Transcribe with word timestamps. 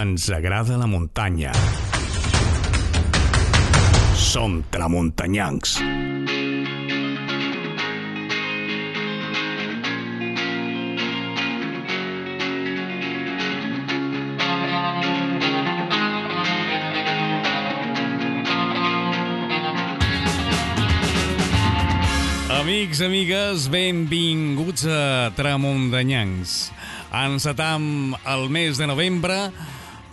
Ens 0.00 0.30
agrada 0.32 0.78
la 0.80 0.86
muntanya. 0.88 1.50
Som 4.16 4.62
tramuntanyancs. 4.72 5.74
Amics, 22.56 23.02
amigues, 23.04 23.68
benvinguts 23.68 24.86
a 24.88 25.28
Tramuntanyancs. 25.36 26.70
Encetam 27.12 28.14
el 28.24 28.48
mes 28.48 28.78
de 28.80 28.86
novembre 28.86 29.50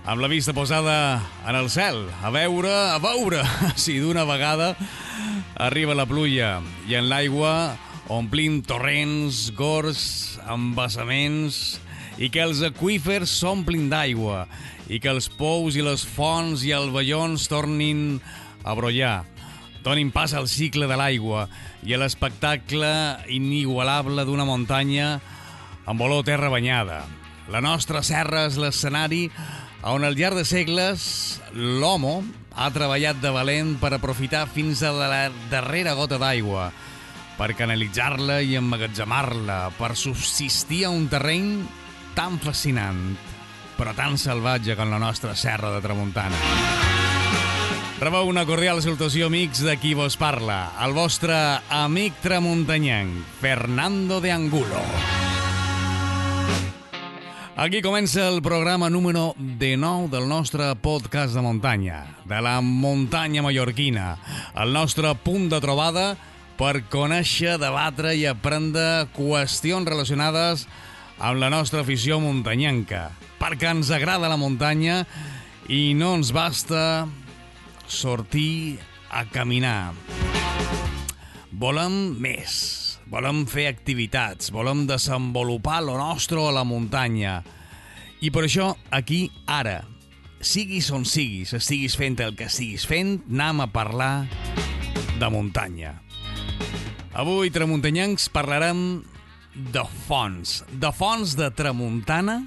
amb 0.07 0.21
la 0.23 0.29
vista 0.31 0.53
posada 0.55 1.21
en 1.45 1.55
el 1.59 1.67
cel, 1.69 1.97
a 2.23 2.29
veure, 2.31 2.71
a 2.71 2.97
veure 3.03 3.41
si 3.75 3.97
d'una 3.99 4.23
vegada 4.23 4.71
arriba 5.59 5.97
la 5.99 6.05
pluja 6.07 6.61
i 6.87 6.95
en 6.95 7.09
l'aigua 7.11 7.75
omplim 8.07 8.61
torrents, 8.63 9.49
gors, 9.51 10.39
embassaments 10.47 11.81
i 12.23 12.31
que 12.31 12.39
els 12.39 12.63
aquífers 12.63 13.35
s'omplin 13.41 13.89
d'aigua 13.91 14.45
i 14.87 15.01
que 15.03 15.11
els 15.11 15.27
pous 15.27 15.75
i 15.75 15.83
les 15.83 16.07
fonts 16.07 16.63
i 16.63 16.71
els 16.71 16.93
vellons 16.95 17.49
tornin 17.51 18.21
a 18.63 18.77
brollar 18.79 19.25
donin 19.83 20.15
pas 20.15 20.31
al 20.31 20.47
cicle 20.47 20.87
de 20.87 20.95
l'aigua 20.95 21.49
i 21.83 21.91
a 21.91 21.99
l'espectacle 21.99 22.95
inigualable 23.27 24.23
d'una 24.23 24.47
muntanya 24.47 25.17
amb 25.87 26.01
olor 26.03 26.23
terra 26.27 26.49
banyada. 26.51 27.05
La 27.47 27.61
nostra 27.63 28.01
serra 28.03 28.43
és 28.49 28.57
l'escenari 28.59 29.29
on 29.83 30.03
al 30.03 30.17
llarg 30.17 30.39
de 30.39 30.45
segles 30.47 31.39
l'homo 31.53 32.21
ha 32.57 32.69
treballat 32.73 33.19
de 33.21 33.31
valent 33.33 33.75
per 33.77 33.93
aprofitar 33.93 34.47
fins 34.49 34.81
a 34.81 34.91
la 34.95 35.27
darrera 35.51 35.93
gota 35.93 36.17
d'aigua, 36.17 36.71
per 37.37 37.53
canalitzar-la 37.53 38.39
i 38.41 38.57
emmagatzemar-la, 38.57 39.59
per 39.77 39.93
subsistir 39.95 40.87
a 40.87 40.93
un 40.93 41.05
terreny 41.11 41.51
tan 42.17 42.39
fascinant, 42.41 43.13
però 43.77 43.93
tan 43.93 44.17
salvatge 44.17 44.75
com 44.75 44.89
la 44.89 45.01
nostra 45.01 45.35
serra 45.37 45.75
de 45.75 45.83
Tramuntana. 45.85 46.41
Rebeu 47.97 48.29
una 48.29 48.45
cordial 48.45 48.81
salutació, 48.81 49.29
amics, 49.29 49.63
de 49.65 49.77
qui 49.81 49.95
vos 49.97 50.17
parla, 50.21 50.73
el 50.85 50.93
vostre 50.97 51.37
amic 51.73 52.21
tramuntanyanc, 52.25 53.25
Fernando 53.41 54.21
de 54.21 54.33
Angulo. 54.33 54.85
Aquí 57.57 57.81
comença 57.81 58.27
el 58.29 58.43
programa 58.45 58.85
número 58.87 59.33
19 59.39 60.11
del 60.13 60.27
nostre 60.29 60.75
podcast 60.77 61.33
de 61.33 61.41
muntanya, 61.41 62.03
de 62.29 62.37
la 62.37 62.61
muntanya 62.61 63.41
mallorquina, 63.41 64.19
el 64.53 64.75
nostre 64.75 65.09
punt 65.25 65.47
de 65.49 65.57
trobada 65.57 66.03
per 66.59 66.83
conèixer, 66.93 67.55
debatre 67.57 68.13
i 68.13 68.27
aprendre 68.29 69.07
qüestions 69.17 69.89
relacionades 69.89 70.67
amb 71.17 71.41
la 71.41 71.49
nostra 71.49 71.81
afició 71.81 72.19
muntanyanca, 72.21 73.07
perquè 73.41 73.73
ens 73.73 73.89
agrada 73.89 74.29
la 74.29 74.37
muntanya 74.37 75.07
i 75.65 75.95
no 75.97 76.13
ens 76.19 76.29
basta 76.29 77.07
sortir 77.89 78.77
a 79.09 79.25
caminar. 79.33 79.95
Volem 81.49 82.13
més, 82.21 82.86
volem 83.11 83.45
fer 83.47 83.67
activitats, 83.69 84.51
volem 84.51 84.85
desenvolupar 84.87 85.81
lo 85.85 85.97
nostre 85.97 86.41
a 86.43 86.51
la 86.51 86.65
muntanya. 86.67 87.41
I 88.21 88.31
per 88.33 88.47
això, 88.47 88.71
aquí, 88.91 89.27
ara, 89.47 89.79
siguis 90.41 90.89
on 90.91 91.05
siguis, 91.07 91.53
estiguis 91.57 91.95
fent 91.97 92.19
el 92.25 92.35
que 92.37 92.49
estiguis 92.49 92.87
fent, 92.89 93.21
anem 93.29 93.63
a 93.63 93.69
parlar 93.71 94.27
de 95.17 95.29
muntanya. 95.31 95.95
Avui, 97.17 97.49
tramuntanyancs, 97.49 98.27
parlarem 98.29 99.01
de 99.55 99.83
fonts, 100.05 100.61
de 100.69 100.91
fonts 100.93 101.33
de 101.37 101.49
Tramuntana 101.49 102.43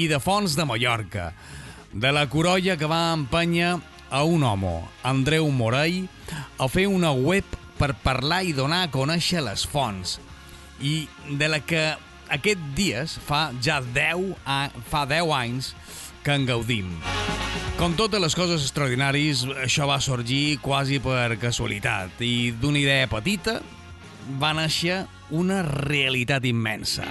i 0.00 0.06
de 0.08 0.16
fonts 0.22 0.54
de 0.56 0.64
Mallorca, 0.64 1.32
de 1.92 2.12
la 2.14 2.24
corolla 2.30 2.78
que 2.80 2.88
va 2.88 3.12
empènyer 3.12 3.74
a 4.08 4.22
un 4.24 4.44
home, 4.46 4.78
Andreu 5.04 5.50
Morell, 5.52 6.06
a 6.56 6.68
fer 6.72 6.86
una 6.88 7.12
web 7.12 7.44
per 7.78 7.94
parlar 8.02 8.42
i 8.44 8.54
donar 8.56 8.84
a 8.84 8.90
conèixer 8.92 9.42
les 9.46 9.64
fonts 9.68 10.18
i 10.84 11.06
de 11.38 11.48
la 11.50 11.60
que 11.64 11.82
aquest 12.34 12.60
dies 12.76 13.16
fa 13.24 13.48
ja 13.64 13.80
10, 13.80 14.34
a, 14.44 14.58
fa 14.90 15.04
10 15.08 15.32
anys 15.38 15.72
que 16.24 16.34
en 16.36 16.46
gaudim. 16.48 16.92
Com 17.78 17.94
totes 17.94 18.20
les 18.20 18.34
coses 18.34 18.64
extraordinàries, 18.66 19.44
això 19.62 19.86
va 19.88 20.00
sorgir 20.02 20.58
quasi 20.62 20.98
per 21.02 21.38
casualitat 21.40 22.20
i 22.26 22.50
d'una 22.58 22.80
idea 22.82 23.06
petita 23.10 23.60
va 24.40 24.52
néixer 24.58 25.04
una 25.30 25.62
realitat 25.62 26.44
immensa. 26.48 27.06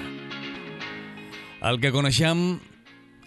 El 1.67 1.79
que 1.81 1.93
coneixem 1.95 2.59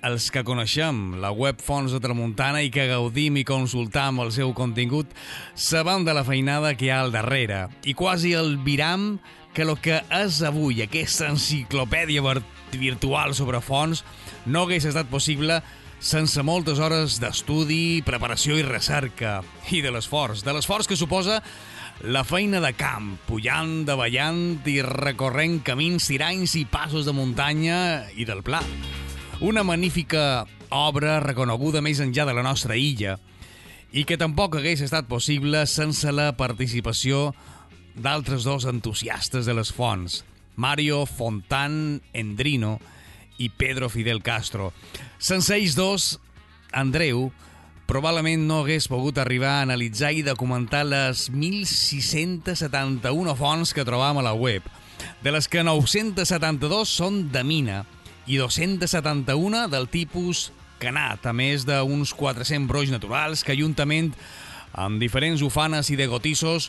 els 0.06 0.30
que 0.32 0.44
coneixem 0.46 1.18
la 1.20 1.30
web 1.32 1.60
Fons 1.60 1.92
de 1.92 2.00
Tramuntana 2.00 2.62
i 2.64 2.70
que 2.72 2.88
gaudim 2.88 3.36
i 3.40 3.44
consultam 3.44 4.20
el 4.24 4.32
seu 4.32 4.54
contingut, 4.56 5.10
sabem 5.54 6.06
de 6.06 6.14
la 6.16 6.24
feinada 6.24 6.72
que 6.74 6.88
hi 6.88 6.92
ha 6.94 7.02
al 7.04 7.12
darrere 7.12 7.66
i 7.84 7.94
quasi 7.94 8.32
el 8.38 8.56
viram 8.64 9.18
que 9.52 9.66
el 9.66 9.74
que 9.82 10.00
és 10.20 10.40
avui 10.46 10.80
aquesta 10.82 11.28
enciclopèdia 11.32 12.22
virtual 12.72 13.34
sobre 13.34 13.60
fons 13.60 14.04
no 14.46 14.64
hagués 14.64 14.86
estat 14.88 15.10
possible 15.10 15.60
sense 16.00 16.40
moltes 16.40 16.80
hores 16.80 17.18
d'estudi, 17.20 18.00
preparació 18.06 18.56
i 18.56 18.64
recerca, 18.64 19.42
i 19.68 19.82
de 19.84 19.92
l'esforç, 19.92 20.40
de 20.46 20.54
l'esforç 20.56 20.88
que 20.88 20.96
suposa 20.96 21.42
la 22.00 22.24
feina 22.24 22.62
de 22.64 22.72
camp, 22.72 23.18
pujant, 23.28 23.82
davallant 23.84 24.64
i 24.64 24.80
recorrent 24.86 25.60
camins, 25.66 26.08
tiranys 26.08 26.56
i 26.56 26.64
passos 26.64 27.04
de 27.04 27.12
muntanya 27.12 28.08
i 28.16 28.24
del 28.24 28.40
pla. 28.46 28.64
Una 29.40 29.62
magnífica 29.64 30.44
obra 30.68 31.14
reconeguda 31.24 31.80
més 31.80 31.96
enllà 32.04 32.26
de 32.28 32.34
la 32.36 32.42
nostra 32.44 32.76
illa 32.76 33.14
i 33.96 34.02
que 34.04 34.18
tampoc 34.20 34.58
hagués 34.58 34.82
estat 34.84 35.06
possible 35.08 35.62
sense 35.64 36.12
la 36.12 36.36
participació 36.36 37.32
d'altres 37.96 38.44
dos 38.44 38.68
entusiastes 38.68 39.48
de 39.48 39.54
les 39.56 39.72
fonts, 39.72 40.28
Mario 40.60 41.08
Fontan 41.08 42.04
Endrino 42.12 42.84
i 43.40 43.48
Pedro 43.48 43.88
Fidel 43.88 44.20
Castro. 44.20 44.76
Sense 45.16 45.56
ells 45.56 45.72
dos, 45.72 46.20
Andreu 46.76 47.32
probablement 47.88 48.44
no 48.44 48.60
hagués 48.60 48.92
pogut 48.92 49.16
arribar 49.18 49.54
a 49.54 49.62
analitzar 49.64 50.12
i 50.12 50.20
documentar 50.20 50.84
les 50.84 51.32
1.671 51.32 53.32
fonts 53.40 53.72
que 53.72 53.88
trobam 53.88 54.20
a 54.20 54.26
la 54.28 54.36
web, 54.36 54.60
de 55.24 55.32
les 55.32 55.48
que 55.48 55.64
972 55.64 56.92
són 56.92 57.32
de 57.32 57.40
mina 57.40 57.88
i 58.30 58.38
271 58.38 59.66
del 59.72 59.88
tipus 59.90 60.52
canat, 60.78 61.24
a 61.26 61.32
més 61.34 61.64
d'uns 61.66 62.12
400 62.14 62.68
broix 62.70 62.92
naturals 62.92 63.42
que, 63.42 63.56
juntament 63.58 64.12
amb 64.70 65.02
diferents 65.02 65.42
ufanes 65.42 65.90
i 65.90 65.98
degotissos, 65.98 66.68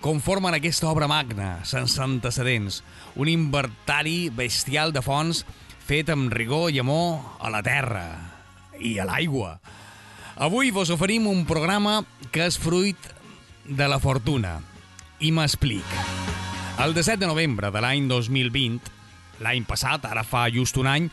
conformen 0.00 0.54
aquesta 0.54 0.86
obra 0.86 1.08
magna, 1.10 1.64
sense 1.66 1.98
antecedents, 2.00 2.84
un 3.18 3.28
inventari 3.28 4.30
bestial 4.30 4.94
de 4.94 5.02
fonts 5.02 5.42
fet 5.88 6.12
amb 6.14 6.30
rigor 6.30 6.70
i 6.70 6.78
amor 6.78 7.18
a 7.42 7.50
la 7.50 7.64
terra 7.66 8.06
i 8.78 8.94
a 9.02 9.08
l'aigua. 9.08 9.56
Avui 10.38 10.70
vos 10.70 10.94
oferim 10.94 11.26
un 11.26 11.42
programa 11.44 12.04
que 12.30 12.46
és 12.46 12.56
fruit 12.56 13.10
de 13.66 13.90
la 13.90 13.98
fortuna. 13.98 14.60
I 15.20 15.34
m'explic. 15.34 15.84
El 16.80 16.94
17 16.94 17.18
de 17.20 17.28
novembre 17.28 17.74
de 17.74 17.82
l'any 17.82 18.06
2020, 18.08 18.99
l'any 19.40 19.66
passat, 19.68 20.04
ara 20.06 20.24
fa 20.24 20.46
just 20.52 20.78
un 20.80 20.88
any, 20.90 21.10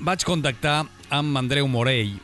vaig 0.00 0.24
contactar 0.24 0.82
amb 1.12 1.38
Andreu 1.38 1.68
Morell 1.68 2.16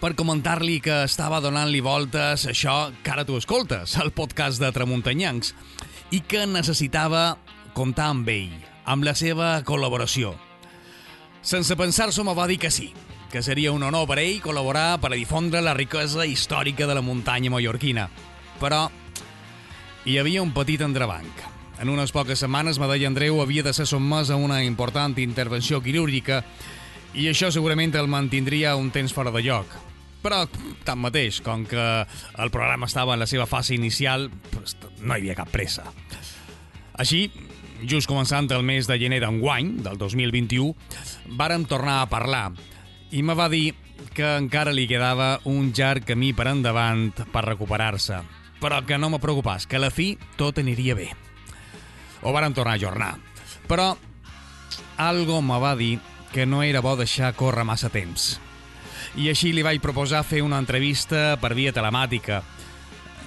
per 0.00 0.14
comentar-li 0.16 0.78
que 0.80 1.02
estava 1.04 1.42
donant-li 1.44 1.82
voltes 1.84 2.46
això 2.48 2.88
que 3.04 3.12
ara 3.12 3.26
tu 3.28 3.36
escoltes, 3.36 3.98
el 4.00 4.14
podcast 4.16 4.62
de 4.62 4.70
Tramuntanyancs, 4.72 5.52
i 6.16 6.22
que 6.24 6.46
necessitava 6.48 7.36
comptar 7.76 8.08
amb 8.14 8.30
ell, 8.32 8.54
amb 8.88 9.04
la 9.04 9.12
seva 9.14 9.58
col·laboració. 9.66 10.32
Sense 11.42 11.76
pensar-s'ho 11.76 12.24
me 12.24 12.34
va 12.36 12.48
dir 12.48 12.56
que 12.62 12.72
sí, 12.72 12.90
que 13.30 13.44
seria 13.44 13.76
un 13.76 13.84
honor 13.84 14.08
per 14.08 14.18
ell 14.24 14.40
col·laborar 14.40 14.98
per 15.04 15.12
a 15.12 15.20
difondre 15.20 15.60
la 15.60 15.76
riquesa 15.76 16.24
històrica 16.24 16.88
de 16.88 16.96
la 16.96 17.04
muntanya 17.04 17.52
mallorquina. 17.52 18.08
Però 18.60 18.86
hi 20.08 20.16
havia 20.18 20.42
un 20.42 20.56
petit 20.56 20.80
entrebanc. 20.80 21.49
En 21.80 21.88
unes 21.88 22.12
poques 22.12 22.42
setmanes, 22.42 22.76
Medalla 22.76 23.08
Andreu 23.08 23.38
havia 23.40 23.64
de 23.64 23.72
ser 23.72 23.86
sotmès 23.88 24.28
a 24.28 24.36
una 24.36 24.58
important 24.66 25.14
intervenció 25.22 25.78
quirúrgica 25.80 26.42
i 27.16 27.24
això 27.30 27.48
segurament 27.48 27.94
el 27.96 28.10
mantindria 28.12 28.74
un 28.76 28.90
temps 28.92 29.14
fora 29.16 29.32
de 29.32 29.40
lloc. 29.46 29.72
Però, 30.20 30.42
tanmateix, 30.84 31.38
com 31.40 31.64
que 31.64 31.84
el 32.04 32.52
programa 32.52 32.84
estava 32.84 33.14
en 33.16 33.22
la 33.24 33.28
seva 33.30 33.46
fase 33.48 33.72
inicial, 33.74 34.28
pues, 34.52 34.76
no 35.00 35.16
hi 35.16 35.22
havia 35.22 35.38
cap 35.38 35.48
pressa. 35.48 35.86
Així, 37.00 37.30
just 37.88 38.10
començant 38.10 38.50
el 38.52 38.60
mes 38.60 38.84
de 38.84 39.00
gener 39.00 39.22
d'enguany, 39.24 39.78
del 39.80 39.96
2021, 39.96 40.74
vàrem 41.40 41.64
tornar 41.64 42.02
a 42.02 42.10
parlar 42.12 42.50
i 43.10 43.24
me 43.24 43.32
va 43.32 43.48
dir 43.48 43.72
que 44.12 44.36
encara 44.36 44.76
li 44.76 44.84
quedava 44.90 45.38
un 45.48 45.72
llarg 45.72 46.04
camí 46.04 46.34
per 46.36 46.50
endavant 46.52 47.08
per 47.32 47.46
recuperar-se, 47.48 48.20
però 48.60 48.84
que 48.84 49.00
no 49.00 49.08
me 49.08 49.24
preocupàs, 49.24 49.64
que 49.64 49.80
a 49.80 49.84
la 49.88 49.90
fi 49.90 50.12
tot 50.36 50.60
aniria 50.60 51.00
bé. 51.00 51.08
Ho 52.22 52.32
varen 52.32 52.54
tornar 52.54 52.76
a 52.76 52.80
ajornar, 52.80 53.14
però 53.68 53.94
algo 55.00 55.40
me 55.42 55.58
va 55.58 55.74
dir 55.76 55.98
que 56.32 56.46
no 56.46 56.62
era 56.62 56.82
bo 56.84 56.96
deixar 56.96 57.34
córrer 57.34 57.64
massa 57.64 57.90
temps. 57.90 58.38
I 59.16 59.30
així 59.32 59.54
li 59.54 59.64
vaig 59.66 59.80
proposar 59.82 60.22
fer 60.22 60.42
una 60.44 60.60
entrevista 60.60 61.34
per 61.40 61.54
via 61.58 61.72
telemàtica, 61.74 62.42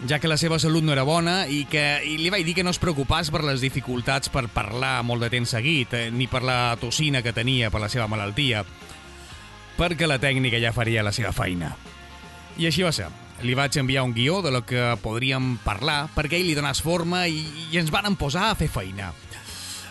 ja 0.08 0.20
que 0.20 0.28
la 0.28 0.38
seva 0.38 0.60
salut 0.60 0.84
no 0.84 0.94
era 0.94 1.06
bona 1.08 1.44
i 1.48 1.64
que 1.70 1.84
i 2.06 2.18
li 2.20 2.32
vaig 2.34 2.46
dir 2.46 2.56
que 2.58 2.64
no 2.66 2.74
es 2.74 2.80
preocupàs 2.82 3.32
per 3.32 3.44
les 3.46 3.64
dificultats 3.64 4.32
per 4.34 4.48
parlar 4.52 4.98
molt 5.08 5.24
de 5.24 5.32
temps 5.32 5.56
seguit, 5.56 5.94
eh, 5.94 6.12
ni 6.12 6.28
per 6.28 6.44
la 6.44 6.76
tossina 6.80 7.24
que 7.24 7.34
tenia 7.34 7.72
per 7.72 7.82
la 7.84 7.90
seva 7.90 8.08
malaltia, 8.12 8.64
perquè 9.78 10.08
la 10.08 10.20
tècnica 10.20 10.62
ja 10.62 10.76
faria 10.76 11.04
la 11.04 11.16
seva 11.16 11.32
feina. 11.32 11.74
I 12.58 12.68
així 12.70 12.84
va 12.84 12.92
ser. 12.94 13.23
Li 13.44 13.58
vaig 13.60 13.76
enviar 13.76 14.06
un 14.08 14.14
guió 14.16 14.38
de 14.42 14.54
lo 14.56 14.62
que 14.64 14.94
podríem 15.04 15.58
parlar 15.66 16.08
perquè 16.16 16.40
ell 16.40 16.48
li 16.48 16.56
donàs 16.56 16.80
forma 16.80 17.26
i, 17.28 17.42
i 17.74 17.80
ens 17.82 17.92
van 17.92 18.16
posar 18.16 18.50
a 18.50 18.56
fer 18.56 18.70
feina. 18.72 19.12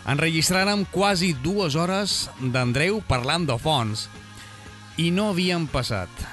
Enregistràrem 0.09 0.87
quasi 0.91 1.35
dues 1.45 1.77
hores 1.77 2.31
d'Andreu 2.41 3.03
parlant 3.07 3.45
de 3.47 3.59
fons 3.61 4.09
i 4.97 5.11
no 5.13 5.29
havien 5.31 5.69
passat 5.69 6.25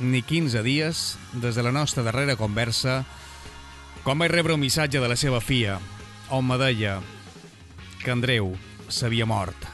ni 0.00 0.22
15 0.24 0.64
dies 0.64 1.02
des 1.44 1.54
de 1.54 1.62
la 1.62 1.74
nostra 1.76 2.02
darrera 2.02 2.38
conversa 2.40 3.02
quan 4.02 4.18
vaig 4.18 4.32
rebre 4.32 4.56
un 4.56 4.64
missatge 4.64 4.98
de 4.98 5.12
la 5.12 5.16
seva 5.20 5.42
filla 5.44 5.76
on 6.32 6.48
me 6.48 6.56
deia 6.58 6.96
que 8.02 8.10
Andreu 8.10 8.56
s'havia 8.88 9.28
mort. 9.28 9.68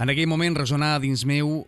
En 0.00 0.10
aquell 0.10 0.30
moment 0.30 0.56
resonava 0.56 1.02
dins 1.02 1.26
meu 1.28 1.66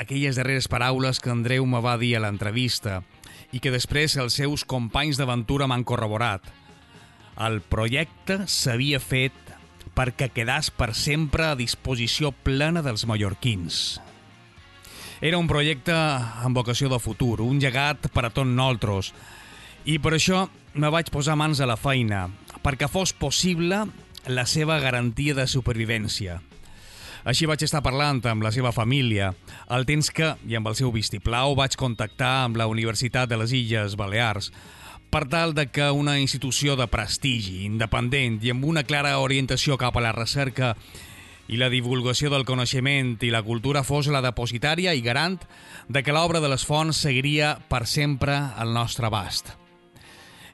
aquelles 0.00 0.36
darreres 0.36 0.64
paraules 0.72 1.20
que 1.20 1.28
Andreu 1.28 1.66
me 1.68 1.82
va 1.84 1.98
dir 2.00 2.14
a 2.16 2.24
l'entrevista 2.24 3.02
i 3.52 3.60
que 3.60 3.72
després 3.74 4.16
els 4.16 4.38
seus 4.38 4.64
companys 4.64 5.20
d'aventura 5.20 5.68
m'han 5.68 5.84
corroborat. 5.84 6.46
El 7.36 7.60
projecte 7.60 8.40
s'havia 8.48 9.00
fet 9.02 9.36
perquè 9.96 10.30
quedàs 10.32 10.70
per 10.72 10.94
sempre 10.96 11.50
a 11.50 11.58
disposició 11.58 12.32
plena 12.32 12.80
dels 12.80 13.04
mallorquins. 13.04 14.00
Era 15.20 15.36
un 15.36 15.50
projecte 15.50 15.92
amb 15.92 16.56
vocació 16.56 16.88
de 16.88 16.98
futur, 17.02 17.42
un 17.44 17.60
llegat 17.60 18.08
per 18.14 18.24
a 18.24 18.32
tots 18.32 18.48
nosaltres, 18.48 19.12
i 19.84 19.98
per 20.00 20.14
això 20.16 20.46
me 20.72 20.88
vaig 20.88 21.10
posar 21.12 21.36
mans 21.36 21.60
a 21.60 21.68
la 21.68 21.76
feina, 21.76 22.30
perquè 22.64 22.88
fos 22.88 23.12
possible 23.12 23.84
la 24.28 24.46
seva 24.48 24.78
garantia 24.80 25.36
de 25.36 25.44
supervivència. 25.48 26.40
Així 27.24 27.46
vaig 27.48 27.62
estar 27.66 27.82
parlant 27.84 28.22
amb 28.30 28.44
la 28.44 28.52
seva 28.54 28.72
família, 28.72 29.34
al 29.68 29.84
temps 29.88 30.08
que, 30.14 30.34
i 30.48 30.56
amb 30.56 30.70
el 30.70 30.76
seu 30.78 30.92
vistiplau, 30.94 31.54
vaig 31.58 31.76
contactar 31.76 32.46
amb 32.46 32.56
la 32.56 32.68
Universitat 32.70 33.28
de 33.28 33.36
les 33.40 33.52
Illes 33.52 33.96
Balears, 34.00 34.50
per 35.10 35.26
tal 35.28 35.52
de 35.54 35.66
que 35.66 35.90
una 35.90 36.18
institució 36.22 36.76
de 36.78 36.86
prestigi, 36.86 37.64
independent 37.66 38.38
i 38.46 38.52
amb 38.54 38.64
una 38.64 38.84
clara 38.86 39.16
orientació 39.18 39.76
cap 39.76 39.96
a 39.98 40.04
la 40.04 40.14
recerca 40.16 40.76
i 41.50 41.58
la 41.58 41.68
divulgació 41.68 42.30
del 42.30 42.46
coneixement 42.46 43.16
i 43.26 43.32
la 43.34 43.42
cultura 43.42 43.82
fos 43.82 44.06
la 44.06 44.22
depositària 44.22 44.94
i 44.94 45.02
garant 45.02 45.40
de 45.88 46.04
que 46.06 46.14
l'obra 46.14 46.38
de 46.40 46.48
les 46.52 46.64
fonts 46.64 47.02
seguiria 47.02 47.56
per 47.68 47.88
sempre 47.90 48.38
al 48.56 48.70
nostre 48.72 49.10
abast. 49.10 49.50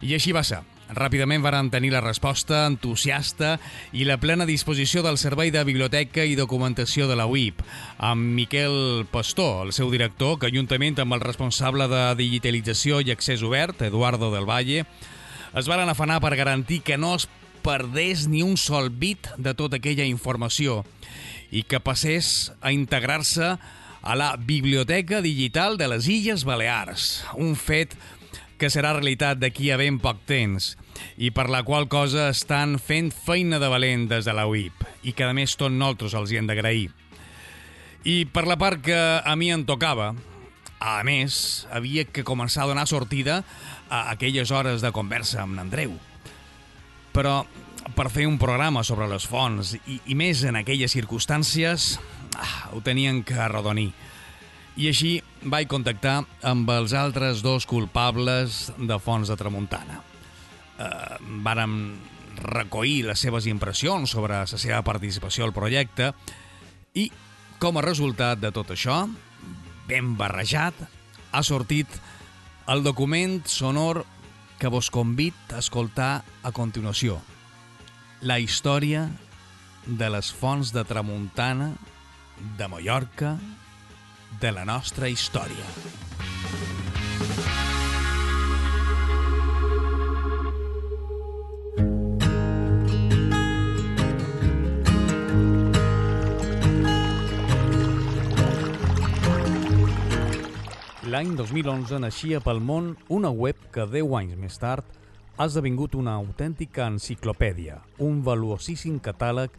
I 0.01 0.17
així 0.17 0.33
va 0.33 0.43
ser. 0.45 0.65
Ràpidament 0.95 1.43
varen 1.43 1.67
tenir 1.73 1.91
la 1.91 2.01
resposta 2.01 2.61
entusiasta 2.69 3.57
i 3.93 4.05
la 4.07 4.21
plena 4.23 4.47
disposició 4.47 5.03
del 5.03 5.19
Servei 5.19 5.51
de 5.51 5.65
Biblioteca 5.67 6.23
i 6.23 6.37
Documentació 6.39 7.09
de 7.11 7.17
la 7.19 7.27
UIP, 7.27 7.63
amb 7.99 8.37
Miquel 8.37 9.07
Pastor, 9.11 9.67
el 9.67 9.73
seu 9.75 9.91
director, 9.91 10.39
que 10.39 10.53
juntament 10.55 11.01
amb 11.03 11.17
el 11.19 11.25
responsable 11.25 11.89
de 11.91 12.05
digitalització 12.21 13.01
i 13.03 13.11
accés 13.11 13.43
obert, 13.43 13.83
Eduardo 13.83 14.31
del 14.31 14.47
Valle, 14.47 14.85
es 15.57 15.67
varen 15.67 15.91
afanar 15.91 16.21
per 16.23 16.37
garantir 16.39 16.83
que 16.87 16.99
no 17.01 17.17
es 17.17 17.27
perdés 17.67 18.29
ni 18.31 18.45
un 18.47 18.55
sol 18.57 18.91
bit 18.95 19.27
de 19.43 19.57
tota 19.59 19.81
aquella 19.81 20.07
informació 20.07 20.85
i 21.51 21.65
que 21.67 21.83
passés 21.83 22.53
a 22.61 22.71
integrar-se 22.71 23.57
a 24.07 24.15
la 24.15 24.37
Biblioteca 24.39 25.19
Digital 25.21 25.75
de 25.77 25.89
les 25.91 26.07
Illes 26.07 26.45
Balears, 26.47 27.25
un 27.35 27.57
fet 27.59 27.97
que 28.59 28.71
serà 28.73 28.95
realitat 28.97 29.41
d'aquí 29.41 29.71
a 29.71 29.79
ben 29.81 29.99
poc 30.03 30.23
temps 30.29 30.75
i 31.17 31.31
per 31.31 31.49
la 31.53 31.63
qual 31.67 31.89
cosa 31.93 32.31
estan 32.33 32.79
fent 32.83 33.13
feina 33.15 33.61
de 33.63 33.69
valent 33.73 34.07
des 34.11 34.25
de 34.25 34.35
la 34.37 34.47
UIP 34.49 34.87
i 35.05 35.13
que 35.13 35.27
a 35.27 35.35
més 35.37 35.57
tot 35.61 35.73
nosaltres 35.73 36.17
els 36.17 36.33
hi 36.33 36.41
hem 36.41 36.49
d'agrair. 36.49 36.89
I 38.07 38.25
per 38.31 38.47
la 38.47 38.57
part 38.57 38.83
que 38.87 38.97
a 38.97 39.35
mi 39.37 39.51
em 39.51 39.65
tocava, 39.67 40.13
a 40.79 41.03
més, 41.05 41.67
havia 41.73 42.05
que 42.05 42.25
començar 42.25 42.65
a 42.65 42.71
donar 42.71 42.87
sortida 42.87 43.41
a 43.89 44.11
aquelles 44.13 44.53
hores 44.53 44.85
de 44.85 44.93
conversa 44.95 45.43
amb 45.43 45.59
Andreu. 45.59 45.97
Però 47.17 47.41
per 47.97 48.11
fer 48.11 48.27
un 48.27 48.39
programa 48.39 48.83
sobre 48.85 49.09
les 49.11 49.27
fonts 49.27 49.75
i, 49.87 50.01
i 50.07 50.15
més 50.19 50.45
en 50.47 50.59
aquelles 50.59 50.93
circumstàncies, 50.93 51.97
ah, 52.37 52.71
ho 52.75 52.83
tenien 52.85 53.23
que 53.27 53.39
arrodonir. 53.41 53.91
I 54.77 54.91
així 54.91 55.11
vaig 55.49 55.71
contactar 55.73 56.19
amb 56.45 56.69
els 56.75 56.93
altres 56.93 57.41
dos 57.45 57.65
culpables 57.65 58.67
de 58.77 58.99
Fons 59.01 59.31
de 59.33 59.37
Tramuntana. 59.41 60.03
Eh, 60.77 61.17
vàrem 61.45 61.97
recollir 62.37 63.07
les 63.07 63.23
seves 63.25 63.47
impressions 63.49 64.13
sobre 64.13 64.43
la 64.43 64.61
seva 64.61 64.83
participació 64.85 65.47
al 65.47 65.55
projecte 65.57 66.11
i, 66.93 67.09
com 67.59 67.81
a 67.81 67.87
resultat 67.87 68.43
de 68.43 68.53
tot 68.53 68.75
això, 68.75 69.07
ben 69.89 70.13
barrejat, 70.21 70.77
ha 71.33 71.43
sortit 71.43 71.89
el 72.69 72.85
document 72.85 73.41
sonor 73.49 74.05
que 74.61 74.69
vos 74.69 74.91
convit 74.93 75.57
a 75.57 75.65
escoltar 75.65 76.25
a 76.45 76.53
continuació. 76.53 77.17
La 78.21 78.41
història 78.41 79.07
de 79.87 80.09
les 80.13 80.33
fonts 80.33 80.73
de 80.77 80.85
Tramuntana, 80.85 81.73
de 82.59 82.69
Mallorca, 82.69 83.39
de 84.41 84.53
la 84.53 84.65
nostra 84.65 85.09
història. 85.09 85.65
L'any 101.07 101.31
2011 101.39 101.97
naixia 102.03 102.43
pel 102.45 102.59
món 102.61 102.91
una 103.09 103.31
web 103.33 103.57
que 103.73 103.87
10 103.89 104.11
anys 104.19 104.37
més 104.37 104.59
tard 104.61 104.85
ha 105.37 105.47
esdevingut 105.47 105.95
una 105.97 106.17
autèntica 106.19 106.91
enciclopèdia, 106.91 107.79
un 108.05 108.19
valuosíssim 108.27 108.99
catàleg 109.01 109.55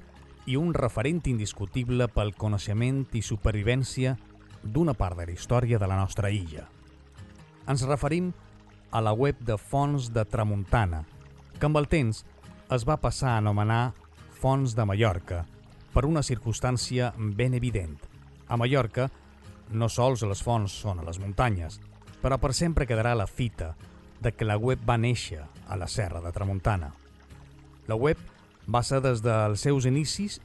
i 0.45 0.57
un 0.59 0.73
referent 0.77 1.23
indiscutible 1.31 2.07
pel 2.13 2.35
coneixement 2.37 3.05
i 3.17 3.23
supervivència 3.25 4.13
d'una 4.73 4.93
part 4.93 5.17
de 5.17 5.25
la 5.27 5.33
història 5.35 5.79
de 5.79 5.87
la 5.87 5.97
nostra 5.99 6.31
illa. 6.31 6.67
Ens 7.67 7.83
referim 7.87 8.31
a 8.91 9.01
la 9.01 9.13
web 9.13 9.39
de 9.43 9.57
Fons 9.57 10.11
de 10.13 10.23
Tramuntana, 10.25 11.03
que 11.59 11.65
amb 11.67 11.79
el 11.79 11.87
temps 11.91 12.23
es 12.71 12.85
va 12.87 12.99
passar 13.01 13.33
a 13.33 13.41
anomenar 13.41 13.93
Fons 14.37 14.75
de 14.75 14.85
Mallorca, 14.85 15.43
per 15.93 16.05
una 16.05 16.23
circumstància 16.23 17.13
ben 17.17 17.55
evident. 17.57 17.97
A 18.47 18.57
Mallorca, 18.57 19.09
no 19.71 19.89
sols 19.89 20.23
les 20.23 20.43
fonts 20.43 20.75
són 20.83 21.01
a 21.01 21.05
les 21.07 21.19
muntanyes, 21.19 21.79
però 22.21 22.37
per 22.37 22.53
sempre 22.53 22.87
quedarà 22.87 23.15
la 23.15 23.27
fita 23.27 23.73
de 24.21 24.31
que 24.31 24.45
la 24.45 24.57
web 24.57 24.81
va 24.87 24.97
néixer 24.97 25.43
a 25.67 25.75
la 25.75 25.87
serra 25.87 26.21
de 26.21 26.31
Tramuntana. 26.31 26.91
La 27.87 27.95
web 27.95 28.17
va 28.67 28.83
ser 28.83 29.01
des 29.01 29.21
dels 29.23 29.63
seus 29.63 29.85
inicis 29.85 30.39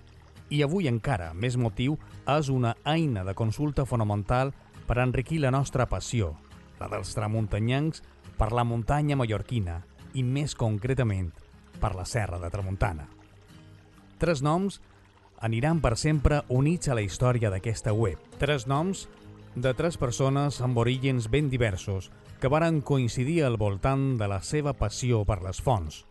i 0.52 0.60
avui 0.64 0.88
encara 0.90 1.32
més 1.32 1.56
motiu 1.56 1.96
és 2.28 2.50
una 2.52 2.74
eina 2.84 3.24
de 3.24 3.34
consulta 3.34 3.86
fonamental 3.88 4.52
per 4.86 4.98
enriquir 5.00 5.40
la 5.40 5.52
nostra 5.54 5.86
passió, 5.88 6.34
la 6.78 6.90
dels 6.92 7.14
tramuntanyancs 7.16 8.02
per 8.36 8.50
la 8.52 8.64
muntanya 8.68 9.16
mallorquina 9.16 9.80
i 10.12 10.22
més 10.22 10.54
concretament 10.58 11.30
per 11.80 11.94
la 11.96 12.04
serra 12.04 12.38
de 12.38 12.50
Tramuntana. 12.52 13.08
Tres 14.20 14.42
noms 14.44 14.78
aniran 15.42 15.80
per 15.82 15.96
sempre 15.98 16.42
units 16.48 16.88
a 16.88 16.94
la 16.94 17.02
història 17.02 17.50
d'aquesta 17.50 17.94
web. 17.96 18.20
Tres 18.38 18.68
noms 18.70 19.08
de 19.54 19.72
tres 19.74 19.98
persones 19.98 20.60
amb 20.62 20.78
orígens 20.78 21.26
ben 21.32 21.48
diversos 21.50 22.10
que 22.40 22.50
varen 22.52 22.80
coincidir 22.80 23.42
al 23.46 23.56
voltant 23.58 24.16
de 24.20 24.28
la 24.30 24.40
seva 24.42 24.76
passió 24.76 25.24
per 25.24 25.40
les 25.42 25.60
fonts. 25.62 26.04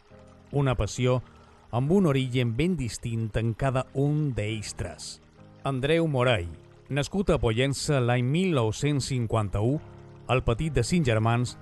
Una 0.52 0.76
passió 0.76 1.22
amb 1.72 1.92
un 1.92 2.06
origen 2.06 2.56
ben 2.58 2.76
distint 2.76 3.30
en 3.40 3.54
cada 3.54 3.86
un 3.94 4.34
d'ells 4.36 4.74
tres. 4.76 5.22
Andreu 5.64 6.08
Morell, 6.08 6.50
nascut 6.90 7.32
a 7.32 7.40
Pollença 7.40 8.02
l'any 8.04 8.26
1951, 8.28 9.80
el 10.32 10.44
petit 10.44 10.76
de 10.76 10.84
cinc 10.84 11.08
germans, 11.08 11.56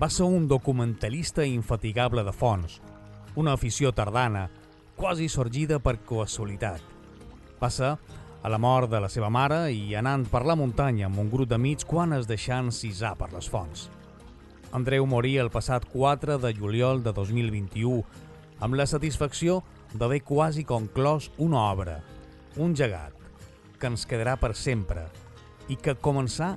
va 0.00 0.10
ser 0.10 0.26
un 0.26 0.48
documentalista 0.50 1.46
infatigable 1.46 2.24
de 2.26 2.34
fons, 2.34 2.80
una 3.38 3.54
afició 3.54 3.92
tardana, 3.94 4.48
quasi 4.96 5.28
sorgida 5.28 5.78
per 5.78 6.00
casualitat. 6.02 6.82
Va 7.62 7.70
ser 7.70 7.94
a 8.44 8.50
la 8.50 8.58
mort 8.58 8.90
de 8.90 9.00
la 9.00 9.08
seva 9.08 9.30
mare 9.30 9.70
i 9.72 9.94
anant 9.94 10.26
per 10.30 10.42
la 10.44 10.58
muntanya 10.58 11.06
amb 11.06 11.22
un 11.22 11.30
grup 11.30 11.48
d'amics 11.48 11.86
quan 11.86 12.12
es 12.12 12.26
deixant 12.26 12.72
cisar 12.74 13.14
per 13.16 13.30
les 13.32 13.46
fonts. 13.48 13.86
Andreu 14.74 15.06
morí 15.06 15.36
el 15.38 15.52
passat 15.54 15.86
4 15.86 16.40
de 16.42 16.50
juliol 16.58 17.04
de 17.04 17.12
2021 17.14 18.02
amb 18.60 18.76
la 18.78 18.86
satisfacció 18.86 19.62
d'haver 19.94 20.22
quasi 20.22 20.64
conclòs 20.66 21.30
una 21.38 21.60
obra, 21.70 22.00
un 22.56 22.74
llegat, 22.74 23.14
que 23.78 23.90
ens 23.90 24.06
quedarà 24.06 24.36
per 24.40 24.54
sempre 24.56 25.08
i 25.68 25.76
que 25.76 25.96
començà 25.98 26.54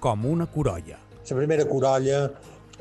com 0.00 0.24
una 0.28 0.46
corolla. 0.46 0.98
La 1.24 1.36
primera 1.36 1.64
corolla 1.68 2.28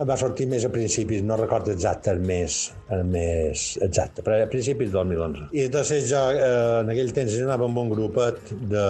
va 0.02 0.16
sortir 0.18 0.48
més 0.50 0.66
a 0.66 0.72
principis, 0.74 1.22
no 1.26 1.38
recordo 1.38 1.72
exacte 1.74 2.10
el 2.12 2.22
mes, 2.26 2.58
el 2.96 3.04
mes 3.06 3.66
exacte, 3.86 4.24
però 4.26 4.40
a 4.42 4.50
principis 4.50 4.90
del 4.94 5.14
2011. 5.14 5.46
I 5.54 5.66
entonces 5.68 6.08
jo 6.10 6.22
eh, 6.34 6.82
en 6.82 6.90
aquell 6.94 7.14
temps 7.14 7.38
anava 7.46 7.70
amb 7.70 7.82
un 7.84 7.94
grupet 7.94 8.54
de, 8.74 8.88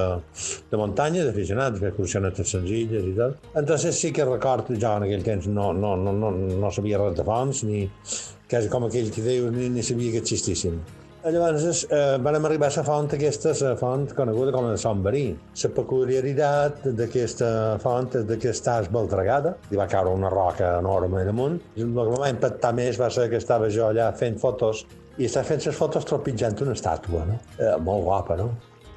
de 0.71 0.79
muntanya, 0.79 1.27
d'aficionats, 1.27 1.83
d'excursiones 1.83 2.39
senzilles 2.47 3.11
i 3.11 3.13
tot. 3.19 3.51
Entonces 3.59 3.99
sí 3.99 4.13
que 4.15 4.25
recordo, 4.29 4.77
jo 4.79 4.95
en 4.97 5.09
aquell 5.09 5.27
temps 5.27 5.51
no, 5.51 5.71
no, 5.75 5.95
no, 5.99 6.15
no, 6.15 6.31
no 6.31 6.71
sabia 6.71 7.01
res 7.03 7.19
de 7.19 7.27
fonts, 7.27 7.63
ni 7.67 7.85
quasi 8.49 8.71
com 8.71 8.87
aquell 8.87 9.11
que 9.11 9.23
diu, 9.25 9.51
ni, 9.51 9.69
ni 9.73 9.83
sabia 9.83 10.15
que 10.15 10.23
existissin. 10.23 10.79
Llavors 11.23 11.85
eh, 11.87 12.17
vam 12.19 12.43
arribar 12.43 12.67
a 12.67 12.73
la 12.75 12.83
font 12.83 13.13
aquesta, 13.15 13.53
la 13.63 13.77
font 13.79 14.09
coneguda 14.11 14.51
com 14.51 14.65
a 14.67 14.73
Sant 14.75 14.99
Verí. 15.05 15.29
La 15.61 15.69
peculiaritat 15.71 16.89
d'aquesta 16.97 17.51
font 17.79 18.09
és 18.19 18.33
que 18.41 18.51
està 18.51 18.81
esbaltregada, 18.83 19.53
i 19.71 19.79
va 19.79 19.87
caure 19.87 20.11
una 20.11 20.31
roca 20.33 20.73
enorme 20.81 21.23
damunt. 21.23 21.55
El 21.79 21.93
que 21.95 22.19
va 22.19 22.31
impactar 22.33 22.73
més 22.75 22.99
va 22.99 23.07
ser 23.07 23.29
que 23.31 23.39
estava 23.39 23.69
jo 23.71 23.87
allà 23.87 24.09
fent 24.19 24.35
fotos 24.41 24.83
i 25.15 25.29
estava 25.29 25.47
fent 25.47 25.63
les 25.63 25.77
fotos 25.77 26.09
tropitjant 26.09 26.59
una 26.65 26.75
estàtua, 26.75 27.23
no? 27.29 27.39
Eh, 27.55 27.71
molt 27.79 28.03
guapa, 28.03 28.37
no? 28.41 28.49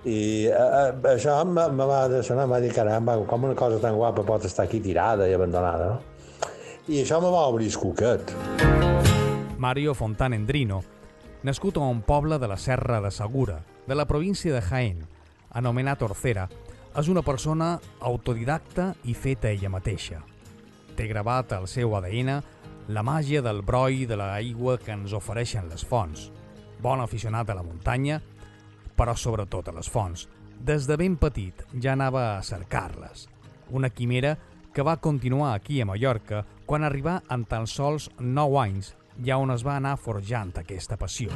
I 0.02 0.18
eh, 0.48 0.50
eh 0.50 1.14
això 1.14 1.38
me 1.46 1.86
va 1.86 2.02
sonar, 2.26 2.48
em 2.48 2.56
va 2.56 2.60
dir, 2.64 2.72
caramba, 2.74 3.20
com 3.30 3.46
una 3.46 3.54
cosa 3.54 3.78
tan 3.78 3.94
guapa 3.94 4.26
pot 4.26 4.50
estar 4.50 4.66
aquí 4.66 4.82
tirada 4.82 5.30
i 5.30 5.38
abandonada, 5.38 5.94
no? 5.94 6.50
I 6.88 7.04
això 7.04 7.22
me 7.22 7.30
va 7.30 7.46
obrir 7.52 7.70
el 7.70 7.78
cuquet. 7.78 8.34
Mario 9.62 9.94
Fontanendrino, 9.94 10.82
nascut 11.46 11.76
a 11.76 11.80
un 11.86 12.00
poble 12.02 12.40
de 12.42 12.48
la 12.48 12.56
Serra 12.58 13.00
de 13.00 13.12
Segura, 13.12 13.60
de 13.86 13.94
la 13.94 14.04
província 14.04 14.52
de 14.52 14.60
Jaén, 14.60 15.04
anomenat 15.54 16.00
Orcera, 16.02 16.48
és 16.98 17.06
una 17.06 17.22
persona 17.22 17.76
autodidacta 18.00 18.88
i 19.06 19.14
feta 19.14 19.52
ella 19.54 19.70
mateixa. 19.70 20.18
Té 20.98 21.06
gravat 21.06 21.54
al 21.54 21.68
seu 21.70 21.94
ADN 21.94 22.32
la 22.90 23.06
màgia 23.06 23.44
del 23.46 23.62
broi 23.62 24.08
de 24.10 24.18
l'aigua 24.18 24.74
que 24.82 24.90
ens 24.90 25.14
ofereixen 25.14 25.70
les 25.70 25.86
fonts. 25.86 26.32
Bon 26.82 26.98
aficionat 26.98 27.54
a 27.54 27.58
la 27.60 27.62
muntanya, 27.62 28.18
però 28.98 29.14
sobretot 29.14 29.70
a 29.70 29.78
les 29.78 29.86
fonts. 29.86 30.26
Des 30.58 30.90
de 30.90 30.98
ben 30.98 31.14
petit 31.14 31.62
ja 31.78 31.94
anava 31.94 32.32
a 32.34 32.42
cercar-les. 32.42 33.28
Una 33.70 33.94
quimera 33.94 34.34
que 34.74 34.82
va 34.82 34.98
continuar 34.98 35.54
aquí 35.54 35.80
a 35.80 35.86
Mallorca 35.86 36.42
quan 36.66 36.82
arribà 36.82 37.20
en 37.30 37.46
tan 37.46 37.70
sols 37.70 38.10
9 38.18 38.64
anys 38.66 38.96
ya 39.22 39.38
on 39.38 39.50
es 39.50 39.64
va 39.66 39.76
anar 39.76 39.96
forjant 39.98 40.52
aquesta 40.60 40.96
passió. 40.96 41.30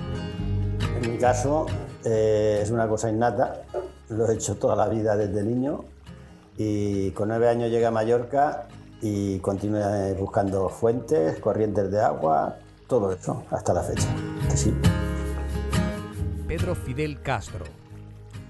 En 1.00 1.10
mi 1.10 1.18
caso 1.18 1.66
eh, 2.04 2.60
es 2.62 2.70
una 2.70 2.88
cosa 2.88 3.10
innata, 3.10 3.62
lo 4.10 4.28
he 4.28 4.34
hecho 4.34 4.56
toda 4.56 4.76
la 4.76 4.88
vida 4.88 5.16
desde 5.16 5.42
niño 5.42 5.84
y 6.56 7.10
con 7.12 7.28
nueve 7.28 7.48
años 7.48 7.70
llegué 7.70 7.86
a 7.86 7.90
Mallorca 7.90 8.66
y 9.00 9.38
continué 9.38 10.12
buscando 10.14 10.68
fuentes, 10.68 11.38
corrientes 11.40 11.90
de 11.90 12.00
agua, 12.00 12.56
todo 12.86 13.12
eso 13.12 13.44
hasta 13.50 13.72
la 13.72 13.82
fecha. 13.82 14.08
Sí. 14.54 14.74
Pedro 16.46 16.74
Fidel 16.74 17.22
Castro, 17.22 17.64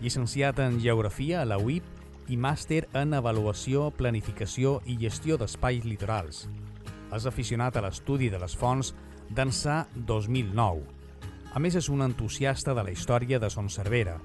llicenciat 0.01 0.59
en 0.59 0.81
Geografia 0.81 1.43
a 1.43 1.45
la 1.45 1.59
UIP 1.59 1.85
i 2.31 2.39
màster 2.39 2.87
en 2.97 3.13
Avaluació, 3.15 3.91
Planificació 3.93 4.79
i 4.87 4.97
Gestió 4.99 5.37
d'Espais 5.37 5.85
Litorals. 5.85 6.47
És 7.13 7.27
aficionat 7.27 7.77
a 7.77 7.83
l'estudi 7.85 8.31
de 8.31 8.39
les 8.41 8.55
fonts 8.57 8.95
d'ençà 9.31 9.85
2009. 9.95 10.83
A 11.55 11.59
més, 11.63 11.77
és 11.79 11.89
un 11.91 12.03
entusiasta 12.03 12.75
de 12.75 12.85
la 12.87 12.91
història 12.91 13.39
de 13.39 13.51
Son 13.51 13.71
Cervera. 13.71 14.19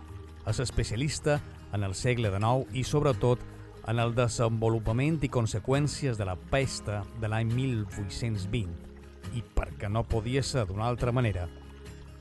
És 0.50 0.60
especialista 0.62 1.40
en 1.74 1.84
el 1.84 1.96
segle 1.98 2.30
XIX 2.34 2.74
i, 2.74 2.84
sobretot, 2.84 3.42
en 3.88 4.02
el 4.02 4.16
desenvolupament 4.18 5.20
i 5.26 5.30
conseqüències 5.30 6.18
de 6.18 6.26
la 6.26 6.36
pesta 6.36 7.04
de 7.22 7.30
l'any 7.30 7.52
1820 7.54 9.36
i, 9.38 9.42
perquè 9.42 9.90
no 9.90 10.06
podia 10.10 10.42
ser 10.44 10.66
d'una 10.66 10.88
altra 10.90 11.14
manera, 11.14 11.48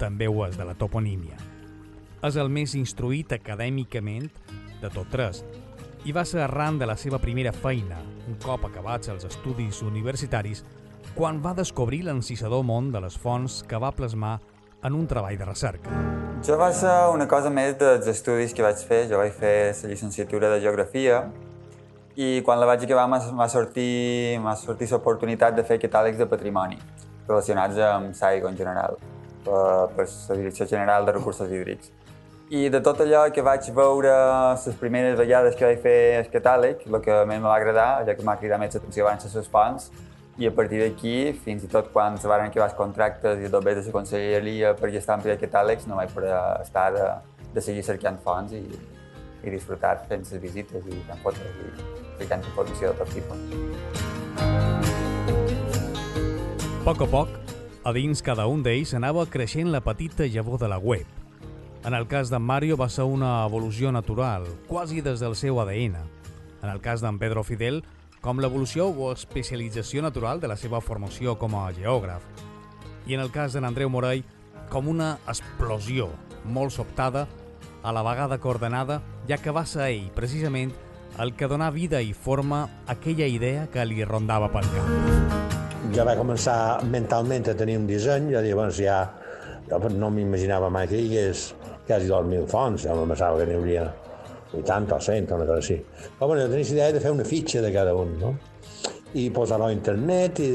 també 0.01 0.29
ho 0.29 0.45
és 0.47 0.57
de 0.59 0.67
la 0.69 0.77
toponímia. 0.77 1.39
És 2.25 2.37
el 2.41 2.51
més 2.53 2.75
instruït 2.77 3.33
acadèmicament 3.37 4.29
de 4.81 4.91
tot 4.93 5.09
tres 5.13 5.45
i 6.05 6.13
va 6.13 6.25
ser 6.29 6.43
arran 6.45 6.79
de 6.79 6.89
la 6.89 6.97
seva 7.01 7.21
primera 7.21 7.53
feina, 7.53 7.97
un 8.29 8.37
cop 8.43 8.67
acabats 8.69 9.09
els 9.13 9.25
estudis 9.25 9.81
universitaris, 9.85 10.65
quan 11.15 11.39
va 11.39 11.53
descobrir 11.55 12.03
l'encisador 12.03 12.65
món 12.67 12.91
de 12.91 13.01
les 13.05 13.15
fonts 13.15 13.61
que 13.71 13.79
va 13.79 13.93
plasmar 13.95 14.41
en 14.85 14.95
un 14.99 15.07
treball 15.07 15.39
de 15.39 15.47
recerca. 15.47 15.91
Jo 16.45 16.59
va 16.59 16.73
ser 16.75 16.93
una 17.15 17.29
cosa 17.31 17.51
més 17.55 17.77
dels 17.79 18.09
estudis 18.11 18.53
que 18.53 18.65
vaig 18.67 18.83
fer. 18.89 19.05
Jo 19.09 19.21
vaig 19.23 19.33
fer 19.33 19.73
la 19.73 19.91
llicenciatura 19.93 20.51
de 20.53 20.61
Geografia 20.61 21.23
i 22.17 22.43
quan 22.47 22.59
la 22.61 22.67
vaig 22.67 22.83
acabar 22.85 23.07
m'ha 23.09 23.49
sortit, 23.49 24.91
l'oportunitat 24.91 25.55
de 25.55 25.65
fer 25.65 25.79
catàlegs 25.83 26.19
de 26.19 26.27
patrimoni 26.27 26.79
relacionats 27.29 27.79
amb 27.79 28.15
l'aigua 28.21 28.51
en 28.51 28.57
general, 28.59 28.99
per, 29.45 29.61
per 29.97 30.07
la 30.07 30.37
Direcció 30.37 30.67
General 30.67 31.07
de 31.07 31.15
Recursos 31.15 31.51
Hídrics. 31.51 31.93
I 32.51 32.69
de 32.69 32.81
tot 32.85 33.01
allò 33.01 33.25
que 33.33 33.43
vaig 33.43 33.71
veure 33.75 34.13
les 34.53 34.77
primeres 34.83 35.17
vegades 35.19 35.57
que 35.57 35.65
vaig 35.65 35.81
fer 35.81 35.99
el 36.19 36.29
catàleg, 36.31 36.85
el 36.91 37.01
que 37.07 37.23
més 37.25 37.41
me 37.41 37.49
va 37.49 37.57
agradar, 37.57 38.05
ja 38.05 38.15
que 38.19 38.27
m'ha 38.27 38.37
cridat 38.37 38.61
més 38.61 38.75
l'atenció 38.77 39.07
van 39.09 39.23
ser 39.23 39.33
les 39.33 39.49
fonts, 39.49 39.89
i 40.37 40.49
a 40.49 40.51
partir 40.51 40.81
d'aquí, 40.83 41.33
fins 41.45 41.63
i 41.63 41.69
tot 41.71 41.93
quan 41.95 42.17
se 42.19 42.27
van 42.27 42.43
acabar 42.49 42.67
els 42.67 42.75
contractes 42.79 43.39
i 43.39 43.49
bé 43.53 43.75
de 43.75 43.83
la 43.87 43.93
conselleria 43.95 44.75
per 44.75 44.91
gestar 44.91 45.15
ampliar 45.15 45.39
catàlegs, 45.39 45.87
no 45.87 45.95
vaig 45.97 46.11
poder 46.11 46.35
estar 46.61 46.91
de, 46.93 47.07
de 47.55 47.61
seguir 47.63 47.85
cercant 47.87 48.19
fonts 48.25 48.53
i, 48.53 48.65
i 49.45 49.51
disfrutar 49.51 49.95
fent 50.09 50.27
les 50.27 50.43
visites 50.43 50.83
i 50.87 50.99
fent 51.07 51.23
fotos 51.23 51.47
i 51.63 51.71
ficant 52.19 52.43
informació 52.43 52.91
de 52.91 52.99
tot 52.99 53.09
tipus. 53.15 53.39
A 56.75 56.85
poc 56.85 57.01
a 57.01 57.07
poc, 57.09 57.29
a 57.85 57.93
dins 57.95 58.21
cada 58.21 58.49
un 58.51 58.63
d'ells 58.65 58.95
anava 58.99 59.27
creixent 59.31 59.71
la 59.71 59.81
petita 59.81 60.27
llavor 60.27 60.59
de 60.59 60.69
la 60.69 60.79
web. 60.83 61.07
En 61.85 61.95
el 61.95 62.09
cas 62.09 62.31
d'en 62.33 62.43
Mario 62.43 62.77
va 62.81 62.89
ser 62.89 63.05
una 63.05 63.45
evolució 63.47 63.93
natural, 63.93 64.49
quasi 64.67 65.01
des 65.05 65.21
del 65.21 65.37
seu 65.37 65.61
ADN. 65.61 65.97
En 66.65 66.71
el 66.73 66.81
cas 66.81 67.05
d'en 67.05 67.19
Pedro 67.21 67.45
Fidel, 67.45 67.83
com 68.25 68.41
l'evolució 68.41 68.87
o 68.89 69.11
especialització 69.13 70.01
natural 70.01 70.41
de 70.41 70.49
la 70.49 70.57
seva 70.57 70.81
formació 70.81 71.35
com 71.37 71.59
a 71.61 71.67
geògraf. 71.77 72.25
I 73.05 73.19
en 73.19 73.21
el 73.21 73.29
cas 73.31 73.53
d'en 73.53 73.67
Andreu 73.69 73.91
Morell, 73.93 74.23
com 74.73 74.89
una 74.89 75.19
explosió 75.29 76.09
molt 76.49 76.73
sobtada, 76.73 77.27
a 77.85 77.93
la 77.93 78.01
vegada 78.03 78.39
coordenada, 78.41 79.03
ja 79.29 79.37
que 79.37 79.53
va 79.53 79.67
ser 79.69 79.91
ell, 79.91 80.07
precisament, 80.17 80.73
el 81.21 81.35
que 81.37 81.51
donà 81.53 81.69
vida 81.71 82.01
i 82.01 82.15
forma 82.17 82.63
a 82.65 82.95
aquella 82.97 83.29
idea 83.29 83.67
que 83.69 83.85
li 83.85 84.01
rondava 84.09 84.49
pel 84.55 84.71
cap. 84.73 85.85
Ja 85.93 86.07
va 86.09 86.17
començar 86.17 86.57
mentalment 86.89 87.45
a 87.53 87.55
tenir 87.61 87.77
un 87.77 87.85
disseny, 87.87 88.33
ja 88.33 88.41
llavors 88.41 88.81
ja 88.81 89.03
no 89.93 90.09
m'imaginava 90.11 90.73
mai 90.73 90.89
que 90.89 90.97
hi 90.97 91.13
hagués 91.13 91.51
quasi 91.85 92.09
2.000 92.09 92.49
fonts, 92.49 92.89
ja 92.89 92.97
me 92.97 93.05
pensava 93.13 93.37
que 93.37 93.51
n'hi 93.51 93.61
hauria 93.61 93.85
80 94.63 94.97
o 94.97 95.01
100, 95.01 95.31
una 95.37 95.47
cosa 95.47 95.61
així. 95.61 95.79
Però 96.19 96.31
bueno, 96.31 96.49
tenies 96.51 96.73
idea 96.73 96.91
de 96.95 97.03
fer 97.03 97.13
una 97.15 97.27
fitxa 97.29 97.63
de 97.65 97.73
cada 97.75 97.95
un, 97.99 98.17
no? 98.21 98.35
I 99.15 99.29
posar-ho 99.35 99.69
a 99.69 99.75
internet 99.75 100.41
i, 100.43 100.51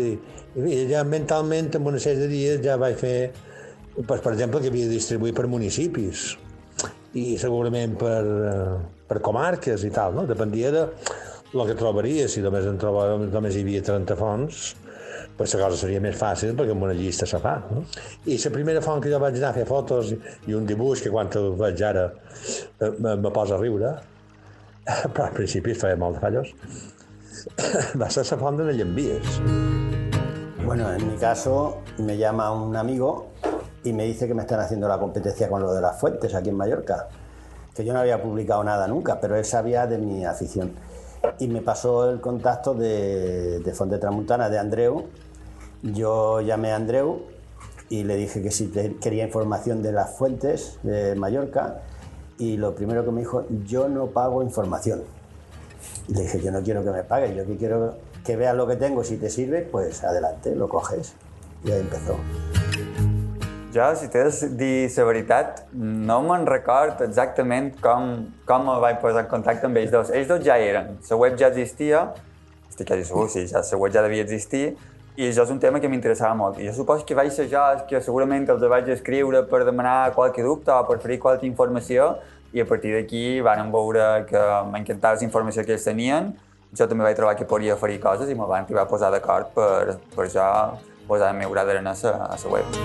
i 0.60 0.82
ja 0.90 1.06
mentalment 1.08 1.72
en 1.78 1.88
una 1.88 2.02
sèrie 2.02 2.26
de 2.26 2.30
dies 2.32 2.62
ja 2.66 2.78
vaig 2.82 3.00
fer, 3.00 3.32
pues, 4.00 4.20
per 4.20 4.34
exemple, 4.34 4.62
que 4.62 4.72
havia 4.72 4.90
de 4.90 4.98
distribuir 4.98 5.36
per 5.38 5.48
municipis 5.52 6.32
i 7.20 7.34
segurament 7.42 7.96
per, 8.00 8.22
per 9.10 9.22
comarques 9.26 9.84
i 9.88 9.92
tal, 9.94 10.14
no? 10.18 10.28
Dependia 10.30 10.74
de 10.76 10.86
el 11.54 11.66
que 11.66 11.76
trobaria, 11.78 12.28
si 12.30 12.44
només, 12.46 12.68
en 12.70 12.78
trobava, 12.78 13.18
només 13.18 13.56
hi 13.58 13.64
havia 13.66 13.82
30 13.86 14.18
fonts, 14.20 14.68
la 15.40 15.46
cosa 15.64 15.78
seria 15.80 16.02
més 16.04 16.18
fàcil 16.20 16.56
perquè 16.58 16.74
amb 16.76 16.84
una 16.84 16.94
llista 16.94 17.26
se 17.30 17.40
fa. 17.40 17.56
No? 17.72 17.86
I 18.28 18.38
la 18.44 18.52
primera 18.52 18.82
font 18.84 19.02
que 19.04 19.12
jo 19.12 19.20
vaig 19.24 19.40
a 19.44 19.54
fer 19.56 19.66
fotos 19.66 20.12
i 20.12 20.56
un 20.58 20.66
dibuix 20.68 21.04
que 21.04 21.12
quan 21.14 21.32
el 21.40 21.54
veig 21.60 21.84
ara 21.84 22.10
eh, 22.10 22.92
me, 23.00 23.16
me 23.16 23.32
posa 23.32 23.56
a 23.56 23.62
riure, 23.62 23.94
però 25.14 25.30
al 25.30 25.36
principi 25.38 25.74
feia 25.74 25.96
molt 26.00 26.18
de 26.18 26.24
fallos, 26.26 26.52
va 28.02 28.10
ser 28.10 28.26
la 28.32 28.40
font 28.42 28.60
de. 28.60 29.22
Bueno, 30.66 30.92
en 30.94 31.08
mi 31.08 31.18
caso 31.18 31.80
me 31.98 32.18
llama 32.18 32.52
un 32.52 32.76
amigo 32.76 33.30
y 33.84 33.94
me 33.94 34.06
dice 34.06 34.28
que 34.28 34.34
me 34.34 34.42
están 34.42 34.60
haciendo 34.60 34.88
la 34.88 35.00
competencia 35.00 35.50
con 35.50 35.62
lo 35.62 35.74
de 35.74 35.82
las 35.82 36.00
fuentes 36.00 36.36
aquí 36.36 36.50
en 36.50 36.58
Mallorca, 36.58 37.08
que 37.74 37.86
yo 37.86 37.94
no 37.94 38.00
había 38.00 38.22
publicado 38.22 38.64
nada 38.64 38.88
nunca, 38.88 39.20
pero 39.20 39.38
él 39.38 39.46
sabía 39.46 39.88
de 39.88 39.98
mi 39.98 40.26
afición. 40.26 40.74
Y 41.40 41.48
me 41.48 41.62
pasó 41.62 42.10
el 42.10 42.22
contacto 42.22 42.74
de, 42.74 43.60
de 43.60 43.74
Fonte 43.74 43.98
Tramuntana, 43.98 44.50
de 44.50 44.60
Andreu, 44.60 45.06
yo 45.82 46.42
llamé 46.42 46.72
a 46.72 46.76
Andreu 46.76 47.22
y 47.90 48.04
le 48.04 48.16
dije 48.16 48.42
que 48.42 48.52
si 48.52 48.68
quería 49.02 49.26
información 49.26 49.82
de 49.82 49.92
las 49.92 50.18
fuentes 50.18 50.80
de 50.84 51.16
Mallorca 51.16 51.82
y 52.38 52.58
lo 52.58 52.76
primero 52.76 53.04
que 53.04 53.12
me 53.12 53.22
dijo, 53.22 53.46
yo 53.66 53.90
no 53.90 54.08
pago 54.08 54.44
información. 54.44 55.04
Le 56.08 56.22
dije, 56.22 56.42
yo 56.42 56.52
no 56.52 56.62
quiero 56.62 56.84
que 56.84 56.92
me 56.92 57.04
pagues, 57.04 57.36
yo 57.36 57.46
que 57.46 57.58
quiero 57.58 57.96
que 58.24 58.36
veas 58.36 58.56
lo 58.56 58.68
que 58.68 58.76
tengo, 58.76 59.04
si 59.04 59.18
te 59.18 59.30
sirve, 59.30 59.62
pues 59.62 60.04
adelante, 60.04 60.56
lo 60.56 60.70
coges. 60.70 61.14
Y 61.64 61.72
ahí 61.72 61.82
empezó. 61.82 62.16
Jo, 63.74 63.96
si 63.96 64.08
t'he 64.10 64.24
de 64.24 64.58
dir 64.58 64.90
no 65.74 66.24
me'n 66.26 66.48
record 66.48 67.04
exactament 67.06 67.76
com, 67.84 68.26
com 68.48 68.64
me 68.66 68.80
vaig 68.82 68.98
posar 68.98 69.28
en 69.28 69.30
contacte 69.30 69.68
amb 69.70 69.78
ells 69.78 69.92
dos. 69.94 70.10
Ells 70.10 70.28
dos 70.28 70.42
ja 70.42 70.58
eren, 70.58 70.96
la 71.06 71.16
web 71.16 71.38
ja 71.38 71.52
existia, 71.52 72.08
estic 72.66 72.88
quasi 72.90 73.06
segur, 73.06 73.30
sí, 73.30 73.46
ja, 73.46 73.62
web 73.78 73.94
ja 73.94 74.02
devia 74.02 74.24
existir, 74.24 74.72
i 75.20 75.26
això 75.28 75.44
és 75.44 75.50
un 75.52 75.58
tema 75.60 75.82
que 75.84 75.90
m'interessava 75.92 76.32
molt. 76.40 76.62
I 76.64 76.70
jo 76.70 76.74
suposo 76.78 77.04
que 77.04 77.16
vaig 77.18 77.34
ser 77.36 77.50
jo 77.52 77.60
que 77.90 78.00
segurament 78.00 78.46
els 78.48 78.62
vaig 78.72 78.88
escriure 78.94 79.42
per 79.52 79.66
demanar 79.68 80.14
qualque 80.16 80.46
dubte 80.46 80.72
o 80.72 80.86
per 80.88 80.96
oferir 80.96 81.18
qualque 81.20 81.44
informació, 81.48 82.14
i 82.56 82.62
a 82.64 82.66
partir 82.66 82.94
d'aquí 82.96 83.42
van 83.44 83.68
veure 83.72 84.06
que 84.30 84.44
m'encantava 84.72 85.20
la 85.20 85.28
informació 85.28 85.66
que 85.66 85.76
ells 85.76 85.84
tenien, 85.84 86.32
jo 86.72 86.88
també 86.88 87.04
vaig 87.04 87.18
trobar 87.18 87.36
que 87.36 87.48
podia 87.50 87.76
oferir 87.76 88.00
coses 88.00 88.32
i 88.32 88.38
me 88.38 88.48
van 88.48 88.64
arribar 88.64 88.86
a 88.86 88.90
posar 88.90 89.10
d'acord 89.12 89.52
per, 89.54 89.98
per 90.16 90.30
jo 90.32 90.46
posar 91.10 91.34
el 91.34 91.42
meu 91.42 91.52
gra 91.52 91.66
d'arena 91.68 91.92
a 91.92 92.30
la 92.32 92.54
web. 92.54 92.80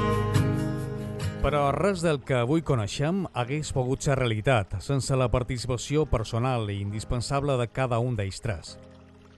Però 1.45 1.63
res 1.77 2.03
del 2.03 2.19
que 2.25 2.41
avui 2.41 2.65
coneixem 2.67 3.29
hagués 3.33 3.71
pogut 3.77 4.03
ser 4.03 4.19
realitat 4.19 4.81
sense 4.83 5.15
la 5.15 5.31
participació 5.31 6.03
personal 6.09 6.67
i 6.73 6.81
indispensable 6.81 7.55
de 7.61 7.69
cada 7.69 8.01
un 8.01 8.17
d'ells 8.17 8.43
tres. 8.43 8.75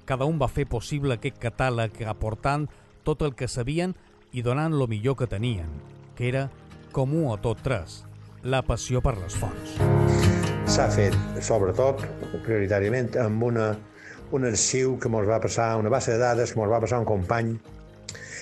Cada 0.07 0.25
un 0.25 0.39
va 0.39 0.49
fer 0.49 0.69
possible 0.71 1.19
aquest 1.19 1.37
catàleg 1.43 2.05
aportant 2.07 2.69
tot 3.07 3.23
el 3.23 3.37
que 3.39 3.47
sabien 3.47 3.95
i 4.35 4.43
donant 4.43 4.75
lo 4.75 4.89
millor 4.91 5.15
que 5.17 5.31
tenien, 5.31 5.71
que 6.19 6.27
era 6.29 6.49
comú 6.93 7.31
a 7.33 7.39
tot 7.39 7.63
tres, 7.63 8.01
la 8.43 8.65
passió 8.67 9.03
per 9.05 9.15
les 9.21 9.37
fonts. 9.39 9.77
S'ha 10.67 10.89
fet, 10.91 11.15
sobretot, 11.47 12.03
prioritàriament, 12.43 13.13
amb 13.23 13.47
una, 13.47 13.71
un 14.35 14.49
arxiu 14.49 14.97
que 14.99 15.11
ens 15.13 15.31
va 15.31 15.39
passar, 15.43 15.71
una 15.79 15.93
base 15.93 16.17
de 16.17 16.19
dades 16.19 16.53
que 16.53 16.61
ens 16.61 16.73
va 16.73 16.83
passar 16.83 16.99
un 17.05 17.07
company 17.07 17.55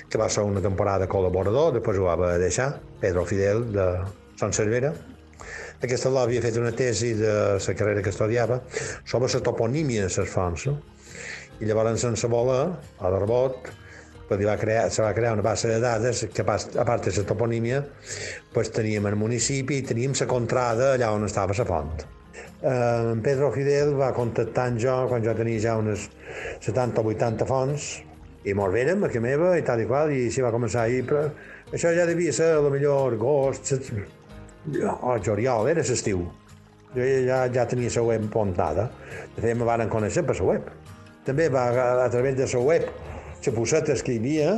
que 0.09 0.21
va 0.21 0.31
ser 0.33 0.47
una 0.49 0.63
temporada 0.65 1.09
col·laborador, 1.11 1.75
després 1.77 2.01
ho 2.01 2.09
va 2.09 2.33
deixar, 2.41 2.71
Pedro 3.05 3.27
Fidel, 3.29 3.67
de 3.75 3.87
Sant 4.41 4.57
Cervera. 4.57 4.95
Aquesta 5.85 6.09
dona 6.09 6.25
havia 6.25 6.41
fet 6.41 6.57
una 6.57 6.73
tesi 6.73 7.13
de 7.19 7.33
la 7.61 7.77
carrera 7.77 8.01
que 8.01 8.13
estudiava 8.15 8.63
sobre 9.05 9.29
la 9.29 9.45
toponímia 9.45 10.09
de 10.09 10.13
les 10.17 10.31
fonts. 10.31 10.69
No? 10.71 10.79
I 11.61 11.69
llavors, 11.69 12.01
sense 12.01 12.29
voler, 12.31 12.63
a 13.01 13.11
l'arbot, 13.13 13.69
pues, 14.37 14.49
va 14.49 14.57
crear, 14.61 14.91
se 14.91 15.03
va 15.03 15.13
crear 15.15 15.33
una 15.35 15.43
base 15.43 15.69
de 15.69 15.79
dades 15.81 16.27
que, 16.33 16.43
a 16.43 16.85
part 16.85 17.05
de 17.05 17.13
la 17.17 17.27
toponímia, 17.27 17.85
pues, 18.53 18.73
teníem 18.73 19.07
el 19.11 19.17
municipi 19.17 19.81
i 19.81 19.87
teníem 19.87 20.17
la 20.21 20.27
contrada 20.31 20.95
allà 20.95 21.13
on 21.15 21.27
estava 21.29 21.57
la 21.57 21.69
font. 21.69 22.05
Eh, 22.65 23.13
en 23.13 23.21
Pedro 23.23 23.51
Fidel 23.53 23.95
va 23.99 24.13
contactar 24.17 24.71
amb 24.71 24.81
jo 24.81 24.97
quan 25.11 25.25
jo 25.25 25.35
tenia 25.37 25.61
ja 25.61 25.77
unes 25.77 26.09
70 26.65 27.03
o 27.03 27.11
80 27.13 27.47
fonts 27.47 27.89
i 28.45 28.55
molt 28.57 28.73
vèrem 28.73 29.05
a 29.05 29.09
casa 29.09 29.21
meva 29.25 29.55
i 29.59 29.65
tal 29.65 29.81
i 29.81 29.87
qual, 29.89 30.13
i 30.13 30.31
s'hi 30.33 30.45
va 30.45 30.53
començar 30.53 30.85
ahir, 30.85 31.05
però 31.09 31.27
això 31.73 31.93
ja 31.97 32.07
devia 32.09 32.33
ser 32.33 32.55
a 32.57 32.63
lo 32.65 32.71
millor 32.73 33.17
agost, 33.17 33.73
o 35.01 35.19
juliol, 35.25 35.69
era 35.69 35.85
l'estiu. 35.85 36.25
Jo 36.95 37.07
ja, 37.27 37.45
ja 37.53 37.65
tenia 37.67 37.91
la 37.97 38.03
web 38.07 38.29
muntada. 38.35 38.89
De 39.35 39.43
fet, 39.43 39.57
me 39.57 39.65
van 39.67 39.89
conèixer 39.91 40.23
per 40.25 40.37
la 40.39 40.47
web. 40.53 40.69
També 41.25 41.49
va, 41.49 41.65
a 42.05 42.09
través 42.13 42.37
de 42.37 42.47
la 42.47 42.61
web, 42.61 42.89
la 43.47 43.55
poseta 43.57 43.95
que 43.95 44.15
hi 44.15 44.21
havia, 44.23 44.51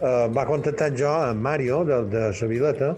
eh, 0.00 0.28
va 0.36 0.46
contactar 0.48 0.92
jo 0.98 1.10
amb 1.10 1.42
Mario, 1.42 1.82
de, 1.88 2.02
de 2.12 2.28
la 2.30 2.48
Vileta, 2.50 2.92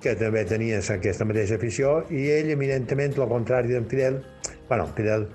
que 0.00 0.14
també 0.16 0.44
tenia 0.48 0.80
aquesta 0.80 1.26
mateixa 1.28 1.58
afició, 1.60 2.00
i 2.10 2.28
ell, 2.32 2.50
eminentment, 2.54 3.16
el 3.18 3.28
contrari 3.28 3.74
d'en 3.74 3.88
Fidel, 3.90 4.20
bueno, 4.68 4.86
Fidel 4.96 5.26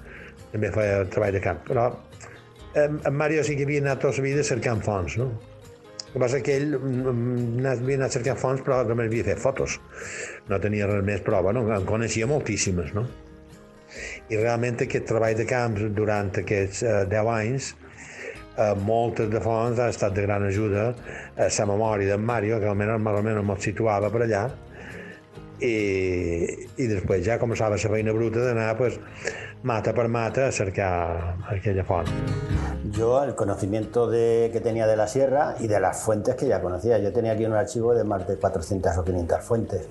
també 0.51 0.71
feia 0.73 1.03
treball 1.11 1.35
de 1.35 1.41
camp, 1.43 1.59
però 1.67 1.89
en, 2.75 2.99
en 3.05 3.13
Mario 3.13 3.43
sí 3.43 3.55
que 3.55 3.67
havia 3.67 3.83
anat 3.83 4.01
tota 4.03 4.21
la 4.21 4.25
vida 4.29 4.43
cercant 4.43 4.81
fonts, 4.85 5.17
no? 5.21 5.29
El 6.05 6.15
que 6.15 6.21
passa 6.23 6.39
que 6.43 6.55
ell 6.55 6.75
mm, 6.77 7.11
mm, 7.11 7.69
havia 7.71 7.99
anat 7.99 8.15
cercant 8.15 8.39
fonts, 8.39 8.63
però 8.65 8.81
també 8.87 9.07
havia 9.09 9.27
fet 9.27 9.41
fotos. 9.41 9.77
No 10.49 10.59
tenia 10.63 10.87
res 10.87 11.03
més 11.07 11.23
prova, 11.25 11.53
no? 11.55 11.65
En 11.75 11.87
coneixia 11.87 12.27
moltíssimes, 12.27 12.93
no? 12.95 13.05
I 14.31 14.39
realment 14.39 14.79
aquest 14.83 15.07
treball 15.07 15.35
de 15.37 15.45
camp 15.47 15.77
durant 15.95 16.31
aquests 16.41 16.83
eh, 16.83 17.01
10 17.11 17.31
anys 17.35 17.73
eh, 18.57 18.73
moltes 18.75 19.29
de 19.29 19.41
fonts 19.43 19.79
ha 19.79 19.89
estat 19.93 20.13
de 20.15 20.25
gran 20.25 20.45
ajuda 20.47 20.91
a 21.35 21.49
la 21.49 21.65
memòria 21.71 22.13
d'en 22.13 22.23
Mario, 22.25 22.59
que 22.59 22.69
almenys, 22.69 22.99
almenys 22.99 23.43
me'l 23.43 23.61
situava 23.61 24.11
per 24.13 24.23
allà, 24.25 24.45
i, 25.59 25.75
i 26.77 26.87
després 26.87 27.23
ja 27.25 27.39
començava 27.39 27.75
la 27.75 27.91
feina 27.95 28.13
bruta 28.13 28.43
d'anar 28.43 28.73
pues, 28.77 28.99
mata 29.63 29.93
per 29.93 30.07
mata 30.11 30.47
a 30.47 30.51
cercar 30.51 31.37
aquella 31.49 31.83
font. 31.83 32.09
Yo 32.91 33.23
el 33.23 33.33
conocimiento 33.35 34.07
de, 34.07 34.49
que 34.53 34.61
tenía 34.61 34.85
de 34.85 34.95
la 34.95 35.07
sierra 35.07 35.55
y 35.59 35.67
de 35.67 35.79
las 35.79 36.01
fuentes 36.01 36.35
que 36.35 36.47
ya 36.47 36.61
conocía. 36.61 36.99
Yo 36.99 37.11
tenía 37.11 37.31
aquí 37.31 37.45
un 37.45 37.53
archivo 37.53 37.93
de 37.93 38.03
más 38.03 38.27
de 38.27 38.37
400 38.37 38.97
o 38.97 39.03
500 39.03 39.41
fuentes. 39.41 39.87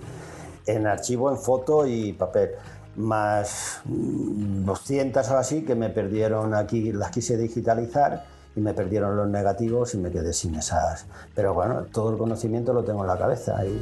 En 0.67 0.87
archivo, 0.87 1.31
en 1.31 1.39
foto 1.39 1.87
y 1.87 2.13
papel. 2.13 2.51
Más 2.97 3.81
200 3.85 5.29
o 5.29 5.37
así 5.37 5.65
que 5.65 5.75
me 5.75 5.91
perdieron 5.91 6.55
aquí, 6.55 6.93
las 6.93 7.11
quise 7.11 7.37
digitalizar 7.37 8.34
y 8.57 8.61
me 8.61 8.75
perdieron 8.75 9.17
los 9.17 9.29
negativos 9.29 9.95
y 9.95 9.99
me 9.99 10.11
quedé 10.11 10.33
sin 10.33 10.55
esas. 10.55 11.07
Pero 11.35 11.55
bueno, 11.55 11.87
todo 11.93 12.11
el 12.11 12.19
conocimiento 12.19 12.73
lo 12.73 12.85
tengo 12.85 13.03
en 13.03 13.09
la 13.09 13.19
cabeza. 13.19 13.65
Y... 13.65 13.79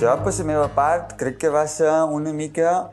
Jo, 0.00 0.18
per 0.24 0.34
la 0.38 0.44
meva 0.44 0.68
part, 0.68 1.16
crec 1.16 1.38
que 1.38 1.48
va 1.48 1.66
ser 1.66 1.90
una 2.10 2.32
mica 2.32 2.90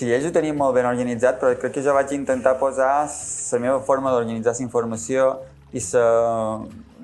Sí, 0.00 0.06
ells 0.08 0.24
ho 0.24 0.30
tenien 0.32 0.56
molt 0.56 0.72
ben 0.72 0.86
organitzat, 0.88 1.40
però 1.40 1.50
crec 1.60 1.74
que 1.74 1.82
jo 1.84 1.92
vaig 1.92 2.12
intentar 2.16 2.54
posar 2.56 3.04
la 3.04 3.58
meva 3.60 3.80
forma 3.84 4.12
d'organitzar 4.14 4.54
la 4.56 4.64
informació 4.64 5.26
i 5.76 5.80
sa... 5.84 6.04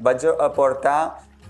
vaig 0.00 0.24
aportar 0.40 1.00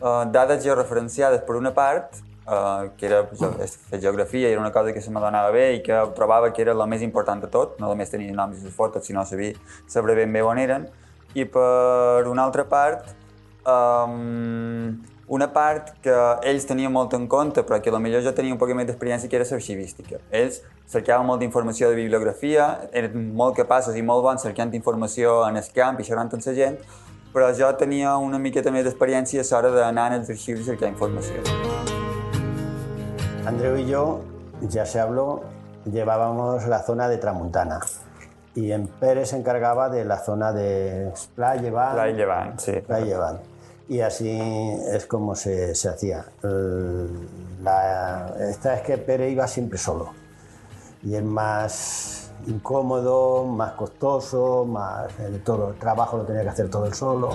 uh, 0.00 0.24
dades 0.32 0.64
georreferenciades 0.64 1.44
per 1.46 1.54
una 1.60 1.72
part, 1.76 2.18
uh, 2.46 2.88
que 2.96 3.06
era 3.06 3.22
fer 3.28 4.00
geografia, 4.00 4.48
i 4.48 4.52
era 4.56 4.60
una 4.60 4.72
cosa 4.72 4.92
que 4.92 5.02
se 5.04 5.10
me 5.10 5.20
donava 5.20 5.50
bé 5.54 5.68
i 5.76 5.82
que 5.86 6.00
trobava 6.16 6.52
que 6.52 6.62
era 6.62 6.74
la 6.74 6.86
més 6.90 7.02
important 7.06 7.42
de 7.42 7.50
tot, 7.52 7.78
no 7.78 7.90
només 7.92 8.10
tenir 8.10 8.32
noms 8.34 8.62
i 8.66 8.72
fotos, 8.72 9.06
sinó 9.06 9.26
saber, 9.26 9.52
saber 9.86 10.16
ben 10.16 10.32
bé 10.32 10.42
on 10.42 10.58
eren. 10.62 10.88
I 11.36 11.44
per 11.44 12.24
una 12.30 12.46
altra 12.48 12.64
part, 12.64 13.10
um, 13.68 14.96
una 15.28 15.48
part 15.52 15.90
que 16.00 16.14
ells 16.48 16.64
tenien 16.64 16.92
molt 16.92 17.12
en 17.18 17.26
compte, 17.28 17.64
però 17.66 17.80
que 17.82 17.92
millor 17.98 18.22
jo 18.24 18.32
tenia 18.32 18.54
un 18.54 18.60
poc 18.60 18.72
més 18.78 18.86
d'experiència, 18.86 19.28
que 19.28 19.36
era 19.36 19.44
l'arxivística. 19.50 20.20
Ells 20.30 20.62
cercaven 20.88 21.26
molta 21.26 21.44
informació 21.44 21.90
de 21.90 21.98
bibliografia, 21.98 22.88
eren 22.92 23.34
molt 23.34 23.56
capaços 23.56 23.96
i 23.96 24.02
molt 24.02 24.22
bons 24.22 24.42
cercant 24.42 24.72
informació 24.74 25.42
en 25.48 25.58
el 25.60 25.68
camp 25.74 26.00
i 26.00 26.06
xerrant 26.08 26.32
amb 26.32 26.46
la 26.46 26.54
gent, 26.54 26.78
però 27.34 27.50
jo 27.52 27.68
tenia 27.76 28.16
una 28.16 28.38
miqueta 28.38 28.70
més 28.70 28.86
d'experiència 28.86 29.42
a 29.42 29.48
l'hora 29.50 29.74
d'anar 29.74 30.12
als 30.14 30.30
arxius 30.30 30.60
i 30.60 30.70
cercar 30.70 30.88
informació. 30.88 31.42
Andreu 33.46 33.76
y 33.76 33.86
yo, 33.86 34.22
ya 34.70 34.86
se 34.86 34.98
habló, 35.00 35.42
llevábamos 35.84 36.66
la 36.66 36.82
zona 36.82 37.08
de 37.08 37.18
Tramuntana. 37.18 37.80
Y 38.56 38.72
en 38.72 38.88
Pérez 38.88 39.30
se 39.30 39.36
encargaba 39.36 39.88
de 39.88 40.04
la 40.04 40.18
zona 40.18 40.52
de 40.52 41.12
Playa 41.34 41.62
Llevant, 42.10 42.58
sí. 42.58 42.72
Playa 42.86 43.38
y 43.88 44.00
así 44.00 44.36
es 44.92 45.06
como 45.06 45.36
se, 45.36 45.74
se 45.74 45.88
hacía. 45.88 46.24
La, 47.62 48.34
esta 48.40 48.74
es 48.74 48.82
que 48.82 48.98
Pérez 48.98 49.30
iba 49.30 49.46
siempre 49.46 49.78
solo 49.78 50.10
y 51.02 51.14
es 51.14 51.22
más 51.22 52.32
incómodo, 52.46 53.44
más 53.44 53.72
costoso, 53.72 54.64
más 54.64 55.16
de 55.18 55.38
todo. 55.38 55.70
El 55.70 55.76
trabajo 55.76 56.18
lo 56.18 56.24
tenía 56.24 56.42
que 56.42 56.48
hacer 56.48 56.68
todo 56.68 56.86
él 56.86 56.94
solo. 56.94 57.30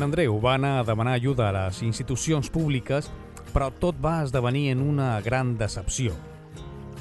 Andreu 0.00 0.40
va 0.40 0.54
anar 0.54 0.78
a 0.80 0.84
demanar 0.84 1.18
ajuda 1.18 1.50
a 1.50 1.52
les 1.52 1.82
institucions 1.84 2.48
públiques, 2.48 3.10
però 3.52 3.68
tot 3.68 3.98
va 4.00 4.22
esdevenir 4.24 4.70
en 4.72 4.80
una 4.80 5.20
gran 5.20 5.58
decepció. 5.58 6.16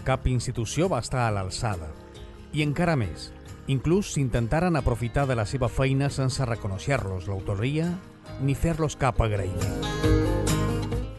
Cap 0.10 0.24
institució 0.26 0.88
va 0.90 1.04
estar 1.06 1.28
a 1.28 1.34
l'alçada. 1.36 1.92
I 2.58 2.64
encara 2.66 2.96
més, 2.98 3.28
Inclús 3.70 4.16
s'intentaren 4.16 4.74
aprofitar 4.80 5.28
de 5.30 5.36
la 5.38 5.44
seva 5.46 5.68
feina 5.70 6.08
sense 6.10 6.42
reconèixer-los 6.50 7.28
l'autoria 7.30 7.86
ni 8.42 8.56
fer-los 8.58 8.96
cap 8.98 9.22
agraïment. 9.22 9.84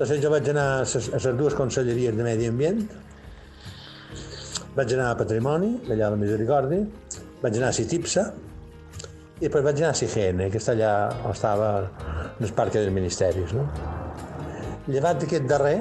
Després 0.01 0.19
jo 0.25 0.33
vaig 0.33 0.51
anar 0.51 0.65
a 0.81 0.89
les 0.89 1.29
dues 1.39 1.55
conselleries 1.55 2.19
de 2.19 2.27
Medi 2.27 2.51
Ambient, 2.51 2.83
vaig 4.75 4.97
anar 4.97 5.13
a 5.13 5.21
Patrimoni, 5.23 5.71
allà 5.87 6.09
a 6.09 6.17
la 6.17 6.19
Misericòrdia, 6.19 6.83
vaig 7.45 7.63
anar 7.63 7.71
a 7.71 7.79
Citipsa, 7.79 8.27
i 9.39 9.47
després 9.47 9.69
vaig 9.71 9.85
anar 9.85 9.95
a 9.95 10.01
Sigene, 10.03 10.51
que 10.51 10.59
està 10.59 10.75
allà 10.75 10.93
on 11.23 11.31
estava 11.37 11.73
el 12.41 12.55
Parc 12.59 12.75
dels 12.81 12.91
Ministeris. 12.99 13.55
No? 13.55 13.71
Llevat 14.91 15.23
d'aquest 15.23 15.47
darrer, 15.47 15.79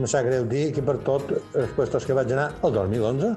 no 0.00 0.08
sap 0.08 0.24
greu 0.26 0.46
dir 0.48 0.70
que 0.74 0.82
per 0.84 0.96
tot 1.04 1.30
els 1.36 1.72
puestos 1.76 2.06
que 2.08 2.16
vaig 2.16 2.32
anar 2.32 2.48
el 2.64 2.72
2011 2.72 3.34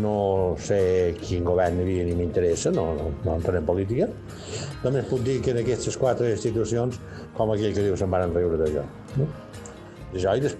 no 0.00 0.14
sé 0.62 0.80
quin 1.18 1.44
govern 1.46 1.78
hi 1.80 1.84
havia 1.84 2.04
ni 2.06 2.14
m'interessa, 2.18 2.70
no, 2.74 2.88
no, 2.94 3.08
no 3.24 3.36
entraré 3.36 3.58
en 3.58 3.66
política. 3.66 4.06
Només 4.84 5.08
puc 5.10 5.22
dir 5.26 5.40
que 5.42 5.50
en 5.54 5.62
aquestes 5.64 5.96
quatre 5.98 6.30
institucions, 6.30 7.00
com 7.36 7.50
aquell 7.54 7.74
que 7.74 7.86
diu, 7.88 7.96
se'n 7.98 8.10
van 8.12 8.34
riure 8.34 8.70
jo. 8.70 8.84
No? 9.18 9.26
D'això 10.12 10.36
i 10.36 10.42
del 10.42 10.54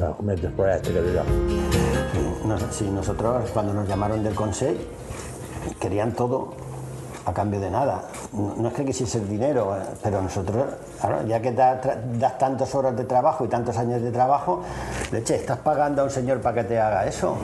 no, 0.00 0.14
més 0.28 0.40
del 0.40 0.52
projecte 0.56 0.92
que 0.92 1.04
d'això. 1.04 1.24
Nos- 2.46 2.68
sí, 2.76 2.88
nosotros 2.92 3.50
cuando 3.52 3.74
nos 3.74 3.88
llamaron 3.88 4.22
del 4.24 4.34
Consejo 4.34 4.76
querían 5.80 6.12
todo 6.12 6.54
a 7.26 7.32
cambio 7.32 7.60
de 7.60 7.70
nada. 7.70 8.02
No, 8.32 8.68
es 8.68 8.74
que 8.74 8.84
quisiese 8.84 9.18
el 9.18 9.28
dinero, 9.28 9.76
eh, 9.76 9.80
pero 10.02 10.22
nosotros, 10.22 10.64
ya 11.26 11.42
que 11.42 11.52
das 11.52 12.38
tantas 12.38 12.74
horas 12.74 12.96
de 12.96 13.04
trabajo 13.04 13.44
y 13.44 13.48
tantos 13.48 13.76
años 13.76 14.00
de 14.00 14.12
trabajo, 14.12 14.62
leche, 15.10 15.34
estás 15.34 15.58
pagando 15.58 16.02
a 16.02 16.04
un 16.04 16.10
señor 16.10 16.40
para 16.40 16.62
que 16.62 16.68
te 16.68 16.80
haga 16.80 17.04
eso. 17.04 17.36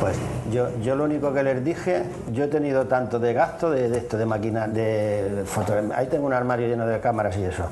Pues 0.00 0.16
yo, 0.52 0.68
yo 0.78 0.94
lo 0.94 1.04
único 1.04 1.32
que 1.32 1.42
les 1.42 1.64
dije, 1.64 2.04
yo 2.32 2.44
he 2.44 2.48
tenido 2.48 2.86
tanto 2.86 3.18
de 3.18 3.32
gasto 3.32 3.70
de, 3.70 3.96
esto, 3.96 4.16
de 4.16 4.26
máquinas, 4.26 4.72
de 4.72 5.42
foto, 5.46 5.74
ahí 5.94 6.06
tengo 6.06 6.26
un 6.26 6.32
armario 6.32 6.68
lleno 6.68 6.86
de 6.86 7.00
cámaras 7.00 7.36
y 7.36 7.44
eso. 7.44 7.64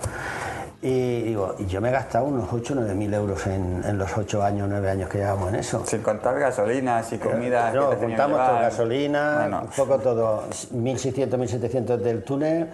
Y 0.87 1.23
digo, 1.23 1.55
y 1.59 1.65
yo 1.65 1.81
me 1.81 1.89
he 1.89 1.93
gastado 1.93 2.27
unos 2.27 2.47
8 2.53 2.75
o 2.75 2.77
9 2.77 2.95
mil 2.95 3.15
euros 3.15 3.47
en, 3.47 3.83
en 3.87 3.97
los 3.97 4.19
8 4.19 4.43
años, 4.45 4.69
9 4.69 4.91
años 4.91 5.09
que 5.09 5.17
llevamos 5.17 5.49
en 5.49 5.55
eso. 5.55 5.83
Sin 5.87 6.03
contar 6.03 6.39
gasolinas 6.39 7.11
y 7.11 7.17
comida 7.17 7.73
No, 7.73 7.89
que 7.89 7.97
te 7.97 8.05
juntamos 8.07 8.37
todo, 8.47 8.59
gasolina, 8.61 9.37
Bueno, 9.41 9.61
un 9.63 9.69
poco 9.69 9.99
todo, 9.99 10.45
1600, 10.73 11.39
1700 11.41 12.03
del 12.05 12.23
túnel 12.23 12.69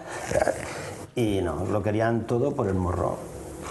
y 1.15 1.41
no, 1.41 1.63
lo 1.71 1.81
querían 1.81 2.21
todo 2.27 2.51
por 2.53 2.67
el 2.67 2.73
morro. 2.73 3.15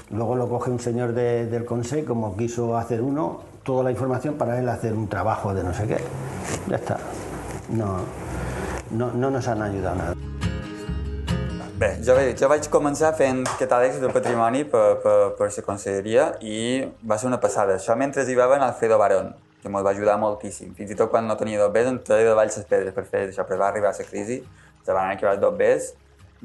Luego 0.08 0.34
lo 0.36 0.48
coge 0.48 0.70
un 0.70 0.80
señor 0.80 1.12
de- 1.12 1.44
del 1.44 1.66
Consejo, 1.66 2.08
como 2.08 2.34
quiso 2.34 2.78
hacer 2.78 3.02
uno, 3.02 3.40
toda 3.62 3.84
la 3.84 3.90
información 3.90 4.34
para 4.34 4.58
él 4.58 4.66
hacer 4.70 4.94
un 4.94 5.06
trabajo 5.06 5.52
de 5.52 5.62
no 5.62 5.74
sé 5.74 5.86
qué. 5.86 5.98
Ya 6.66 6.76
está. 6.76 6.96
No, 7.68 7.98
no, 8.92 9.12
no 9.12 9.30
nos 9.30 9.46
han 9.48 9.60
ayudado 9.60 9.96
nada. 9.96 10.14
Bé, 11.80 11.94
jo, 12.04 12.12
jo 12.36 12.48
vaig 12.52 12.66
començar 12.68 13.14
fent 13.16 13.38
catàlegs 13.56 14.02
de 14.02 14.08
patrimoni 14.12 14.66
per, 14.68 14.98
per, 15.00 15.12
per 15.38 15.46
la 15.48 15.62
conselleria 15.64 16.26
i 16.44 16.58
va 17.08 17.16
ser 17.16 17.30
una 17.30 17.38
passada. 17.40 17.78
Això 17.78 17.94
mentre 17.96 18.26
hi 18.28 18.34
va 18.36 18.50
en 18.52 18.64
Alfredo 18.66 18.98
Barón, 19.00 19.30
que 19.62 19.70
ens 19.70 19.84
va 19.86 19.94
ajudar 19.94 20.18
moltíssim. 20.20 20.74
Fins 20.76 20.90
i 20.92 20.96
tot 20.98 21.08
quan 21.08 21.24
no 21.24 21.38
tenia 21.40 21.62
dos 21.62 21.70
bes, 21.72 21.86
em 21.88 21.96
treia 22.04 22.26
de 22.28 22.34
baix 22.36 22.58
les 22.58 22.66
pedres 22.68 22.92
per 22.92 23.06
fer 23.06 23.22
això, 23.30 23.46
però 23.48 23.62
va 23.62 23.70
arribar 23.70 23.94
la 23.96 24.04
crisi, 24.10 24.36
se 24.84 24.92
van 24.92 25.08
acabar 25.14 25.38
dos 25.40 25.56
bes. 25.56 25.86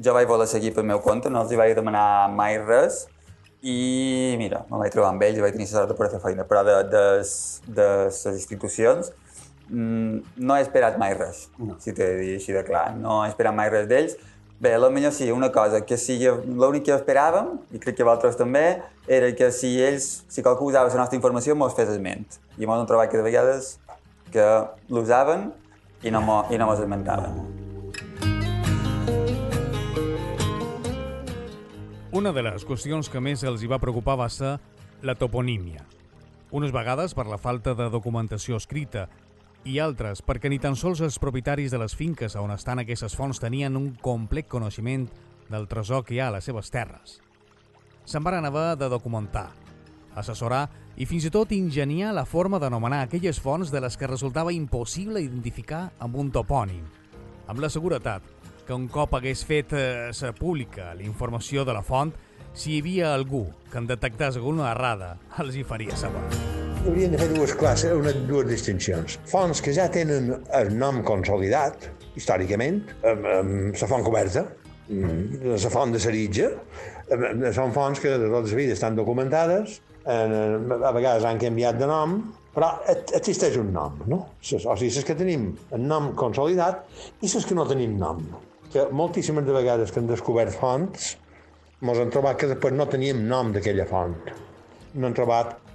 Jo 0.00 0.14
vaig 0.16 0.30
voler 0.30 0.46
seguir 0.48 0.70
pel 0.72 0.88
meu 0.88 1.02
compte, 1.04 1.28
no 1.28 1.42
els 1.44 1.52
hi 1.52 1.58
vaig 1.60 1.74
demanar 1.76 2.06
mai 2.32 2.56
res, 2.62 3.02
i 3.60 4.36
mira, 4.40 4.62
me 4.70 4.80
vaig 4.80 4.94
trobar 4.94 5.10
amb 5.12 5.26
ells 5.26 5.36
i 5.36 5.44
vaig 5.44 5.52
tenir 5.58 5.66
la 5.68 5.72
sort 5.74 5.92
de 5.92 5.98
poder 5.98 6.14
fer 6.14 6.22
feina, 6.22 6.46
però 6.48 6.62
de, 6.64 6.78
de, 6.94 7.04
de 7.76 7.90
les 8.06 8.22
institucions 8.32 9.12
mm, 9.68 10.40
no 10.48 10.56
he 10.56 10.64
esperat 10.64 10.96
mai 10.96 11.12
res, 11.12 11.50
no. 11.60 11.76
si 11.76 11.92
t'he 11.92 12.08
de 12.14 12.16
dir 12.22 12.38
així 12.40 12.56
de 12.56 12.64
clar, 12.64 12.86
no 12.96 13.20
he 13.26 13.28
esperat 13.34 13.56
mai 13.60 13.68
res 13.74 13.84
d'ells. 13.92 14.16
Bé, 14.58 14.72
a 14.72 14.78
lo 14.78 14.90
millor 14.90 15.12
sí, 15.12 15.30
una 15.30 15.52
cosa, 15.52 15.84
que 15.84 15.98
si 16.00 16.14
l'únic 16.24 16.86
que 16.86 16.94
esperàvem, 16.94 17.58
i 17.76 17.80
crec 17.80 17.98
que 17.98 18.04
vosaltres 18.06 18.38
també, 18.40 18.80
era 19.04 19.28
que 19.36 19.50
si 19.52 19.74
ells, 19.84 20.24
si 20.32 20.40
qualcú 20.40 20.70
usava 20.70 20.88
la 20.88 21.02
nostra 21.02 21.18
informació, 21.18 21.52
mos 21.52 21.74
fes 21.76 21.90
esment. 21.92 22.38
I 22.56 22.64
mos 22.64 22.80
hem 22.80 22.88
trobat 22.88 23.12
que 23.12 23.20
de 23.20 23.26
vegades 23.26 23.74
que 24.32 24.46
l'usaven 24.88 25.50
i 26.00 26.12
no, 26.14 26.22
mo, 26.24 26.38
i 26.48 26.56
no 26.56 26.70
mos 26.70 26.80
esmentaven. 26.80 27.36
Una 32.16 32.32
de 32.32 32.46
les 32.48 32.64
qüestions 32.64 33.12
que 33.12 33.20
més 33.20 33.44
els 33.44 33.60
hi 33.60 33.68
va 33.68 33.76
preocupar 33.76 34.16
va 34.16 34.30
ser 34.32 34.54
la 35.04 35.18
toponímia. 35.20 35.84
Unes 36.48 36.72
vegades 36.72 37.12
per 37.12 37.28
la 37.28 37.36
falta 37.36 37.76
de 37.76 37.90
documentació 37.92 38.56
escrita 38.56 39.04
i 39.66 39.80
altres 39.82 40.22
perquè 40.22 40.50
ni 40.50 40.60
tan 40.62 40.76
sols 40.78 41.02
els 41.02 41.18
propietaris 41.18 41.72
de 41.74 41.80
les 41.82 41.94
finques 41.98 42.36
on 42.38 42.52
estan 42.54 42.78
aquestes 42.82 43.16
fonts 43.18 43.42
tenien 43.42 43.76
un 43.76 43.90
complet 44.02 44.46
coneixement 44.48 45.08
del 45.50 45.66
tresor 45.68 46.04
que 46.06 46.14
hi 46.14 46.20
ha 46.20 46.28
a 46.30 46.36
les 46.36 46.46
seves 46.46 46.70
terres. 46.70 47.18
Se'n 48.06 48.22
van 48.22 48.46
haver 48.46 48.76
de 48.78 48.88
documentar, 48.88 49.48
assessorar 50.14 50.68
i 50.96 51.06
fins 51.10 51.26
i 51.26 51.32
tot 51.34 51.52
ingeniar 51.52 52.14
la 52.14 52.24
forma 52.24 52.60
d'anomenar 52.62 53.02
aquelles 53.04 53.40
fonts 53.42 53.72
de 53.74 53.82
les 53.82 53.98
que 53.98 54.10
resultava 54.10 54.54
impossible 54.54 55.22
identificar 55.24 55.90
amb 55.98 56.16
un 56.16 56.30
topònim, 56.30 56.84
amb 57.46 57.60
la 57.60 57.70
seguretat 57.70 58.22
que 58.66 58.74
un 58.74 58.86
cop 58.90 59.14
hagués 59.14 59.44
fet 59.46 59.74
eh, 59.78 60.12
sa 60.12 60.32
pública 60.34 60.92
la 60.94 61.06
informació 61.06 61.64
de 61.64 61.74
la 61.74 61.84
font, 61.86 62.14
si 62.54 62.74
hi 62.74 62.80
havia 62.82 63.14
algú 63.14 63.46
que 63.70 63.78
en 63.82 63.90
detectés 63.90 64.38
alguna 64.38 64.70
errada, 64.72 65.16
els 65.42 65.58
hi 65.58 65.66
faria 65.66 65.98
saber. 65.98 66.65
Haurien 66.86 67.10
de 67.10 67.18
fer 67.18 67.26
dues 67.32 67.52
classes, 67.58 67.90
una, 67.98 68.12
dues 68.28 68.46
distincions. 68.46 69.16
Fonts 69.26 69.58
que 69.64 69.72
ja 69.74 69.88
tenen 69.90 70.28
el 70.54 70.68
nom 70.78 71.00
consolidat, 71.06 71.88
històricament, 72.14 72.78
amb, 73.02 73.26
amb 73.32 73.80
la 73.80 73.88
font 73.90 74.06
coberta, 74.06 74.44
mm, 74.86 75.40
la 75.50 75.72
font 75.72 75.94
de 75.96 76.02
Saritja, 76.04 76.52
són 77.56 77.74
fonts 77.74 78.02
que 78.02 78.14
de 78.14 78.30
tota 78.30 78.52
la 78.52 78.60
vida 78.60 78.78
estan 78.78 78.94
documentades, 78.94 79.80
a 80.06 80.92
vegades 80.94 81.26
han 81.26 81.42
canviat 81.42 81.82
de 81.82 81.90
nom, 81.90 82.20
però 82.54 82.70
existeix 83.18 83.58
un 83.58 83.74
nom, 83.74 83.98
no? 84.06 84.22
O 84.38 84.46
sigui, 84.46 84.86
les 84.86 85.04
que 85.04 85.18
tenim 85.18 85.50
el 85.74 85.82
nom 85.90 86.12
consolidat 86.14 86.86
i 87.20 87.26
les 87.26 87.44
que 87.44 87.58
no 87.58 87.66
tenim 87.66 87.98
nom. 87.98 88.22
Que 88.70 88.86
moltíssimes 88.92 89.44
de 89.44 89.58
vegades 89.58 89.90
que 89.90 89.98
han 89.98 90.06
descobert 90.06 90.54
fonts, 90.54 91.16
ens 91.82 91.98
hem 91.98 92.14
trobat 92.14 92.38
que 92.38 92.54
després 92.54 92.78
no 92.78 92.86
teníem 92.86 93.26
nom 93.26 93.50
d'aquella 93.52 93.90
font. 93.90 94.14
No 94.94 95.10
hem 95.10 95.14
trobat 95.18 95.65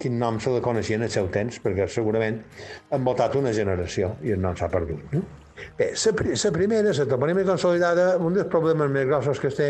quin 0.00 0.18
nom 0.18 0.40
se 0.40 0.52
la 0.52 0.60
coneixia 0.64 0.98
en 0.98 1.06
el 1.06 1.12
seu 1.12 1.30
temps, 1.32 1.60
perquè 1.62 1.88
segurament 1.90 2.40
han 2.90 3.06
votat 3.06 3.34
una 3.40 3.52
generació 3.56 4.14
i 4.22 4.34
el 4.34 4.42
nom 4.42 4.56
s'ha 4.58 4.70
perdut. 4.72 5.02
No? 5.12 5.24
Bé, 5.78 5.92
la, 5.94 6.12
pri 6.18 6.34
la 6.34 6.52
primera, 6.54 6.94
la 6.98 7.06
toponímia 7.10 7.46
consolidada, 7.46 8.06
un 8.18 8.34
dels 8.34 8.48
problemes 8.50 8.90
més 8.90 9.06
grossos 9.06 9.40
que 9.40 9.50
es 9.52 9.58
té, 9.58 9.68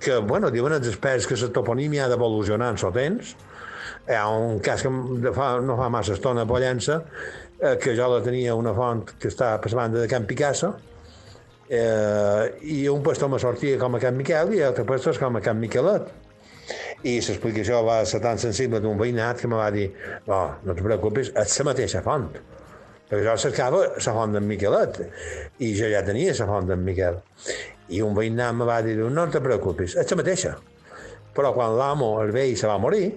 que, 0.00 0.18
bueno, 0.24 0.50
diuen 0.52 0.76
els 0.78 0.88
experts 0.88 1.28
que 1.28 1.36
la 1.40 1.50
toponímia 1.52 2.06
ha 2.06 2.12
d'evolucionar 2.12 2.72
en 2.72 2.80
el 2.80 2.96
temps, 2.96 3.34
hi 4.08 4.16
ha 4.16 4.24
un 4.28 4.58
cas 4.64 4.82
que 4.84 5.32
fa, 5.36 5.54
no 5.64 5.76
fa 5.80 5.90
massa 5.92 6.16
estona 6.16 6.44
a 6.44 6.48
Pollença, 6.48 7.02
eh, 7.60 7.76
que 7.80 7.94
jo 7.96 8.08
la 8.12 8.24
tenia 8.24 8.56
una 8.56 8.74
font 8.76 9.04
que 9.20 9.30
està 9.32 9.54
per 9.60 9.72
la 9.72 9.82
banda 9.82 10.02
de 10.02 10.08
Can 10.08 10.26
Picasso, 10.28 10.74
eh, 11.68 12.52
i 12.62 12.84
un 12.88 13.02
puesto 13.02 13.28
me 13.28 13.38
sortia 13.38 13.78
com 13.80 13.96
a 13.96 14.00
Can 14.02 14.16
Miquel 14.16 14.52
i 14.54 14.60
l'altre 14.60 14.84
puesto 14.88 15.12
és 15.12 15.20
com 15.20 15.36
a 15.36 15.44
Can 15.44 15.60
Miquelet. 15.60 16.12
I 17.04 17.18
l'explicació 17.20 17.82
va 17.84 17.98
ser 18.08 18.20
tan 18.24 18.38
sensible 18.40 18.80
d'un 18.80 18.96
veïnat 18.96 19.40
que 19.42 19.48
me 19.50 19.58
va 19.60 19.70
dir 19.72 19.90
no, 20.26 20.38
no 20.64 20.76
te 20.76 20.84
preocupis, 20.84 21.30
és 21.36 21.58
la 21.60 21.66
mateixa 21.68 22.00
font. 22.04 22.30
Perquè 23.10 23.24
jo 23.26 23.34
cercava 23.42 23.82
la 23.92 24.14
font 24.16 24.32
d'en 24.32 24.46
Miquelet 24.48 25.02
i 25.60 25.74
jo 25.76 25.90
ja 25.92 26.00
tenia 26.06 26.32
la 26.38 26.48
font 26.48 26.70
d'en 26.70 26.80
Miquel. 26.86 27.20
I 27.92 28.00
un 28.00 28.16
veïnat 28.16 28.56
me 28.56 28.64
va 28.68 28.80
dir 28.86 28.96
no 28.96 29.26
te 29.28 29.42
preocupis, 29.44 29.98
és 30.00 30.10
la 30.10 30.20
mateixa. 30.22 30.54
Però 31.36 31.52
quan 31.52 31.76
l'amo, 31.76 32.14
el 32.22 32.32
vell, 32.32 32.54
se 32.56 32.70
va 32.70 32.78
morir, 32.80 33.10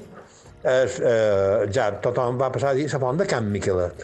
es, 0.67 0.99
eh, 0.99 1.67
ja 1.71 1.87
tothom 2.03 2.37
va 2.41 2.51
passar 2.51 2.73
a 2.73 2.77
dir 2.77 2.89
la 2.91 2.99
font 2.99 3.23
de 3.23 3.29
Can 3.29 3.47
Miquelet. 3.53 4.03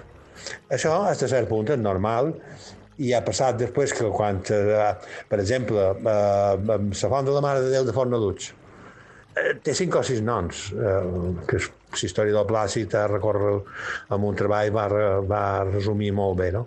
Això, 0.72 0.96
a 1.10 1.13
cert 1.15 1.50
punt, 1.50 1.67
és 1.76 1.82
normal 1.82 2.34
i 3.04 3.12
ha 3.12 3.24
passat 3.26 3.58
després 3.60 3.91
que 3.98 4.08
quan, 4.13 4.39
eh, 4.48 4.89
per 5.28 5.39
exemple, 5.39 5.91
eh, 6.00 6.58
la 6.63 7.10
font 7.15 7.26
de 7.26 7.36
la 7.36 7.41
Mare 7.41 7.62
de 7.62 7.72
Déu 7.74 7.84
de 7.84 7.96
Fornaluig, 7.96 8.54
té 9.63 9.74
cinc 9.78 9.98
o 9.98 10.04
sis 10.06 10.22
noms, 10.26 10.69
eh, 10.74 11.02
que 11.48 11.60
és 11.60 12.06
història 12.06 12.36
del 12.38 12.48
Plàcid 12.50 12.93
a 12.98 13.08
recórrer 13.10 13.54
amb 14.15 14.30
un 14.30 14.38
treball 14.38 14.72
va, 14.76 14.88
va 15.30 15.43
resumir 15.69 16.12
molt 16.15 16.39
bé, 16.39 16.50
no? 16.56 16.65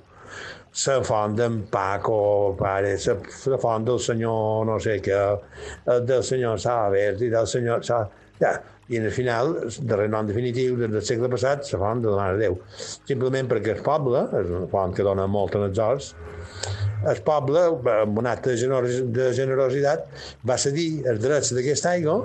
La 0.76 0.98
font 1.09 1.33
d'en 1.33 1.62
Paco, 1.72 2.55
pare, 2.59 2.96
la, 3.00 3.59
font 3.59 3.85
del 3.87 4.00
senyor 4.02 4.66
no 4.68 4.76
sé 4.83 4.98
què, 5.00 5.20
eh, 5.88 6.00
del 6.05 6.24
senyor 6.26 6.61
Salavert 6.61 7.22
i 7.24 7.31
del 7.33 7.48
senyor... 7.48 7.85
Sa... 7.87 8.05
Ja, 8.37 8.59
i 8.92 8.98
en 9.00 9.07
el 9.09 9.14
final, 9.14 9.55
el 9.64 9.87
darrer 9.88 10.11
nom 10.12 10.29
definitiu 10.29 10.76
del 10.79 11.00
segle 11.02 11.31
passat, 11.33 11.64
la 11.72 11.81
font 11.81 12.02
de 12.05 12.12
de 12.12 12.37
Déu. 12.42 12.59
Simplement 13.09 13.48
perquè 13.50 13.72
el 13.79 13.83
poble, 13.87 14.26
és 14.37 14.52
una 14.52 14.68
font 14.70 14.92
que 14.94 15.07
dona 15.07 15.24
molt 15.26 15.57
en 15.57 15.64
els 15.70 15.81
horts, 15.83 16.12
el 17.11 17.23
poble, 17.27 17.62
amb 17.92 18.19
un 18.23 18.29
acte 18.31 18.53
de, 18.53 18.59
generos 18.61 19.01
de 19.14 19.31
generositat, 19.37 20.07
va 20.49 20.59
cedir 20.59 20.88
els 21.11 21.23
drets 21.23 21.53
d'aquesta 21.57 21.95
aigua, 21.95 22.19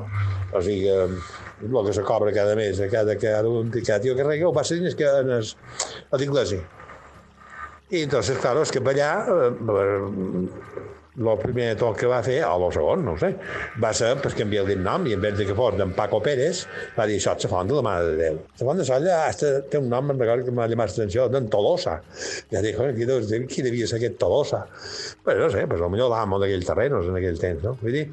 o 0.51 0.61
sigui, 0.65 0.89
el 0.91 1.79
que 1.85 1.93
se 1.93 2.03
cobra 2.07 2.33
cada 2.35 2.55
mes 2.57 2.81
a 2.81 2.89
cada, 2.91 3.15
cada 3.21 3.49
un 3.49 3.71
cada 3.71 3.99
tio 4.01 4.15
que 4.17 4.27
rega, 4.27 4.47
ho 4.49 4.53
va 4.53 4.63
cedir 4.67 4.95
que 4.97 5.09
en 5.21 5.35
es, 5.37 5.55
a 6.09 6.17
l'església. 6.17 6.61
I 7.91 8.05
entonces, 8.05 8.37
claro, 8.39 8.63
per 8.63 8.93
allà, 8.95 9.11
eh, 9.27 10.90
el 11.17 11.39
primer 11.41 11.75
toc 11.75 11.97
que 11.99 12.07
va 12.07 12.21
fer, 12.23 12.37
o 12.47 12.53
el 12.55 12.71
segon, 12.71 13.03
no 13.03 13.17
sé, 13.19 13.33
va 13.83 13.91
ser 13.93 14.13
pues, 14.21 14.35
canviar 14.37 14.63
el 14.69 14.83
nom 14.83 15.03
i 15.09 15.15
en 15.17 15.23
vez 15.23 15.35
de 15.37 15.45
que 15.47 15.55
fos 15.57 15.75
d'en 15.75 15.91
Paco 15.97 16.21
Pérez, 16.23 16.63
va 16.95 17.07
dir 17.09 17.17
això 17.19 17.33
la 17.35 17.49
font 17.51 17.67
de 17.67 17.75
la 17.75 17.83
Mare 17.83 18.05
de 18.07 18.15
Déu. 18.19 18.37
La 18.59 18.67
font 18.67 18.79
de 18.79 18.85
Solla 18.87 19.17
hasta 19.27 19.51
té 19.67 19.81
un 19.81 19.89
nom, 19.91 20.13
recordo 20.15 20.47
que 20.47 20.55
m'ha 20.55 20.69
llamat 20.71 20.93
l'atenció, 20.93 21.27
d'en 21.31 21.49
Tolosa. 21.51 21.97
Ja 22.51 22.61
dic, 22.63 22.77
"Joder, 22.77 22.95
qui, 22.95 23.47
qui 23.47 23.61
devia 23.61 23.87
ser 23.87 23.99
aquest 23.99 24.17
Tolosa? 24.19 24.65
Pues 25.23 25.37
no 25.37 25.49
sé, 25.49 25.65
pues, 25.67 25.81
potser 25.81 26.09
l'amo 26.09 26.39
d'aquells 26.39 26.65
terrenos 26.65 27.07
en 27.07 27.19
aquell 27.19 27.39
temps, 27.39 27.63
no? 27.63 27.75
Vull 27.81 27.91
dir, 27.91 28.05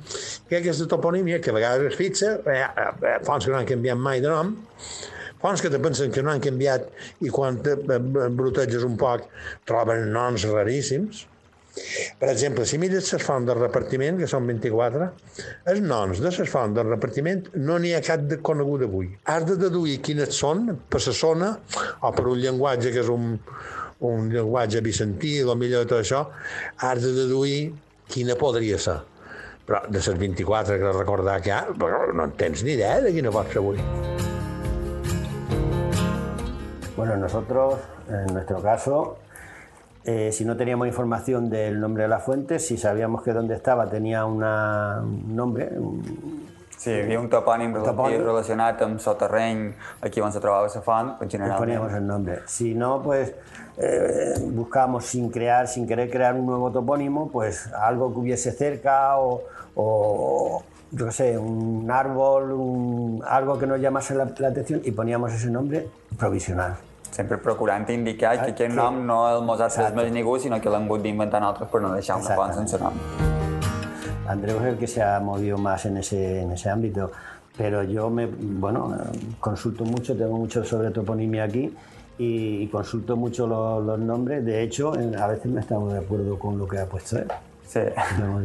que 0.49 0.57
aquesta 0.59 0.87
toponímia, 0.87 1.41
que 1.41 1.51
a 1.51 1.55
vegades 1.55 1.93
es 1.93 1.97
fixa, 1.97 2.41
eh, 2.47 2.67
eh, 2.67 3.19
fonts 3.23 3.47
que 3.47 3.53
no 3.53 3.59
han 3.59 3.67
canviat 3.67 3.97
mai 3.97 4.21
de 4.21 4.29
nom, 4.29 4.57
fonts 5.41 5.63
que 5.63 5.71
te 5.71 5.79
pensen 5.79 6.11
que 6.11 6.23
no 6.23 6.33
han 6.33 6.41
canviat 6.41 6.91
i 7.23 7.31
quan 7.31 7.63
te 7.63 7.79
eh, 7.79 7.99
bruteges 8.29 8.83
un 8.83 8.97
poc 8.97 9.29
troben 9.65 10.11
noms 10.13 10.45
raríssims, 10.51 11.27
Per 12.19 12.29
exemple, 12.31 12.65
si 12.67 12.79
mires 12.81 13.13
les 13.15 13.25
fonts 13.25 13.47
del 13.49 13.59
repartiment, 13.61 14.19
que 14.21 14.29
són 14.31 14.47
24, 14.51 15.09
els 15.73 15.83
noms 15.85 16.23
de 16.23 16.31
les 16.31 16.53
fonts 16.53 16.77
del 16.77 16.89
repartiment 16.91 17.45
no 17.57 17.79
n'hi 17.79 17.95
ha 17.97 18.03
cap 18.05 18.25
de 18.31 18.41
conegut 18.45 18.87
avui. 18.87 19.11
Has 19.31 19.47
de 19.49 19.59
deduir 19.61 19.99
quines 20.05 20.35
són 20.35 20.67
per 20.91 21.03
la 21.05 21.15
zona 21.17 21.51
o 22.03 22.13
per 22.15 22.27
un 22.27 22.41
llenguatge 22.43 22.95
que 22.95 23.05
és 23.05 23.13
un, 23.13 23.37
un 24.09 24.33
llenguatge 24.33 24.83
bizantí, 24.85 25.37
o 25.43 25.55
millor 25.59 25.85
de 25.85 25.93
tot 25.93 26.03
això, 26.03 26.25
has 26.79 27.03
de 27.05 27.15
deduir 27.17 27.61
quina 28.09 28.39
podria 28.39 28.79
ser. 28.81 28.99
Però 29.69 29.83
de 29.89 30.01
les 30.01 30.19
24 30.23 30.79
que 30.81 30.93
recordar 30.97 31.41
que 31.45 31.53
ha, 31.53 31.67
no 31.77 32.25
en 32.25 32.37
tens 32.41 32.65
ni 32.65 32.73
idea 32.79 33.03
de 33.05 33.13
quina 33.13 33.33
pot 33.35 33.53
ser 33.53 33.61
avui. 33.61 33.83
Bueno, 36.97 37.17
nosotros, 37.17 37.79
en 38.09 38.33
nuestro 38.35 38.63
caso, 38.63 39.19
eh, 40.09 40.31
si 40.33 40.45
no 40.47 40.57
teníamos 40.57 40.87
información 40.89 41.51
del 41.51 41.79
nombre 41.79 42.05
de 42.05 42.09
la 42.09 42.19
fuente, 42.19 42.59
si 42.59 42.77
sabíamos 42.79 43.23
que 43.23 43.33
dónde 43.35 43.55
estaba 43.55 43.85
tenía 43.91 44.25
una, 44.25 45.01
un 45.03 45.37
nombre, 45.37 45.69
un, 45.77 46.49
Sí, 46.79 46.93
havia 46.95 47.19
un 47.19 47.27
topònim, 47.29 47.73
Topònim. 47.83 48.21
relacionat 48.23 48.81
amb 48.87 49.01
soterreny, 49.03 49.73
aquí 50.01 50.21
on 50.23 50.31
se 50.33 50.39
trobava 50.39 50.69
la 50.71 50.81
font, 50.81 51.17
generalment. 51.29 51.59
poníamos 51.59 51.93
el 51.93 52.07
nombre. 52.07 52.37
Si 52.47 52.73
no, 52.73 53.03
pues 53.03 53.35
eh, 53.79 54.35
buscábamos 54.55 55.05
sin 55.05 55.29
crear, 55.29 55.67
sin 55.67 55.89
querer 55.89 56.09
crear 56.09 56.35
un 56.39 56.47
nuevo 56.47 56.71
topónimo, 56.71 57.29
pues 57.33 57.67
algo 57.75 58.13
que 58.15 58.21
hubiese 58.21 58.53
cerca 58.53 59.19
o, 59.19 59.43
o, 59.75 60.63
yo 60.93 61.07
qué 61.07 61.13
sé, 61.13 61.37
un 61.37 61.91
árbol, 61.91 62.53
un- 62.53 63.23
algo 63.27 63.59
que 63.59 63.67
nos 63.67 63.81
llamase 63.81 64.15
la, 64.15 64.31
la 64.39 64.49
atención 64.49 64.81
y 64.85 64.93
poníamos 64.93 65.33
ese 65.35 65.51
nombre 65.51 65.89
provisional. 66.17 66.77
Sempre 67.11 67.39
procurant 67.39 67.89
indicar 67.91 68.35
que 68.37 68.51
aquest 68.51 68.57
que- 68.59 68.69
nom 68.69 69.05
no 69.07 69.17
el 69.37 69.45
mos 69.45 69.61
ha 69.61 69.67
Exacte. 69.67 69.93
transmès 69.93 70.13
ningú, 70.13 70.39
sinó 70.39 70.61
que 70.61 70.69
l'han 70.71 70.85
hagut 70.85 71.03
d'inventar 71.03 71.41
nosaltres 71.41 71.69
per 71.71 71.81
no 71.83 71.93
deixar 71.93 72.17
una 72.17 72.35
font 72.37 72.55
sense 72.55 72.79
nom. 72.79 72.93
Andreu 74.29 74.59
es 74.59 74.65
el 74.67 74.77
que 74.79 74.87
se 74.87 75.03
ha 75.03 75.19
movido 75.21 75.57
más 75.59 75.85
en 75.87 75.97
ese, 75.97 76.43
en 76.43 76.53
ese 76.53 76.69
ámbito, 76.71 77.11
pero 77.57 77.83
yo 77.83 78.11
me, 78.11 78.27
bueno, 78.27 78.95
consulto 79.41 79.85
mucho, 79.85 80.15
tengo 80.17 80.37
mucho 80.37 80.63
sobre 80.65 80.91
toponimia 80.91 81.45
aquí 81.45 81.75
y, 82.19 82.67
consulto 82.69 83.17
mucho 83.17 83.47
los, 83.47 83.85
los 83.85 83.99
nombres. 83.99 84.45
De 84.45 84.63
hecho, 84.63 84.93
a 84.93 85.27
veces 85.29 85.47
no 85.47 85.59
estamos 85.61 85.93
de 85.93 86.01
acuerdo 86.01 86.39
con 86.39 86.59
lo 86.59 86.69
que 86.69 86.79
ha 86.79 86.87
puesto 86.87 87.17
él. 87.19 87.27
Sí. 87.69 87.81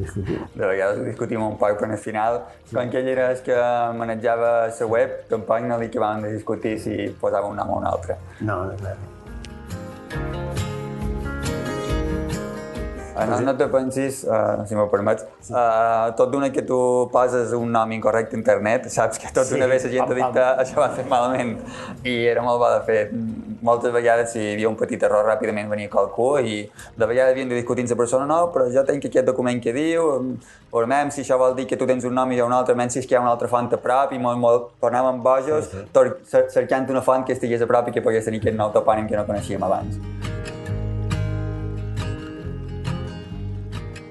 Discutido. 0.01 0.47
De 0.53 0.67
vegades 0.67 0.99
ho 0.99 1.03
discutim 1.07 1.41
un 1.41 1.55
poc, 1.57 1.77
però 1.79 1.89
al 1.95 1.97
final, 1.97 2.41
com 2.73 2.91
que 2.91 2.99
ell 2.99 3.07
era 3.13 3.29
el 3.31 3.39
que 3.45 3.55
manejava 3.95 4.51
la 4.67 4.89
web, 4.91 5.15
tampoc 5.31 5.63
no 5.63 5.79
li 5.79 5.87
acabàvem 5.87 6.27
de 6.27 6.35
discutir 6.35 6.75
si 6.83 7.07
posava 7.21 7.47
un 7.47 7.55
nom 7.55 7.71
o 7.71 7.79
un 7.79 7.87
altre. 7.87 8.19
No, 8.41 8.65
no, 8.67 8.75
claro. 8.83 9.11
Uh, 13.13 13.25
no, 13.29 13.39
no 13.45 13.53
te 13.55 13.67
pensis, 13.69 14.23
uh, 14.25 14.65
si 14.65 14.75
m'ho 14.75 14.87
permets, 14.89 15.23
uh, 15.53 16.09
tot 16.17 16.31
d'una 16.33 16.49
que 16.49 16.63
tu 16.65 16.77
poses 17.13 17.53
un 17.53 17.69
nom 17.71 17.91
incorrecte 17.93 18.33
a 18.33 18.39
internet, 18.39 18.87
saps 18.89 19.21
que 19.21 19.29
tot 19.29 19.45
Sí, 19.45 19.53
d'una 19.53 19.67
vegada 19.69 19.85
la 19.85 19.91
gent 19.93 20.09
ha 20.09 20.17
dit 20.17 20.39
que 20.39 20.45
això 20.65 20.81
va 20.81 20.87
fer 20.97 21.05
malament 21.05 21.59
i 22.03 22.15
era 22.31 22.41
molt 22.41 22.57
bo 22.59 22.71
de 22.73 22.81
fer. 22.89 23.03
Moltes 23.63 23.93
vegades 23.95 24.33
si 24.33 24.41
hi 24.41 24.53
havia 24.57 24.67
un 24.67 24.75
petit 24.75 24.99
error 25.07 25.23
ràpidament 25.23 25.69
venia 25.71 25.87
qualcú 25.87 26.25
i 26.43 26.57
de 26.99 27.07
vegades 27.07 27.31
havien 27.31 27.47
de 27.47 27.55
discutir 27.55 27.85
amb 27.85 27.93
la 27.93 27.97
persona 28.01 28.25
no, 28.27 28.39
però 28.51 28.65
jo 28.73 28.83
tenc 28.83 29.05
aquest 29.07 29.25
document 29.29 29.61
que 29.63 29.71
diu, 29.71 30.09
veurem 30.73 31.11
si 31.15 31.21
això 31.23 31.37
vol 31.39 31.55
dir 31.55 31.63
que 31.69 31.77
tu 31.79 31.87
tens 31.87 32.03
un 32.03 32.13
nom 32.17 32.31
i 32.35 32.37
jo 32.41 32.45
un 32.49 32.51
altre, 32.57 32.75
menys 32.75 32.97
si 32.97 32.99
és 32.99 33.07
que 33.07 33.15
hi 33.15 33.19
ha 33.21 33.23
una 33.23 33.31
altra 33.31 33.47
font 33.47 33.71
a 33.71 33.79
prop 33.79 34.11
i 34.11 34.19
molt, 34.19 34.41
molt, 34.41 34.67
tornàvem 34.83 35.23
bojos 35.23 35.69
sí, 35.71 35.79
sí. 35.79 36.11
cer- 36.27 36.49
cercant 36.51 36.91
una 36.91 37.01
font 37.01 37.23
que 37.23 37.31
estigués 37.39 37.63
a 37.63 37.67
prop 37.71 37.87
i 37.87 37.95
que 37.95 38.03
pogués 38.03 38.27
tenir 38.27 38.43
aquest 38.43 38.59
nou 38.59 38.73
topònim 38.75 39.07
que 39.07 39.15
no 39.15 39.23
coneixíem 39.29 39.63
abans. 39.63 39.95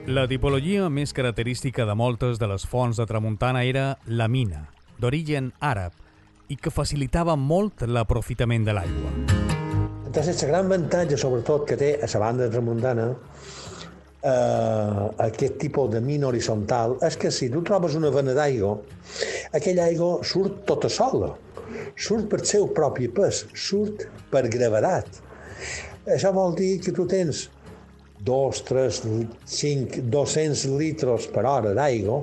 La 0.07 0.25
tipologia 0.29 0.89
més 0.91 1.13
característica 1.15 1.85
de 1.87 1.95
moltes 1.95 2.41
de 2.41 2.49
les 2.51 2.65
fonts 2.67 2.97
de 2.99 3.05
tramuntana 3.07 3.63
era 3.69 3.99
la 4.07 4.27
mina, 4.29 4.65
d'origen 4.99 5.53
àrab, 5.61 5.93
i 6.53 6.59
que 6.61 6.73
facilitava 6.75 7.37
molt 7.39 7.87
l'aprofitament 7.89 8.67
de 8.69 8.77
l'aigua. 8.77 9.13
Entonces, 10.07 10.43
el 10.45 10.51
gran 10.51 10.69
avantatge, 10.69 11.17
sobretot, 11.17 11.65
que 11.69 11.79
té 11.81 11.95
a 11.97 12.09
la 12.13 12.21
banda 12.21 12.49
tramuntana, 12.53 13.07
eh, 14.23 15.07
aquest 15.29 15.57
tipus 15.63 15.89
de 15.95 16.03
mina 16.05 16.29
horitzontal, 16.29 16.99
és 17.09 17.17
que 17.17 17.31
si 17.33 17.49
tu 17.55 17.63
trobes 17.65 17.97
una 17.97 18.11
vena 18.13 18.35
d'aigua, 18.37 18.75
aquella 19.57 19.89
aigua 19.89 20.21
surt 20.23 20.67
tota 20.69 20.93
sola, 20.93 21.33
surt 21.97 22.29
per 22.29 22.45
seu 22.45 22.69
propi 22.77 23.09
pes, 23.09 23.47
surt 23.55 24.07
per 24.31 24.45
gravedat. 24.53 25.09
Això 26.05 26.33
vol 26.37 26.55
dir 26.61 26.77
que 26.85 26.93
tu 26.93 27.09
tens 27.09 27.49
2, 28.23 28.63
3, 28.69 29.03
5, 29.57 30.07
200 30.13 30.69
litres 30.77 31.27
per 31.33 31.47
hora 31.47 31.73
d'aigua 31.75 32.23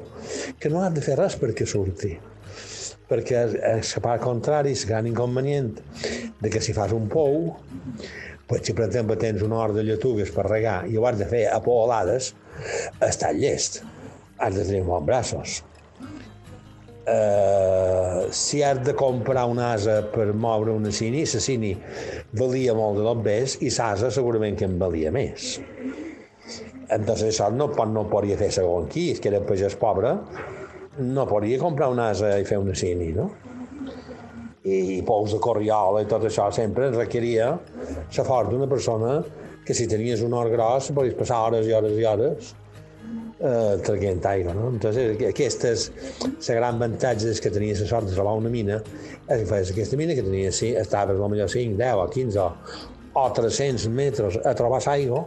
que 0.59 0.69
no 0.69 0.83
has 0.83 0.93
de 0.93 1.03
fer 1.03 1.17
res 1.19 1.35
perquè 1.39 1.65
surti 1.67 2.13
perquè 3.09 3.45
la 3.51 4.01
part 4.05 4.21
contrari, 4.23 4.75
el 4.77 4.87
gran 4.89 5.07
inconvenient 5.09 5.71
de 6.39 6.49
que 6.49 6.61
si 6.61 6.73
fas 6.77 6.93
un 6.93 7.07
pou, 7.09 7.55
pues, 8.47 8.61
si 8.65 8.73
per 8.77 8.85
exemple 8.87 9.17
tens 9.17 9.41
una 9.45 9.57
hora 9.63 9.73
de 9.73 9.83
lletugues 9.87 10.29
per 10.35 10.45
regar 10.49 10.83
i 10.89 10.97
ho 10.97 11.05
has 11.09 11.17
de 11.19 11.25
fer 11.29 11.47
a 11.49 11.59
poolades, 11.65 12.33
està 13.01 13.33
llest. 13.33 13.81
Has 14.39 14.55
de 14.55 14.63
tenir 14.63 14.85
bons 14.87 15.05
braços. 15.05 15.63
Uh, 17.09 18.27
si 18.29 18.61
has 18.61 18.83
de 18.85 18.93
comprar 18.93 19.47
una 19.49 19.71
asa 19.73 20.03
per 20.13 20.27
moure 20.37 20.75
una 20.77 20.91
cini, 20.93 21.23
la 21.25 21.41
cini 21.41 21.71
valia 22.37 22.75
molt 22.77 22.99
de 22.99 23.05
dos 23.07 23.23
bes 23.25 23.55
i 23.65 23.71
l'asa 23.73 24.11
segurament 24.13 24.55
que 24.59 24.67
en 24.69 24.77
valia 24.77 25.09
més. 25.11 25.55
Entonces 26.89 27.31
això 27.31 27.49
no, 27.53 27.71
pot- 27.73 27.89
no 27.89 28.05
podia 28.11 28.37
fer 28.37 28.51
segons 28.53 28.91
qui, 28.93 29.07
que 29.17 29.31
era 29.31 29.41
pagès 29.41 29.75
pobre, 29.81 30.13
no 30.99 31.25
podia 31.27 31.59
comprar 31.59 31.89
una 31.89 32.09
asa 32.13 32.35
i 32.39 32.45
fer 32.45 32.59
una 32.59 32.75
cini, 32.75 33.11
no? 33.15 33.29
I, 34.69 34.99
pous 35.07 35.31
de 35.33 35.39
corriola 35.41 36.03
i 36.03 36.07
tot 36.09 36.25
això 36.27 36.49
sempre 36.53 36.89
requeria 36.91 37.53
la 37.55 38.25
força 38.27 38.51
d'una 38.51 38.67
persona 38.67 39.21
que 39.65 39.73
si 39.73 39.87
tenies 39.87 40.21
un 40.25 40.35
or 40.35 40.49
gros 40.51 40.91
podies 40.95 41.15
passar 41.17 41.39
hores 41.47 41.67
i 41.69 41.73
hores 41.77 41.95
i 41.95 42.05
hores 42.05 42.51
eh, 43.39 43.79
traient 43.85 44.25
aigua, 44.25 44.53
no? 44.53 44.69
Entonces, 44.73 45.15
aquest 45.29 45.65
és 45.69 45.87
el 46.25 46.59
gran 46.59 46.75
avantatge 46.75 47.33
que 47.41 47.51
tenies 47.53 47.81
la 47.83 47.87
sort 47.87 48.09
de 48.09 48.15
trobar 48.17 48.35
una 48.39 48.51
mina, 48.51 48.81
és 49.27 49.43
que 49.43 49.49
feies 49.53 49.73
aquesta 49.73 49.99
mina 49.99 50.15
que 50.17 50.25
tenies, 50.25 50.59
sí, 50.59 50.73
estaves 50.75 51.19
potser 51.21 51.47
5, 51.55 51.77
10 51.79 52.03
o 52.03 52.07
15 52.15 52.41
o, 52.43 52.49
o 53.13 53.25
300 53.33 53.87
metres 53.93 54.37
a 54.45 54.53
trobar 54.57 54.81
aigua, 54.91 55.25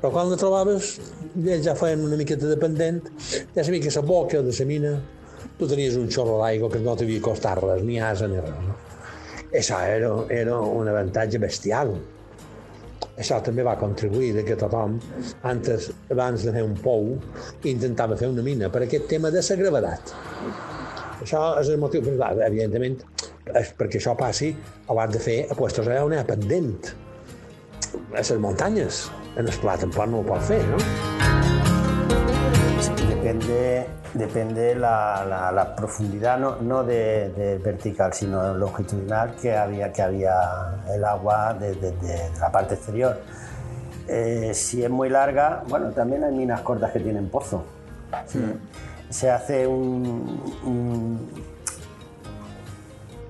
però 0.00 0.12
quan 0.14 0.30
la 0.30 0.38
trobaves, 0.40 0.94
ells 1.34 1.66
ja 1.66 1.74
feien 1.78 2.06
una 2.06 2.18
miqueta 2.20 2.50
dependent, 2.50 3.02
ja 3.56 3.64
sabia 3.64 3.82
que 3.82 3.94
la 3.94 4.06
boca 4.06 4.42
de 4.42 4.54
la 4.58 4.66
mina 4.70 4.94
tu 5.58 5.68
tenies 5.70 5.96
un 5.96 6.10
xorro 6.10 6.40
d'aigua 6.40 6.70
que 6.70 6.80
no 6.82 6.96
t'havia 6.98 7.22
costat 7.22 7.60
res, 7.62 7.84
ni 7.86 8.00
asa 8.02 8.26
ni 8.30 8.40
res. 8.40 8.58
No? 8.66 8.74
Això 9.54 9.78
era, 9.86 10.10
era 10.34 10.58
un 10.58 10.90
avantatge 10.90 11.38
bestial. 11.38 11.92
Això 13.14 13.38
també 13.46 13.62
va 13.62 13.76
contribuir 13.78 14.32
de 14.34 14.42
que 14.46 14.56
tothom, 14.58 14.96
antes, 15.46 15.92
abans 16.10 16.42
de 16.42 16.54
fer 16.56 16.64
un 16.66 16.74
pou, 16.82 17.12
intentava 17.70 18.18
fer 18.18 18.32
una 18.32 18.42
mina 18.42 18.70
per 18.74 18.82
aquest 18.86 19.06
tema 19.12 19.30
de 19.30 19.44
la 19.46 19.58
gravetat. 19.60 20.14
Això 21.22 21.44
és 21.60 21.70
el 21.70 21.78
motiu, 21.78 22.02
clar, 22.02 22.32
evidentment, 22.48 22.98
és 23.54 23.70
perquè 23.78 24.02
això 24.02 24.16
passi, 24.18 24.50
ho 24.88 24.98
has 24.98 25.14
de 25.14 25.22
fer 25.22 25.38
a 25.46 25.54
puestos 25.54 25.86
allà 25.86 26.02
on 26.08 26.16
hi 26.16 26.18
ha 26.18 26.26
pendent. 26.26 26.90
A 28.14 28.18
les 28.18 28.38
muntanyes, 28.38 29.10
en 29.36 29.48
el 29.48 29.58
pla 29.58 29.76
tampoc 29.76 30.06
no 30.06 30.20
ho 30.20 30.26
pot 30.26 30.40
fer, 30.42 30.62
no? 30.68 30.76
Depende, 33.08 33.86
depende 34.14 34.74
la, 34.74 35.24
la- 35.28 35.50
la 35.52 35.74
profundidad, 35.74 36.38
no, 36.38 36.56
no 36.60 36.84
de, 36.84 37.30
de 37.30 37.58
vertical, 37.58 38.12
sino 38.12 38.54
longitudinal 38.54 39.34
que 39.40 39.56
había, 39.56 39.92
que 39.92 40.02
había 40.02 40.34
el 40.92 41.04
agua 41.04 41.54
desde 41.58 41.94
la 42.38 42.52
parte 42.52 42.74
exterior. 42.74 43.20
Eh, 44.06 44.52
si 44.54 44.84
es 44.84 44.90
muy 44.90 45.08
larga, 45.08 45.62
bueno, 45.68 45.90
también 45.90 46.24
hay 46.24 46.32
minas 46.32 46.60
cortas 46.60 46.92
que 46.92 47.00
tienen 47.00 47.28
pozo. 47.30 47.64
Se 49.08 49.30
hace 49.30 49.66
un, 49.66 50.42
un- 50.64 51.30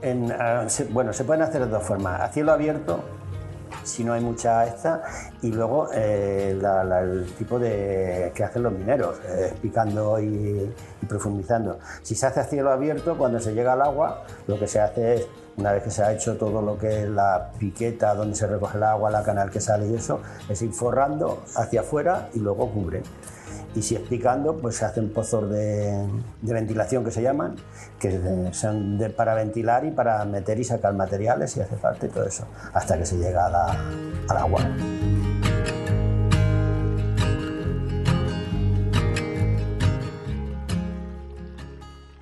en, 0.03 0.33
ah, 0.33 0.67
bueno, 0.91 1.13
se 1.13 1.25
pueden 1.25 1.43
hacer 1.43 1.63
de 1.65 1.69
dos 1.71 1.83
formas. 1.83 2.21
A 2.21 2.29
cielo 2.29 2.53
abierto, 2.53 3.01
si 3.85 4.03
no 4.05 4.13
hay 4.13 4.21
mucha 4.21 4.67
esta, 4.67 5.03
y 5.43 5.53
luego 5.53 5.89
eh, 5.93 6.51
el 6.51 7.27
tipo 7.39 7.59
de 7.59 8.33
que 8.35 8.45
hacen 8.45 8.63
los 8.63 8.73
mineros, 8.73 9.19
eh, 9.27 9.55
picando 9.61 10.19
y, 10.19 10.73
y 11.03 11.07
profundizando. 11.07 11.79
Si 12.03 12.15
se 12.15 12.27
hace 12.27 12.41
a 12.41 12.45
cielo 12.45 12.71
abierto, 12.71 13.17
cuando 13.17 13.39
se 13.39 13.55
llega 13.55 13.75
al 13.75 13.83
agua, 13.83 14.25
lo 14.47 14.59
que 14.59 14.67
se 14.67 14.81
hace 14.81 15.15
es, 15.15 15.27
una 15.57 15.73
vez 15.73 15.85
que 15.85 15.91
se 15.91 16.03
ha 16.03 16.13
hecho 16.13 16.37
todo 16.37 16.61
lo 16.63 16.77
que 16.77 17.05
es 17.05 17.09
la 17.09 17.53
piqueta 17.59 18.15
donde 18.15 18.35
se 18.35 18.47
recoge 18.47 18.77
el 18.77 18.83
agua, 18.83 19.11
la 19.11 19.23
canal 19.23 19.51
que 19.51 19.61
sale 19.61 19.87
y 19.87 19.95
eso, 19.95 20.21
es 20.49 20.61
ir 20.63 20.73
forrando 20.73 21.45
hacia 21.55 21.83
afuera 21.83 22.29
y 22.35 22.41
luego 22.41 22.71
cubre 22.71 23.03
y 23.75 23.83
si 23.83 23.97
es 23.97 24.01
picando, 24.03 24.57
pues 24.57 24.77
se 24.77 24.85
hacen 24.85 25.11
pozos 25.11 25.51
de, 25.51 26.07
de 26.43 26.53
ventilación 26.53 27.05
que 27.05 27.11
se 27.11 27.23
llaman, 27.23 27.57
que 27.99 28.51
son 28.53 28.99
de, 28.99 29.11
para 29.11 29.35
ventilar 29.35 29.85
y 29.85 29.91
para 29.91 30.25
meter 30.25 30.59
y 30.59 30.65
sacar 30.65 30.95
materiales 30.95 31.53
si 31.53 31.61
hace 31.61 31.77
falta 31.77 32.07
y 32.07 32.09
todo 32.09 32.27
eso, 32.27 32.47
hasta 32.73 32.99
que 32.99 33.07
se 33.07 33.19
llega 33.19 33.47
al 33.47 34.37
agua. 34.37 34.61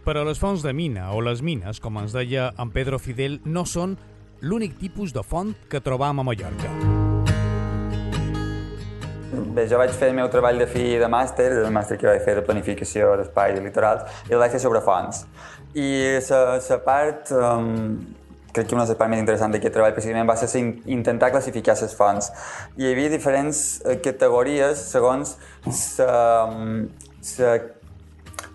Per 0.02 0.16
a 0.18 0.24
les 0.26 0.40
fonts 0.42 0.64
de 0.66 0.72
mina 0.74 1.12
o 1.14 1.20
les 1.22 1.44
mines, 1.46 1.78
com 1.78 2.00
ens 2.00 2.10
deia 2.12 2.50
en 2.58 2.72
Fidel, 2.98 3.38
no 3.44 3.62
són 3.64 3.94
l'únic 4.40 4.74
tipus 4.80 5.14
de 5.14 5.22
font 5.22 5.54
que 5.70 5.80
trobam 5.80 6.18
a 6.18 6.24
Mallorca. 6.26 7.01
Bé, 9.52 9.66
jo 9.68 9.76
vaig 9.76 9.90
fer 9.92 10.08
el 10.08 10.14
meu 10.16 10.30
treball 10.32 10.56
de 10.62 10.64
fi 10.64 10.94
de 10.96 11.08
màster, 11.12 11.50
el 11.60 11.72
màster 11.74 11.98
que 12.00 12.06
vaig 12.08 12.22
fer 12.24 12.38
de 12.38 12.44
planificació 12.46 13.10
d'espais 13.20 13.58
i 13.58 13.60
litorals, 13.60 14.06
i 14.30 14.32
el 14.32 14.40
vaig 14.40 14.54
fer 14.54 14.60
sobre 14.62 14.80
fonts. 14.80 15.26
I 15.76 15.88
la 16.24 16.78
part, 16.86 17.28
um, 17.36 17.98
crec 18.52 18.70
que 18.70 18.76
una 18.78 18.86
de 18.88 18.94
les 18.94 19.10
més 19.12 19.20
interessants 19.20 19.52
d'aquest 19.52 19.76
treball 19.76 19.92
precisament 19.92 20.30
va 20.30 20.38
ser 20.40 20.62
intentar 20.94 21.28
classificar 21.34 21.76
les 21.82 21.92
fonts. 21.98 22.30
Hi 22.80 22.88
havia 22.92 23.12
diferents 23.12 23.82
eh, 23.84 23.98
categories 24.00 24.86
segons 24.94 25.36
la 25.98 26.48
um, 26.48 26.88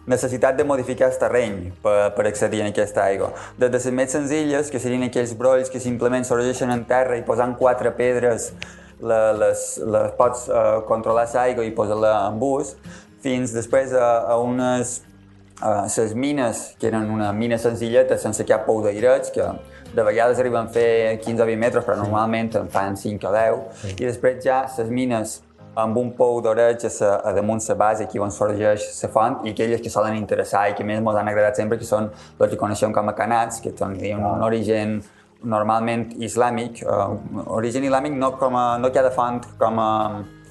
necessitat 0.08 0.58
de 0.58 0.66
modificar 0.66 1.12
el 1.12 1.22
terreny 1.22 1.62
per, 1.84 2.10
per 2.18 2.26
accedir 2.26 2.64
a 2.64 2.72
aquesta 2.72 3.06
aigua. 3.06 3.34
Des 3.60 3.70
de 3.70 3.78
les 3.78 3.88
més 3.94 4.18
senzilles, 4.18 4.74
que 4.74 4.82
serien 4.82 5.06
aquells 5.12 5.38
brolls 5.38 5.70
que 5.70 5.84
simplement 5.84 6.26
sorgeixen 6.26 6.74
en 6.74 6.88
terra 6.90 7.22
i 7.22 7.26
posant 7.28 7.54
quatre 7.60 7.94
pedres 8.02 8.50
la, 9.02 9.34
les, 9.38 9.66
les 9.84 10.16
pots 10.18 10.48
uh, 10.50 10.80
controlar 10.88 11.28
l'aigua 11.34 11.66
i 11.66 11.74
posar-la 11.76 12.14
en 12.28 12.40
bus, 12.40 12.76
fins 13.24 13.54
després 13.56 13.94
a, 13.98 14.10
a 14.30 14.38
unes 14.42 15.02
les 15.98 16.14
mines, 16.14 16.76
que 16.78 16.88
eren 16.88 17.10
una 17.10 17.32
mina 17.34 17.58
senzilleta 17.58 18.18
sense 18.22 18.46
cap 18.46 18.68
pou 18.68 18.84
d'aireig, 18.84 19.32
que 19.34 19.48
de 19.96 20.04
vegades 20.06 20.38
arriben 20.40 20.68
a 20.68 20.70
fer 20.70 21.18
15 21.24 21.42
o 21.42 21.48
20 21.48 21.58
metres, 21.58 21.86
però 21.86 21.98
normalment 21.98 22.54
en 22.60 22.70
fan 22.70 22.98
5 22.98 23.26
o 23.26 23.34
10, 23.34 23.64
sí. 23.82 23.96
i 23.98 24.06
després 24.06 24.44
ja 24.44 24.62
les 24.78 24.92
mines 24.94 25.40
amb 25.78 25.98
un 25.98 26.10
pou 26.18 26.40
d'oreig 26.42 26.82
a, 26.86 27.10
a 27.30 27.34
damunt 27.34 27.62
la 27.70 27.76
base 27.78 28.06
aquí 28.06 28.20
on 28.20 28.32
sorgeix 28.34 28.86
la 29.04 29.10
font 29.14 29.44
i 29.46 29.54
aquelles 29.54 29.82
que 29.82 29.92
solen 29.94 30.16
interessar 30.18 30.68
i 30.72 30.74
que 30.78 30.86
més 30.86 30.98
ens 30.98 31.20
han 31.22 31.30
agradat 31.30 31.60
sempre 31.62 31.78
que 31.78 31.86
són 31.86 32.10
els 32.10 32.50
que 32.50 32.58
coneixem 32.58 32.94
com 32.94 33.10
a 33.10 33.14
canats, 33.18 33.62
que 33.62 33.72
tenen 33.72 34.24
un 34.26 34.44
origen 34.46 34.98
normalment 35.44 36.10
islàmic, 36.24 36.82
uh, 36.86 37.14
origen 37.54 37.86
islàmic 37.86 38.16
no, 38.18 38.34
com 38.40 38.56
a, 38.58 38.66
no 38.82 38.92
cada 38.94 39.12
font 39.14 39.46
com 39.60 39.80
a, 39.80 39.92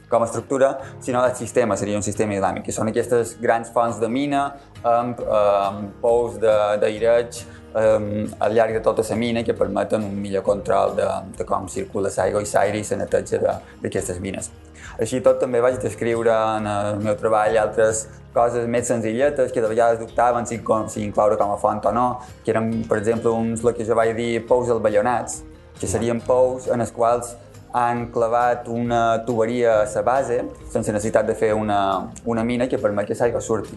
com 0.08 0.22
a 0.22 0.26
estructura, 0.26 0.70
sinó 1.00 1.24
el 1.24 1.34
sistema, 1.34 1.76
seria 1.76 1.96
un 1.98 2.06
sistema 2.06 2.36
islàmic, 2.36 2.68
que 2.68 2.74
són 2.74 2.92
aquestes 2.92 3.36
grans 3.42 3.72
fonts 3.74 3.98
de 4.02 4.08
mina 4.08 4.46
amb 4.86 5.22
um, 5.24 5.80
pous 6.02 6.38
d'aireig 6.38 7.40
um, 7.74 8.26
al 8.38 8.54
llarg 8.54 8.76
de 8.78 8.84
tota 8.84 9.02
la 9.10 9.16
mina 9.16 9.42
que 9.42 9.54
permeten 9.54 10.04
un 10.04 10.14
millor 10.20 10.44
control 10.46 10.94
de, 10.96 11.08
de 11.38 11.44
com 11.48 11.66
circula 11.68 12.12
l'aigua 12.16 12.42
i 12.42 12.52
l'aire 12.52 12.78
i 12.78 12.86
la 12.90 13.02
neteja 13.02 13.42
d'aquestes 13.82 14.20
mines. 14.20 14.50
Així 14.96 15.20
tot 15.20 15.40
també 15.40 15.60
vaig 15.60 15.76
descriure 15.82 16.32
en 16.56 16.66
el 16.70 17.02
meu 17.04 17.16
treball 17.20 17.58
altres 17.60 18.06
coses 18.36 18.66
més 18.68 18.88
senzilletes 18.88 19.52
que 19.52 19.60
de 19.64 19.68
vegades 19.68 20.00
dubtaven 20.00 20.46
si, 20.48 20.60
si 20.92 21.02
incloure 21.04 21.36
com 21.40 21.52
a 21.52 21.58
font 21.60 21.84
o 21.84 21.92
no, 21.92 22.06
que 22.44 22.52
eren, 22.52 22.70
per 22.88 22.98
exemple, 23.00 23.32
uns 23.32 23.64
el 23.64 23.74
que 23.76 23.84
jo 23.84 23.96
vaig 23.96 24.14
dir 24.16 24.44
pous 24.48 24.72
alballonats, 24.72 25.42
que 25.80 25.88
serien 25.88 26.20
pous 26.24 26.68
en 26.72 26.84
els 26.84 26.92
quals 26.96 27.34
han 27.76 28.06
clavat 28.12 28.68
una 28.72 29.22
tuberia 29.26 29.82
a 29.82 29.86
la 29.94 30.02
base 30.02 30.38
sense 30.72 30.92
necessitat 30.92 31.26
de 31.28 31.34
fer 31.36 31.52
una, 31.54 32.08
una 32.24 32.44
mina 32.44 32.68
que 32.68 32.78
permet 32.80 33.08
que 33.08 33.16
l'aigua 33.20 33.40
surti. 33.40 33.76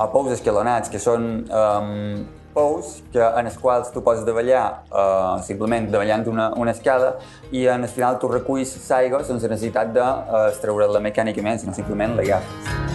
O 0.00 0.06
pous 0.08 0.32
escalonats, 0.32 0.88
que 0.88 0.98
són 1.02 1.26
um, 1.52 2.22
pous 2.54 3.00
que, 3.12 3.22
en 3.22 3.46
els 3.46 3.56
quals 3.58 3.90
tu 3.94 4.02
pots 4.04 4.24
davallar 4.26 4.64
uh, 4.90 5.38
simplement 5.46 5.88
davallant 5.90 6.26
una, 6.30 6.50
una 6.58 6.74
escala 6.74 7.14
i 7.50 7.66
en 7.70 7.86
el 7.86 7.92
final 7.92 8.18
tu 8.20 8.30
reculls 8.30 8.74
l'aigua 8.90 9.22
sense 9.24 9.48
necessitat 9.48 9.92
d'extreure-la 9.94 10.98
uh, 10.98 11.04
mecànicament, 11.04 11.62
sinó 11.62 11.74
simplement 11.76 12.16
l'agafes. 12.18 12.88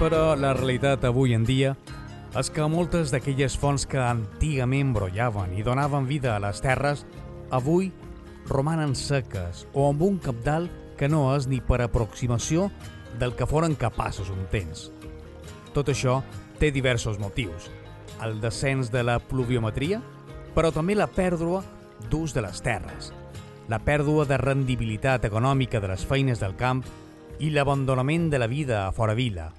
Però 0.00 0.32
la 0.32 0.54
realitat 0.56 1.02
avui 1.04 1.34
en 1.36 1.42
dia 1.44 1.74
és 2.38 2.48
que 2.54 2.64
moltes 2.70 3.10
d'aquelles 3.12 3.56
fonts 3.58 3.84
que 3.90 3.98
antigament 4.00 4.94
brollaven 4.94 5.52
i 5.58 5.64
donaven 5.66 6.06
vida 6.08 6.36
a 6.36 6.40
les 6.40 6.62
terres, 6.62 7.02
avui 7.50 7.90
romanen 8.48 8.94
seques 8.96 9.66
o 9.74 9.88
amb 9.90 10.02
un 10.06 10.16
capdalt 10.22 10.70
que 10.96 11.08
no 11.08 11.26
és 11.34 11.48
ni 11.50 11.60
per 11.64 11.80
aproximació 11.82 12.68
del 13.18 13.34
que 13.34 13.46
foren 13.46 13.74
capaços 13.74 14.30
un 14.30 14.46
temps. 14.52 14.90
Tot 15.74 15.90
això 15.90 16.20
té 16.60 16.70
diversos 16.70 17.18
motius. 17.18 17.70
El 18.22 18.40
descens 18.40 18.90
de 18.92 19.02
la 19.06 19.18
pluviometria, 19.18 20.00
però 20.54 20.72
també 20.74 20.94
la 20.94 21.08
pèrdua 21.08 21.62
d'ús 22.10 22.34
de 22.34 22.42
les 22.44 22.60
terres, 22.62 23.12
la 23.68 23.78
pèrdua 23.78 24.26
de 24.26 24.38
rendibilitat 24.40 25.24
econòmica 25.28 25.80
de 25.80 25.88
les 25.92 26.04
feines 26.04 26.40
del 26.40 26.56
camp 26.56 26.82
i 27.40 27.50
l'abandonament 27.54 28.28
de 28.30 28.40
la 28.40 28.50
vida 28.50 28.86
a 28.86 28.92
fora 28.92 29.14
vila, 29.14 29.50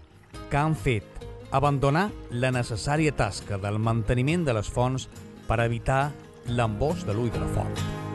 que 0.49 0.57
han 0.57 0.75
fet 0.75 1.25
abandonar 1.51 2.09
la 2.31 2.51
necessària 2.51 3.15
tasca 3.15 3.57
del 3.57 3.79
manteniment 3.79 4.45
de 4.45 4.55
les 4.59 4.69
fonts 4.69 5.09
per 5.47 5.59
evitar 5.65 6.11
l'embós 6.47 7.05
de 7.05 7.17
l'ull 7.17 7.33
de 7.33 7.43
la 7.43 7.51
font. 7.55 8.10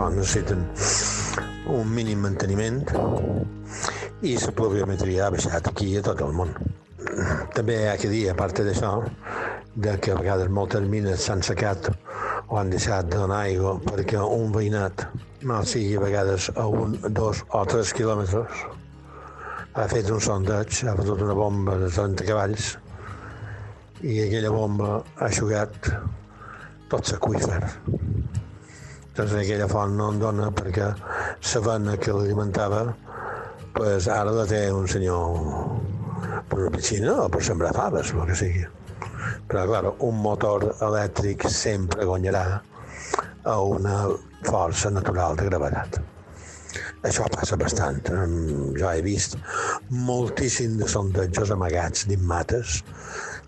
Fonts 0.00 0.16
necessiten 0.16 0.60
un 1.68 1.90
mínim 1.92 2.22
manteniment 2.24 2.78
i 4.24 4.30
la 4.40 4.52
pluviometria 4.56 5.26
ha 5.26 5.32
baixat 5.34 5.66
aquí 5.68 5.88
a 5.98 6.02
tot 6.06 6.22
el 6.24 6.32
món. 6.38 6.54
També 7.52 7.76
hi 7.76 7.90
ha 7.90 7.98
que 8.00 8.08
dir, 8.08 8.22
a 8.30 8.36
part 8.38 8.62
d'això, 8.64 8.94
de 9.76 9.98
que 10.00 10.14
a 10.14 10.16
vegades 10.16 10.48
moltes 10.56 10.88
mines 10.94 11.26
s'han 11.26 11.44
secat 11.44 11.90
o 11.92 12.56
han 12.56 12.72
deixat 12.72 13.10
de 13.12 13.20
donar 13.20 13.42
aigua 13.50 13.74
perquè 13.90 14.24
un 14.38 14.56
veïnat, 14.56 15.04
mal 15.52 15.68
sigui 15.68 15.92
a 16.00 16.04
vegades 16.06 16.48
a 16.54 16.64
un, 16.64 16.96
dos 17.20 17.44
o 17.50 17.64
tres 17.68 17.92
quilòmetres, 17.98 18.64
ha 19.76 19.88
fet 19.92 20.08
un 20.16 20.24
sondeig, 20.30 20.80
ha 20.88 20.96
fotut 21.02 21.26
una 21.28 21.36
bomba 21.42 21.76
de 21.84 21.92
30 21.92 22.30
cavalls 22.30 22.72
i 24.00 24.16
aquella 24.24 24.56
bomba 24.56 24.94
ha 24.96 25.28
aixugat 25.28 25.92
tot 26.88 27.12
l'aqüífer 27.12 27.60
doncs 29.16 29.36
aquella 29.42 29.68
font 29.70 29.96
no 29.98 30.10
en 30.12 30.20
dona 30.22 30.50
perquè 30.54 30.90
la 30.90 31.62
vena 31.66 31.96
que 31.96 32.12
l'alimentava 32.14 32.84
pues 33.74 34.08
ara 34.10 34.32
la 34.34 34.46
té 34.50 34.64
un 34.74 34.88
senyor 34.90 35.88
per 36.50 36.58
una 36.58 36.70
piscina 36.74 37.14
o 37.24 37.28
per 37.28 37.42
sembrar 37.44 37.72
faves, 37.76 38.12
el 38.12 38.26
que 38.28 38.36
sigui. 38.36 38.64
Però, 39.50 39.64
clar, 39.66 39.92
un 40.06 40.20
motor 40.22 40.66
elèctric 40.86 41.46
sempre 41.50 42.06
guanyarà 42.06 42.44
a 43.50 43.56
una 43.62 43.96
força 44.46 44.90
natural 44.90 45.38
de 45.38 45.46
gravetat. 45.48 46.00
Això 47.06 47.24
passa 47.32 47.56
bastant. 47.60 48.02
Jo 48.76 48.90
he 48.90 49.02
vist 49.06 49.36
moltíssim 49.90 50.76
de 50.78 50.88
sondejos 50.90 51.54
amagats 51.54 52.06
dins 52.10 52.26
mates, 52.32 52.80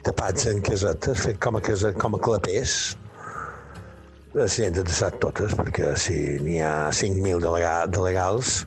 tapats 0.06 0.48
en 0.50 0.62
casetes, 0.64 1.26
fet 1.26 1.38
com 1.42 1.58
a, 1.58 1.62
casa, 1.64 1.92
com 1.92 2.16
a 2.16 2.22
clapers, 2.22 2.96
s'hi 4.32 4.64
han 4.64 4.72
detestat 4.72 5.18
totes, 5.20 5.52
perquè 5.58 5.92
si 6.00 6.16
n'hi 6.40 6.60
ha 6.64 6.88
5.000 6.88 7.42
de 7.92 8.04
legals, 8.04 8.62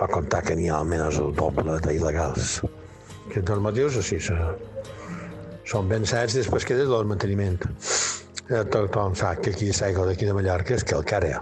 va 0.00 0.08
comptar 0.10 0.42
que 0.42 0.56
n'hi 0.58 0.70
ha 0.70 0.80
almenys 0.80 1.20
el 1.22 1.30
doble 1.36 1.78
d'il·legals. 1.84 2.56
Que 3.30 3.42
els 3.44 3.62
motius, 3.62 4.00
sí, 4.02 4.18
són 5.70 5.90
ben 5.90 6.06
certs, 6.08 6.34
després 6.40 6.66
queda 6.66 6.88
el 6.96 7.06
manteniment. 7.06 7.60
Eh, 8.50 8.64
tothom 8.74 9.14
sap 9.14 9.44
que 9.44 9.54
aquí 9.54 9.70
l'aigua 9.70 10.08
d'aquí 10.08 10.26
de 10.26 10.34
Mallorca 10.34 10.74
és 10.74 10.82
calcària, 10.82 11.38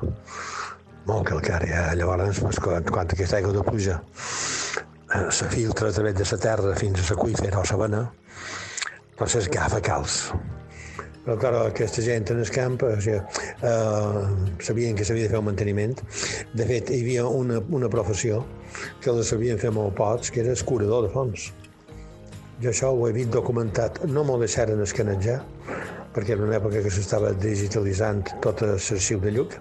molt 1.08 1.24
calcària. 1.30 1.86
Llavors, 1.96 2.42
pues, 2.44 2.60
quan, 2.60 2.84
quan 2.84 3.08
aquesta 3.16 3.40
aigua 3.40 3.54
de 3.56 3.64
pluja 3.64 3.96
eh, 4.02 5.24
se 5.32 5.48
filtra 5.48 5.88
a 5.88 5.96
través 5.96 6.20
de 6.20 6.28
la 6.28 6.42
terra 6.44 6.76
fins 6.76 7.00
a 7.00 7.08
l'aqüífer 7.14 7.54
o 7.56 7.64
la 7.64 7.82
vena, 7.86 8.04
doncs 9.16 9.40
es 9.40 9.48
agafa 9.48 9.80
calç 9.80 10.20
però, 11.28 11.36
clar, 11.36 11.66
aquesta 11.68 12.00
gent 12.00 12.30
en 12.32 12.38
el 12.40 12.48
camp 12.48 12.78
o 12.86 12.88
sigui, 13.04 13.18
eh, 13.68 14.20
sabien 14.64 14.96
que 14.96 15.04
s'havia 15.04 15.26
de 15.26 15.32
fer 15.34 15.40
un 15.42 15.44
manteniment. 15.44 15.98
De 16.56 16.64
fet, 16.64 16.88
hi 16.88 17.02
havia 17.02 17.26
una, 17.28 17.58
una 17.68 17.90
professió 17.92 18.38
que 19.04 19.12
la 19.12 19.24
sabien 19.28 19.60
fer 19.60 19.68
molt 19.76 19.92
pocs, 19.98 20.30
que 20.32 20.40
era 20.40 20.54
escurador 20.56 21.04
de 21.04 21.10
fons. 21.12 21.50
Jo 22.62 22.70
això 22.72 22.94
ho 22.94 23.04
he 23.10 23.12
vist 23.12 23.28
documentat, 23.34 24.00
no 24.08 24.24
m'ho 24.24 24.38
deixaren 24.40 24.80
escanejar, 24.86 25.42
perquè 26.16 26.32
era 26.32 26.46
una 26.46 26.56
època 26.56 26.80
que 26.86 26.94
s'estava 26.96 27.34
digitalitzant 27.36 28.24
tot 28.40 28.64
l'arxiu 28.64 29.20
de 29.20 29.34
Lluc, 29.36 29.58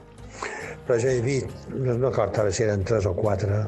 però 0.88 1.01
ja 1.03 1.11
he 1.11 1.20
vist, 1.20 1.51
no 1.76 1.97
recordo 1.99 2.45
ara 2.45 2.55
si 2.55 2.63
eren 2.63 2.88
tres 2.88 3.11
o 3.11 3.13
quatre 3.20 3.59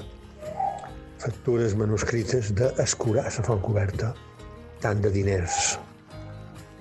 factures 1.19 1.75
manuscrites 1.75 2.55
d'escurar 2.55 3.27
la 3.27 3.47
font 3.51 3.59
coberta, 3.67 4.15
tant 4.79 5.03
de 5.03 5.11
diners 5.11 5.75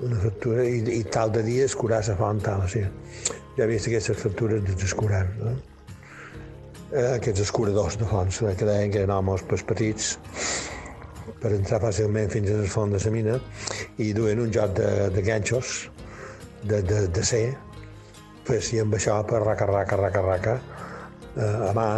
una 0.04 0.18
factura 0.22 0.64
i, 0.64 0.78
i 0.98 1.02
tal 1.04 1.32
de 1.34 1.42
dia 1.46 1.66
escurar 1.66 2.02
la 2.06 2.16
font, 2.18 2.40
tal, 2.44 2.64
sí. 2.70 2.84
Ja 3.56 3.64
he 3.64 3.70
vist 3.72 3.88
aquestes 3.90 4.20
factures 4.20 4.62
d'escurar, 4.68 5.24
no? 5.40 5.54
Eh, 6.88 7.14
aquests 7.18 7.42
escuradors 7.44 7.98
de 8.00 8.06
fonts, 8.08 8.40
eh, 8.42 8.54
que 8.56 8.68
deien 8.68 8.92
que 8.92 9.02
eren 9.02 9.12
homes 9.12 9.42
pues, 9.48 9.64
petits, 9.66 10.14
per 11.42 11.52
entrar 11.52 11.82
fàcilment 11.82 12.30
fins 12.32 12.50
a 12.50 12.60
les 12.62 12.72
fonts 12.72 12.96
de 12.96 13.02
la 13.04 13.14
mina, 13.14 13.38
i 14.00 14.12
duen 14.16 14.40
un 14.44 14.54
joc 14.54 14.76
de, 14.78 14.88
de 15.14 15.24
ganxos, 15.26 15.88
de, 16.62 16.80
de, 16.82 17.02
de 17.12 17.24
ser, 17.26 17.44
pues, 18.46 18.72
i 18.72 18.80
amb 18.82 18.94
això 18.96 19.18
per 19.28 19.42
raca, 19.44 19.66
raca, 19.68 19.98
raca, 20.00 20.24
raca, 20.24 20.56
eh, 21.34 21.68
a 21.68 21.74
mà, 21.76 21.90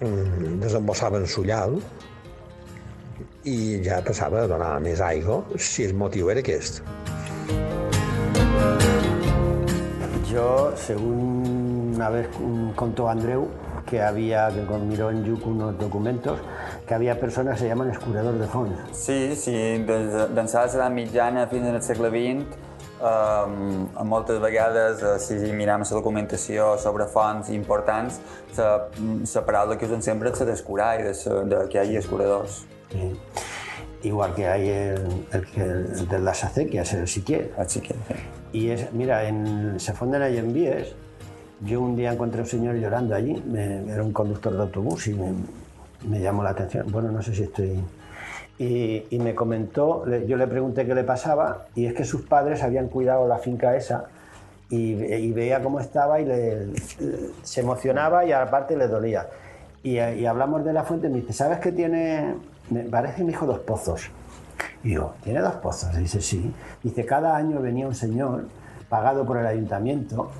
mm, 0.00 0.56
desembossaven 0.62 1.26
sullal 1.26 1.76
i 3.44 3.82
ja 3.82 4.00
passava 4.06 4.44
a 4.44 4.48
donar 4.50 4.76
més 4.82 5.00
aigua 5.02 5.42
si 5.58 5.86
el 5.86 5.94
motiu 5.94 6.30
era 6.30 6.40
aquest. 6.40 6.82
Yo, 10.30 10.72
según 10.76 11.92
una 11.94 12.08
vez 12.08 12.28
contó 12.76 13.08
Andreu, 13.08 13.48
que 13.84 14.00
había, 14.00 14.48
que 14.48 14.78
miró 14.78 15.10
en 15.10 15.24
Yuc 15.24 15.46
unos 15.46 15.78
documentos, 15.78 16.38
que 16.86 16.94
había 16.94 17.18
personas 17.20 17.54
que 17.54 17.60
se 17.60 17.68
llaman 17.68 17.90
escurador 17.90 18.38
de 18.38 18.46
fons. 18.46 18.78
Sí, 18.92 19.34
sí, 19.36 19.52
des, 19.84 20.12
d'ençà 20.32 20.64
de 20.66 20.78
l'edat 20.78 20.94
mitjana 20.94 21.46
fins 21.50 21.68
al 21.68 21.82
segle 21.84 22.08
XX, 22.14 22.56
um, 23.02 24.06
moltes 24.08 24.40
vegades, 24.40 25.02
uh, 25.02 25.18
si 25.20 25.36
mirem 25.52 25.84
la 25.84 25.96
documentació 25.98 26.76
sobre 26.78 27.06
fonts 27.12 27.50
importants, 27.50 28.20
la, 28.56 28.88
la 28.88 29.44
paraula 29.44 29.76
que 29.76 29.90
usen 29.90 30.02
sempre 30.02 30.32
és 30.32 30.40
la 30.40 30.52
d'escurar 30.52 30.94
i 31.00 31.10
de, 31.10 31.42
de 31.50 31.66
que 31.68 31.78
hi 31.78 31.82
hagi 31.84 32.00
escuradors. 32.00 32.62
Sí. 32.92 34.08
Igual 34.08 34.34
que 34.34 34.46
hay 34.48 34.68
el, 34.68 35.26
el, 35.32 35.46
el 35.56 36.08
de 36.08 36.18
las 36.18 36.44
acequias, 36.44 36.92
el 36.92 37.06
siquier. 37.06 37.52
Y 38.52 38.70
es, 38.70 38.92
mira, 38.92 39.28
en 39.28 39.78
se 39.78 39.92
funden 39.92 40.22
allí 40.22 40.38
en 40.38 40.52
Víes, 40.52 40.94
yo 41.60 41.80
un 41.80 41.96
día 41.96 42.12
encontré 42.12 42.40
a 42.40 42.42
un 42.42 42.48
señor 42.48 42.74
llorando 42.76 43.14
allí, 43.14 43.42
me, 43.46 43.90
era 43.90 44.02
un 44.02 44.12
conductor 44.12 44.52
de 44.52 44.62
autobús 44.62 45.06
y 45.06 45.14
me, 45.14 45.32
me, 46.08 46.20
llamó 46.20 46.42
la 46.42 46.50
atención. 46.50 46.90
Bueno, 46.90 47.10
no 47.12 47.22
sé 47.22 47.34
si 47.34 47.44
estoy... 47.44 47.82
Y, 48.58 49.06
y, 49.10 49.18
me 49.18 49.34
comentó, 49.34 50.04
yo 50.26 50.36
le 50.36 50.46
pregunté 50.46 50.86
qué 50.86 50.94
le 50.94 51.04
pasaba 51.04 51.66
y 51.74 51.86
es 51.86 51.94
que 51.94 52.04
sus 52.04 52.22
padres 52.22 52.62
habían 52.62 52.88
cuidado 52.88 53.26
la 53.26 53.38
finca 53.38 53.74
esa 53.76 54.04
y, 54.68 54.92
y 54.92 55.32
veía 55.32 55.62
cómo 55.62 55.80
estaba 55.80 56.20
y 56.20 56.26
le, 56.26 56.66
se 57.42 57.60
emocionaba 57.60 58.24
y 58.24 58.32
aparte 58.32 58.76
le 58.76 58.88
dolía. 58.88 59.26
Y, 59.82 59.98
y, 59.98 60.26
hablamos 60.26 60.64
de 60.64 60.72
la 60.72 60.84
fuente 60.84 61.08
y 61.08 61.10
me 61.10 61.20
dice, 61.20 61.32
¿sabes 61.32 61.58
que 61.58 61.72
tiene, 61.72 62.34
me 62.72 62.82
parece 62.84 63.22
me 63.22 63.30
dijo 63.30 63.46
dos 63.46 63.60
pozos? 63.60 64.10
Y 64.82 64.88
digo, 64.88 65.14
¿tiene 65.22 65.40
dos 65.40 65.54
pozos? 65.54 65.94
Y 65.94 66.00
dice, 66.00 66.20
sí. 66.20 66.52
Dice, 66.82 67.06
cada 67.06 67.36
año 67.36 67.60
venía 67.60 67.86
un 67.86 67.94
señor 67.94 68.46
pagado 68.88 69.24
por 69.24 69.38
el 69.38 69.46
ayuntamiento 69.46 70.30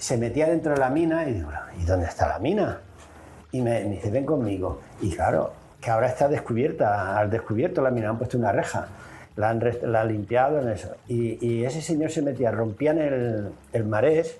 se 0.00 0.16
metía 0.16 0.48
dentro 0.48 0.72
de 0.72 0.78
la 0.78 0.88
mina 0.88 1.28
y 1.28 1.34
digo, 1.34 1.50
¿y 1.78 1.84
dónde 1.84 2.06
está 2.06 2.26
la 2.26 2.38
mina? 2.38 2.80
Y 3.52 3.60
me, 3.60 3.84
me, 3.84 3.90
dice, 3.90 4.10
ven 4.10 4.24
conmigo. 4.24 4.80
Y 5.02 5.10
claro, 5.14 5.52
que 5.78 5.90
ahora 5.90 6.08
está 6.08 6.26
descubierta, 6.26 7.18
al 7.18 7.30
descubierto 7.30 7.82
la 7.82 7.90
mina, 7.90 8.08
han 8.08 8.16
puesto 8.16 8.38
una 8.38 8.50
reja, 8.50 8.88
la 9.36 9.50
han, 9.50 9.62
la 9.82 10.00
han 10.00 10.08
limpiado 10.08 10.58
en 10.60 10.70
eso. 10.70 10.96
Y, 11.06 11.46
y, 11.46 11.64
ese 11.64 11.82
señor 11.82 12.10
se 12.10 12.22
metía, 12.22 12.50
rompían 12.50 12.98
el, 12.98 13.50
el 13.74 13.84
marés, 13.84 14.38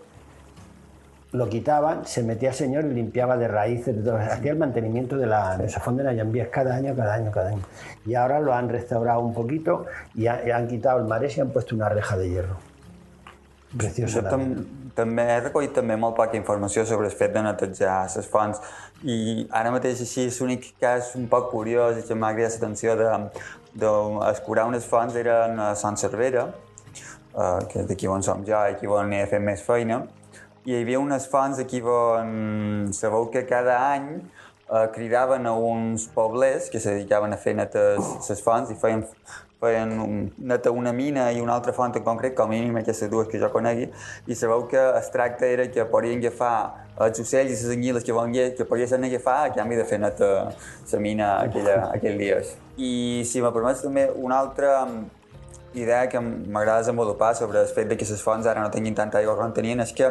lo 1.33 1.49
quitaban, 1.49 2.07
se 2.07 2.23
metía 2.23 2.49
el 2.49 2.55
señor 2.55 2.85
y 2.87 2.95
limpiaba 2.95 3.37
de 3.37 3.47
raíces, 3.47 3.97
de 3.97 4.03
todo, 4.03 4.17
hacía 4.17 4.53
el 4.53 4.59
mantenimiento 4.59 5.17
de 5.17 5.27
la 5.27 5.57
de 5.57 5.67
esa 5.67 5.81
fonda 5.81 6.03
de 6.03 6.11
Ayambíes 6.11 6.49
cada 6.49 6.75
año, 6.75 6.95
cada 6.97 7.15
año, 7.15 7.31
cada 7.31 7.51
año. 7.51 7.63
Y 8.05 8.15
ahora 8.15 8.41
lo 8.41 8.53
han 8.53 8.69
restaurado 8.69 9.21
un 9.21 9.33
poquito 9.33 9.87
y, 10.15 10.27
ha, 10.27 10.47
y 10.47 10.51
han 10.51 10.67
quitado 10.67 10.99
el 10.99 11.05
marés 11.07 11.37
y 11.37 11.41
han 11.41 11.51
puesto 11.51 11.75
una 11.75 11.89
reja 11.89 12.17
de 12.17 12.29
hierro. 12.29 12.57
Preciosa. 13.77 14.25
Tam, 14.27 14.49
també 14.99 15.23
he 15.31 15.37
recollit 15.45 15.71
també 15.77 15.95
molt 15.95 16.17
poca 16.19 16.35
informació 16.35 16.83
sobre 16.89 17.07
el 17.07 17.15
fet 17.15 17.31
de 17.37 17.43
netejar 17.47 18.01
les 18.11 18.27
fonts 18.27 18.59
i 19.07 19.47
ara 19.55 19.71
mateix 19.71 20.01
així 20.03 20.27
l'únic 20.27 20.73
cas 20.83 21.13
un 21.15 21.29
poc 21.31 21.53
curiós 21.53 22.01
i 22.01 22.03
que 22.09 22.17
m'ha 22.19 22.33
cridat 22.35 22.57
l'atenció 22.57 22.97
de, 22.99 23.13
d'escurar 23.79 24.67
unes 24.67 24.89
fonts 24.91 25.15
eren 25.15 25.63
a 25.63 25.69
Sant 25.79 25.97
Cervera, 26.03 26.49
eh, 26.51 27.61
que 27.71 27.85
és 27.85 27.87
d'aquí 27.87 28.11
on 28.11 28.27
som 28.27 28.43
jo 28.43 28.59
i 28.59 28.75
aquí 28.75 28.91
on 28.91 29.15
he 29.15 29.23
fet 29.31 29.47
més 29.47 29.63
feina, 29.63 30.03
i 30.65 30.75
hi 30.75 30.81
havia 30.83 31.01
unes 31.01 31.27
fonts 31.31 31.59
aquí 31.59 31.81
on 31.83 32.93
sabeu 32.93 33.31
que 33.33 33.47
cada 33.47 33.79
any 33.93 34.09
eh, 34.17 34.89
cridaven 34.95 35.47
a 35.47 35.55
uns 35.55 36.07
poblers 36.07 36.69
que 36.71 36.81
se 36.81 36.91
dedicaven 36.91 37.33
a 37.33 37.37
fer 37.37 37.55
netes 37.55 38.29
les 38.29 38.43
fonts 38.43 38.71
i 38.71 38.77
feien 38.77 39.07
feien 39.61 39.93
un, 40.01 40.33
neta 40.39 40.71
una 40.73 40.93
mina 40.93 41.31
i 41.33 41.41
una 41.41 41.55
altra 41.55 41.73
font 41.77 41.95
en 41.97 42.05
concret, 42.05 42.35
com 42.35 42.49
a 42.49 42.55
mínim 42.55 42.79
aquestes 42.81 43.11
dues 43.13 43.29
que 43.29 43.39
jo 43.39 43.51
conegui, 43.53 43.91
i 44.27 44.37
sabeu 44.37 44.65
que 44.71 44.81
es 44.99 45.11
tracta 45.13 45.47
era 45.47 45.67
que 45.69 45.85
podien 45.85 46.19
agafar 46.23 46.55
els 47.01 47.21
ocells 47.21 47.53
i 47.53 47.57
les 47.59 47.77
anguiles 47.77 48.07
que, 48.07 48.17
van, 48.17 48.33
que 48.33 48.67
podien 48.69 49.05
agafar 49.05 49.39
a 49.45 49.55
canvi 49.55 49.77
de 49.77 49.85
fer 49.85 50.01
neta 50.01 50.31
la 50.93 51.01
mina 51.01 51.31
aquella, 51.45 51.77
aquells 51.93 52.21
dies. 52.21 52.55
I 52.81 52.93
si 53.29 53.45
me 53.45 53.53
permets 53.53 53.85
també 53.85 54.09
una 54.17 54.41
altra 54.41 54.81
idea 55.75 56.07
que 56.09 56.19
m'agrada 56.21 56.81
desenvolupar 56.81 57.35
sobre 57.37 57.61
el 57.61 57.67
fet 57.67 57.89
de 57.89 57.97
que 57.97 58.05
les 58.05 58.23
fonts 58.23 58.47
ara 58.47 58.63
no 58.63 58.71
tinguin 58.71 58.95
tanta 58.95 59.19
aigua 59.19 59.37
com 59.37 59.53
tenien 59.53 59.81
és 59.81 59.93
que 59.93 60.11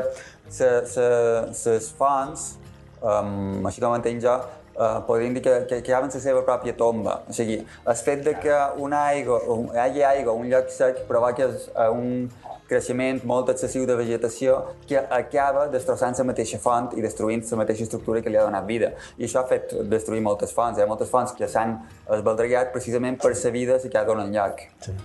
les 0.60 1.92
fonts, 1.98 2.56
um, 3.02 3.66
així 3.68 3.82
com 3.84 3.96
entenc 3.96 4.24
jo, 4.24 4.36
uh, 4.80 5.02
podríem 5.08 5.36
dir 5.36 5.44
que, 5.44 5.56
que 5.70 5.82
creaven 5.82 6.12
la 6.14 6.22
seva 6.24 6.44
pròpia 6.48 6.76
tomba. 6.78 7.22
O 7.28 7.36
sigui, 7.36 7.60
el 7.86 8.00
fet 8.00 8.24
de 8.24 8.36
que 8.40 8.56
una 8.78 9.06
aigua, 9.12 9.42
un, 9.52 9.68
hi 9.76 9.84
hagi 9.86 10.06
aigua 10.14 10.38
un 10.38 10.48
lloc 10.52 10.72
sec 10.72 11.04
provoca 11.10 11.52
un 11.92 12.30
creixement 12.70 13.24
molt 13.26 13.50
excessiu 13.50 13.86
de 13.90 13.96
vegetació 13.98 14.60
que 14.88 15.02
acaba 15.02 15.66
destrossant 15.74 16.18
la 16.22 16.28
mateixa 16.32 16.60
font 16.62 16.92
i 16.96 17.04
destruint 17.06 17.44
la 17.52 17.64
mateixa 17.64 17.88
estructura 17.88 18.22
que 18.22 18.30
li 18.30 18.38
ha 18.38 18.46
donat 18.46 18.68
vida. 18.70 18.94
I 19.18 19.26
això 19.26 19.42
ha 19.42 19.48
fet 19.50 19.74
destruir 19.90 20.22
moltes 20.22 20.54
fonts. 20.56 20.78
Hi 20.78 20.86
ha 20.86 20.90
moltes 20.90 21.10
fonts 21.10 21.34
que 21.38 21.50
s'han 21.50 21.80
esbaldregat 22.20 22.76
precisament 22.76 23.18
per 23.22 23.34
la 23.34 23.56
vida 23.58 23.80
que 23.86 23.98
ha 23.98 24.06
donat 24.06 24.30
lloc. 24.36 24.68
Sí. 24.86 25.00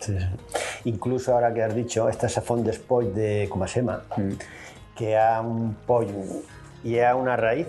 Sí, 0.00 0.16
sí. 0.18 0.26
Incluso 0.84 1.34
ahora 1.34 1.52
que 1.52 1.62
has 1.62 1.74
dicho, 1.74 2.08
esta 2.08 2.26
es 2.26 2.36
la 2.36 2.42
font 2.42 2.66
de 2.66 3.48
Comasema, 3.48 4.02
mm. 4.16 4.32
que 4.96 5.16
ha 5.16 5.40
un 5.40 5.74
pollo 5.86 6.14
y 6.82 6.98
ha 6.98 7.14
una 7.14 7.36
raíz 7.36 7.66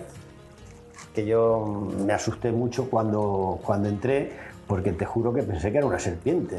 que 1.14 1.26
yo 1.26 1.88
me 2.06 2.12
asusté 2.12 2.52
mucho 2.52 2.88
cuando, 2.88 3.60
cuando 3.64 3.88
entré, 3.88 4.32
porque 4.66 4.92
te 4.92 5.04
juro 5.04 5.32
que 5.32 5.42
pensé 5.42 5.70
que 5.70 5.78
era 5.78 5.86
una 5.86 5.98
serpiente. 5.98 6.58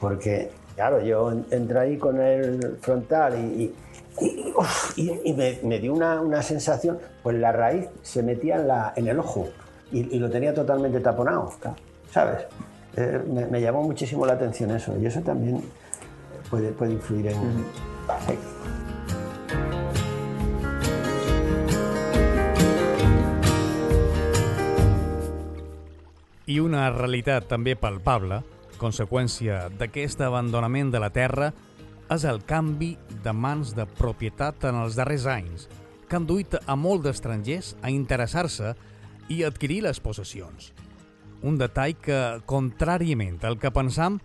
Porque, 0.00 0.50
claro, 0.74 1.00
yo 1.00 1.32
entré 1.50 1.78
ahí 1.78 1.96
con 1.96 2.20
el 2.20 2.78
frontal 2.80 3.38
y, 3.38 3.74
y, 4.20 4.52
y, 4.96 5.20
y 5.24 5.32
me, 5.32 5.60
me, 5.62 5.78
dio 5.78 5.94
una, 5.94 6.20
una, 6.20 6.42
sensación, 6.42 6.98
pues 7.22 7.36
la 7.36 7.52
raíz 7.52 7.86
se 8.02 8.22
metía 8.22 8.56
en, 8.56 8.68
la, 8.68 8.92
en 8.96 9.06
el 9.06 9.18
ojo 9.18 9.48
y, 9.92 10.18
lo 10.18 10.28
tenía 10.28 10.52
totalmente 10.52 11.00
taponado, 11.00 11.52
¿sabes? 12.10 12.46
Eh, 13.00 13.22
me, 13.28 13.46
me, 13.46 13.60
llamó 13.60 13.84
muchísimo 13.84 14.26
la 14.26 14.32
atención 14.32 14.72
eso 14.72 14.98
y 14.98 15.06
eso 15.06 15.20
también 15.20 15.62
puede, 16.50 16.72
puede 16.72 16.94
influir 16.94 17.28
en... 17.28 17.38
Uh 17.38 17.44
-huh. 17.44 18.26
sí. 18.26 18.38
I 26.46 26.58
una 26.60 26.90
realitat 26.90 27.46
també 27.46 27.76
palpable, 27.76 28.42
conseqüència 28.80 29.68
d'aquest 29.78 30.20
abandonament 30.20 30.90
de 30.90 30.98
la 30.98 31.10
terra, 31.10 31.52
és 32.10 32.24
el 32.24 32.42
canvi 32.42 32.96
de 33.22 33.32
mans 33.32 33.74
de 33.76 33.86
propietat 33.86 34.64
en 34.64 34.74
els 34.74 34.96
darrers 34.96 35.26
anys, 35.26 35.68
que 36.08 36.16
han 36.16 36.26
duit 36.26 36.56
a 36.66 36.74
molts 36.74 37.04
d'estrangers 37.04 37.76
a 37.82 37.90
interessar-se 37.90 38.74
i 39.28 39.44
adquirir 39.44 39.82
les 39.82 40.00
possessions. 40.00 40.72
Un 41.42 41.58
detall 41.58 41.94
que, 42.02 42.18
contràriament 42.50 43.38
al 43.46 43.58
que 43.62 43.70
pensam, 43.70 44.18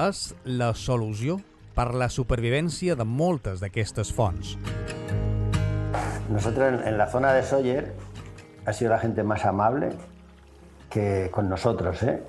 és 0.00 0.32
la 0.44 0.72
solució 0.76 1.38
per 1.76 1.92
la 1.96 2.10
supervivència 2.12 2.96
de 2.96 3.06
moltes 3.08 3.62
d'aquestes 3.62 4.12
fonts. 4.12 4.56
Nosotros 6.28 6.80
en 6.84 6.98
la 6.98 7.08
zona 7.08 7.32
de 7.32 7.42
Sóller 7.42 7.92
ha 8.66 8.72
sido 8.72 8.90
la 8.90 8.98
gente 8.98 9.22
más 9.22 9.44
amable 9.44 9.90
que 10.90 11.30
con 11.32 11.48
nosotros, 11.48 12.02
¿eh? 12.02 12.22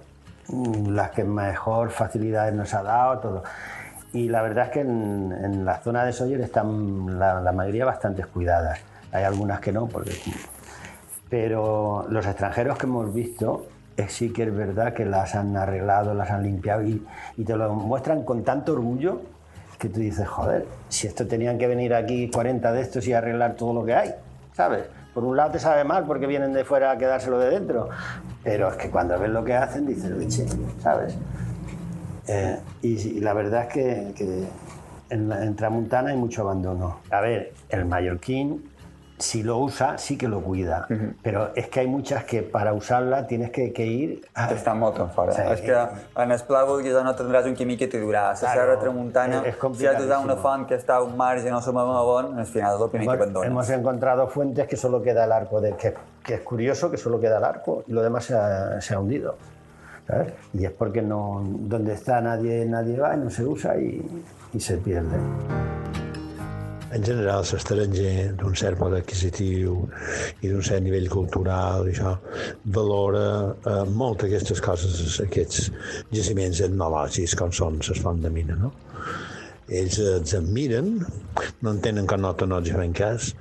las 0.87 1.11
que 1.11 1.23
mejor 1.23 1.89
facilidades 1.91 2.53
nos 2.53 2.73
ha 2.73 2.83
dado, 2.83 3.19
todo. 3.19 3.43
Y 4.13 4.29
la 4.29 4.41
verdad 4.41 4.65
es 4.65 4.71
que 4.71 4.79
en, 4.81 5.31
en 5.31 5.65
la 5.65 5.79
zona 5.79 6.05
de 6.05 6.13
Sawyer 6.13 6.41
están 6.41 7.17
la, 7.17 7.41
la, 7.41 7.51
mayoría 7.51 7.85
bastante 7.85 8.23
cuidadas. 8.25 8.79
Hay 9.11 9.23
algunas 9.23 9.59
que 9.59 9.71
no, 9.71 9.87
porque... 9.87 10.11
pero 11.29 12.05
los 12.09 12.25
extranjeros 12.25 12.77
que 12.77 12.85
hemos 12.85 13.13
visto 13.13 13.65
sí 14.07 14.31
que 14.31 14.43
es 14.43 14.55
verdad 14.55 14.93
que 14.93 15.05
las 15.05 15.35
han 15.35 15.55
arreglado, 15.55 16.13
las 16.13 16.31
han 16.31 16.43
limpiado 16.43 16.83
y, 16.83 17.05
y 17.37 17.43
te 17.43 17.55
lo 17.55 17.73
muestran 17.73 18.23
con 18.23 18.43
tanto 18.43 18.73
orgullo 18.73 19.21
que 19.77 19.89
tú 19.89 19.99
dices, 19.99 20.27
joder, 20.27 20.65
si 20.87 21.07
esto 21.07 21.27
tenían 21.27 21.57
que 21.57 21.67
venir 21.67 21.93
aquí 21.93 22.29
40 22.29 22.71
de 22.71 22.81
estos 22.81 23.07
y 23.07 23.13
arreglar 23.13 23.55
todo 23.55 23.73
lo 23.73 23.85
que 23.85 23.93
hay, 23.93 24.15
¿sabes? 24.53 24.85
Por 25.13 25.23
un 25.25 25.35
lado 25.35 25.51
te 25.51 25.59
sabe 25.59 25.83
mal 25.83 26.05
porque 26.05 26.25
vienen 26.25 26.53
de 26.53 26.63
fuera 26.63 26.91
a 26.91 26.97
quedárselo 26.97 27.37
de 27.37 27.49
dentro, 27.49 27.89
pero 28.43 28.69
es 28.69 28.77
que 28.77 28.89
cuando 28.89 29.19
ves 29.19 29.29
lo 29.29 29.43
que 29.43 29.53
hacen 29.53 29.85
dices, 29.85 30.09
leche, 30.11 30.45
¿sabes? 30.81 31.17
Eh, 32.27 32.57
y, 32.81 33.19
la 33.19 33.33
verdad 33.33 33.63
es 33.63 33.73
que, 33.73 34.13
que 34.15 34.43
en, 35.09 35.31
en, 35.31 35.55
Tramuntana 35.55 36.11
hay 36.11 36.17
mucho 36.17 36.43
abandono. 36.43 36.99
A 37.11 37.19
ver, 37.19 37.53
el 37.69 37.85
mallorquín 37.85 38.63
si 39.23 39.41
lo 39.43 39.57
usa, 39.57 39.97
sí 39.97 40.17
que 40.17 40.27
lo 40.27 40.41
cuida. 40.41 40.85
Pero 41.21 41.51
es 41.55 41.69
que 41.69 41.79
hay 41.79 41.87
muchas 41.87 42.25
que 42.25 42.41
para 42.43 42.73
usarla 42.73 43.25
tienes 43.25 43.51
que, 43.51 43.71
que 43.71 43.85
ir... 43.85 44.25
A... 44.35 44.49
Estan 44.51 44.79
molt 44.79 44.99
fora. 45.15 45.31
És 45.53 45.61
que 45.63 45.73
en 46.23 46.31
el 46.35 46.41
pla 46.47 46.63
vulguis 46.67 46.93
no 47.05 47.13
tindràs 47.15 47.47
un 47.47 47.55
químic 47.55 47.79
que 47.83 47.87
t'hi 47.87 48.01
durà. 48.03 48.25
La 48.33 48.35
Claro, 48.39 48.59
Serra 48.59 48.75
Tramuntana, 48.81 49.39
és- 49.47 49.55
és 49.55 49.77
si 49.79 49.87
has 49.87 49.97
d'usar 50.01 50.19
una 50.25 50.35
font 50.35 50.67
que 50.67 50.75
està 50.75 50.97
a 50.99 51.05
un 51.07 51.15
marge 51.17 51.49
no 51.53 51.61
sabem 51.61 51.93
a 51.95 52.01
on, 52.03 52.37
al 52.39 52.45
final 52.45 52.81
el 52.81 52.89
primer 52.89 53.17
que 53.17 53.47
Hemos, 53.47 53.69
encontrado 53.69 54.27
fuentes 54.27 54.67
que 54.67 54.77
solo 54.77 55.01
queda 55.01 55.23
el 55.25 55.31
arco, 55.31 55.61
de, 55.61 55.75
que, 55.77 55.93
que 56.23 56.35
es 56.35 56.41
curioso 56.41 56.91
que 56.91 56.97
solo 56.97 57.19
queda 57.19 57.37
el 57.37 57.43
arco 57.43 57.83
y 57.87 57.93
lo 57.93 58.01
demás 58.03 58.25
se 58.25 58.35
ha, 58.35 58.81
se 58.81 58.93
ha 58.93 58.99
hundido. 58.99 59.35
¿sabes? 60.05 60.33
Y 60.53 60.65
es 60.65 60.71
porque 60.71 61.01
no, 61.01 61.41
donde 61.45 61.93
está 61.93 62.19
nadie, 62.19 62.65
nadie 62.65 62.99
va 62.99 63.15
y 63.15 63.19
no 63.19 63.29
se 63.29 63.45
usa 63.45 63.77
y, 63.77 64.03
y 64.53 64.59
se 64.59 64.75
pierde. 64.77 65.17
En 66.93 67.01
general, 67.01 67.41
l'estranger 67.49 68.33
d'un 68.37 68.53
cert 68.59 68.77
poder 68.77 68.99
adquisitiu 69.01 69.79
i 70.45 70.49
d'un 70.51 70.61
cert 70.65 70.83
nivell 70.85 71.07
cultural, 71.09 71.87
i 71.89 71.93
això, 71.95 72.11
valora 72.75 73.25
eh, 73.71 73.79
molt 74.01 74.25
aquestes 74.27 74.61
coses, 74.61 75.17
aquests 75.23 75.71
jaciments 76.13 76.61
etnològics 76.67 77.33
com 77.39 77.53
són 77.55 77.81
les 77.81 78.03
fonts 78.03 78.21
de 78.25 78.33
mina, 78.35 78.59
no? 78.61 78.73
Ells 79.73 79.97
els 80.03 80.35
admiren, 80.37 80.93
no 81.63 81.71
entenen 81.71 82.05
que 82.05 82.17
no 82.19 82.33
te 82.37 82.45
no 82.45 82.59
els 82.61 82.69
fan 82.75 82.93
cas, 82.93 83.31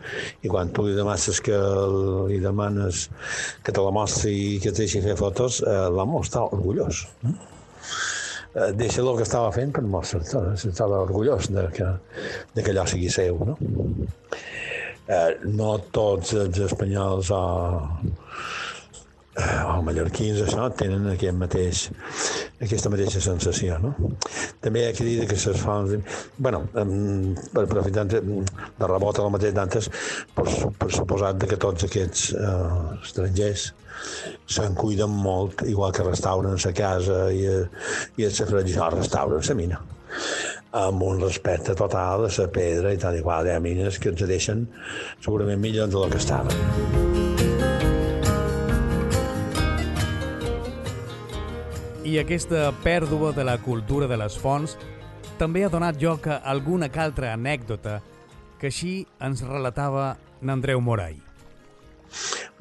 i 0.41 0.49
quan 0.49 0.73
tu 0.73 0.87
li 0.87 0.97
demanes 0.97 1.41
que 1.45 1.59
li 2.31 2.39
demanes 2.41 3.09
que 3.67 3.75
te 3.75 3.85
la 3.85 3.93
mostri 3.93 4.37
i 4.55 4.61
que 4.63 4.73
et 4.73 4.81
deixi 4.81 5.05
fer 5.05 5.19
fotos, 5.21 5.61
eh, 5.67 5.89
l'home 5.93 6.25
està 6.25 6.47
orgullós. 6.47 7.05
Eh, 7.27 7.37
deixa 8.53 9.01
el 9.01 9.17
que 9.17 9.25
estava 9.25 9.53
fent 9.55 9.73
per 9.73 9.85
mostrar-te, 9.89 10.41
eh? 10.53 10.57
estava 10.71 11.01
orgullós 11.07 11.49
de 11.53 11.67
que, 11.73 11.89
de 12.55 12.65
que 12.65 12.75
allò 12.75 12.85
sigui 12.89 13.09
seu, 13.13 13.39
no? 13.49 13.57
Eh, 15.09 15.31
no 15.49 15.79
tots 15.93 16.35
els 16.39 16.61
espanyols 16.67 17.33
o, 17.35 17.41
o 19.41 19.79
mallorquins 19.87 20.43
això 20.45 20.69
tenen 20.77 21.09
aquest 21.15 21.39
mateix, 21.41 21.83
aquesta 22.61 22.93
mateixa 22.93 23.25
sensació, 23.25 23.79
no? 23.81 24.13
També 24.63 24.85
hi 24.85 24.91
ha 24.91 24.95
que 24.99 25.09
les 25.09 25.65
fonts... 25.65 26.21
bueno, 26.37 26.67
per 26.75 27.65
aprofitar 27.65 28.05
de, 28.13 28.21
rebot 28.85 29.19
a 29.19 29.27
la 29.27 29.33
mateixa 29.33 29.57
d'antes, 29.63 29.89
per, 30.37 30.47
per 30.79 30.93
suposat 30.93 31.49
que 31.49 31.57
tots 31.57 31.89
aquests 31.89 32.35
eh, 32.37 32.99
estrangers 33.01 33.73
se'n 34.47 34.75
cuiden 34.79 35.11
molt, 35.11 35.65
igual 35.69 35.93
que 35.93 36.07
restauren 36.07 36.59
la 36.59 36.73
casa 36.77 37.25
i, 37.33 37.47
i 38.17 38.29
el 38.29 38.33
safreig, 38.35 38.71
això 38.71 38.91
restauren 38.93 39.43
la 39.49 39.59
mina 39.59 39.83
amb 40.73 41.03
un 41.05 41.21
respecte 41.21 41.75
total 41.77 42.27
a 42.27 42.31
la 42.33 42.47
pedra 42.49 42.93
i 42.93 42.99
tal 42.99 43.17
i 43.19 43.23
qual. 43.23 43.47
Hi 43.47 43.57
ha 43.57 43.61
mines 43.61 43.99
que 44.01 44.09
ens 44.13 44.25
deixen 44.29 44.67
segurament 45.21 45.61
millor 45.61 45.91
del 45.93 46.09
que 46.11 46.21
estaven. 46.21 46.57
I 52.03 52.19
aquesta 52.19 52.73
pèrdua 52.83 53.31
de 53.33 53.45
la 53.45 53.59
cultura 53.63 54.09
de 54.11 54.17
les 54.21 54.37
fonts 54.37 54.77
també 55.39 55.63
ha 55.65 55.71
donat 55.73 56.01
lloc 56.01 56.27
a 56.27 56.41
alguna 56.51 56.89
que 56.93 57.01
altra 57.01 57.33
anècdota 57.33 58.01
que 58.59 58.69
així 58.73 59.07
ens 59.21 59.45
relatava 59.47 60.17
n'Andreu 60.43 60.81
Morai. 60.81 61.17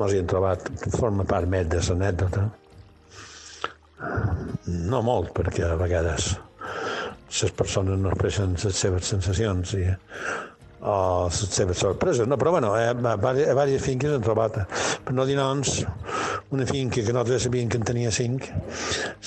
Mos 0.01 0.15
hi 0.15 0.17
hem 0.17 0.25
trobat, 0.25 0.63
forma 0.95 1.21
part 1.29 1.45
més 1.45 1.67
de 1.69 1.77
l'anècdota. 1.85 2.47
No 4.89 5.01
molt, 5.05 5.29
perquè 5.37 5.67
a 5.67 5.75
vegades 5.77 6.31
les 7.31 7.53
persones 7.53 7.99
no 8.01 8.09
expressen 8.09 8.55
les 8.63 8.79
seves 8.81 9.11
sensacions 9.13 9.75
i, 9.77 9.83
o 10.81 11.27
les 11.29 11.39
seves 11.53 11.77
sorpreses. 11.77 12.27
No, 12.27 12.37
però 12.37 12.51
bueno, 12.51 12.73
eh, 12.77 12.89
a, 12.89 13.33
diverses 13.37 13.83
finques 13.85 14.13
hem 14.15 14.23
trobat, 14.25 14.61
per 15.05 15.13
no 15.13 15.25
dir 15.29 15.37
noms, 15.37 15.81
una 16.51 16.65
finca 16.67 17.03
que 17.05 17.13
nosaltres 17.13 17.45
sabíem 17.45 17.69
que 17.69 17.77
en 17.79 17.85
tenia 17.87 18.11
cinc, 18.11 18.47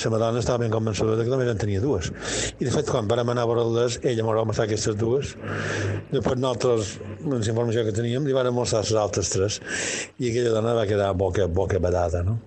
la 0.05 0.11
madona 0.13 0.43
estava 0.43 0.61
ben 0.65 0.73
convençuda 0.73 1.23
que 1.23 1.31
només 1.31 1.53
en 1.53 1.61
tenia 1.61 1.83
dues. 1.83 2.11
I 2.59 2.67
de 2.67 2.73
fet, 2.75 2.91
quan 2.91 3.09
vam 3.11 3.31
anar 3.33 3.47
a 3.47 3.51
veure-les, 3.51 4.01
ella 4.03 4.27
m'ho 4.27 4.35
va 4.37 4.47
mostrar 4.49 4.67
aquestes 4.69 4.99
dues, 4.99 5.37
després 6.11 6.41
nosaltres, 6.41 6.97
amb 7.21 7.37
la 7.37 7.43
informació 7.43 7.87
que 7.87 7.95
teníem, 7.97 8.27
li 8.27 8.35
van 8.37 8.51
mostrar 8.55 8.83
les 8.83 8.97
altres 8.99 9.31
tres, 9.33 9.61
i 10.19 10.33
aquella 10.33 10.57
dona 10.59 10.75
va 10.77 10.89
quedar 10.91 11.13
boca, 11.15 11.47
boca 11.47 11.81
badada, 11.81 12.25
no? 12.27 12.41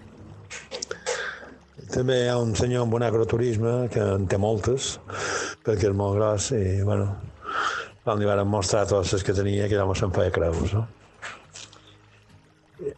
També 1.87 2.17
hi 2.25 2.27
ha 2.27 2.35
un 2.37 2.51
senyor 2.59 2.83
amb 2.83 2.97
un 2.97 3.05
agroturisme 3.07 3.73
que 3.93 4.03
en 4.03 4.27
té 4.27 4.37
moltes, 4.37 4.97
perquè 5.63 5.87
és 5.87 5.95
molt 5.95 6.19
gros, 6.19 6.51
i, 6.51 6.83
bueno, 6.83 7.07
quan 8.07 8.21
li 8.21 8.27
van 8.29 8.39
mostrar 8.47 8.85
totes 8.87 9.17
les 9.17 9.23
que 9.27 9.33
tenia, 9.35 9.65
que 9.67 9.75
ja 9.75 9.85
se'n 9.99 10.13
feia 10.15 10.31
creus, 10.31 10.71
no? 10.77 10.85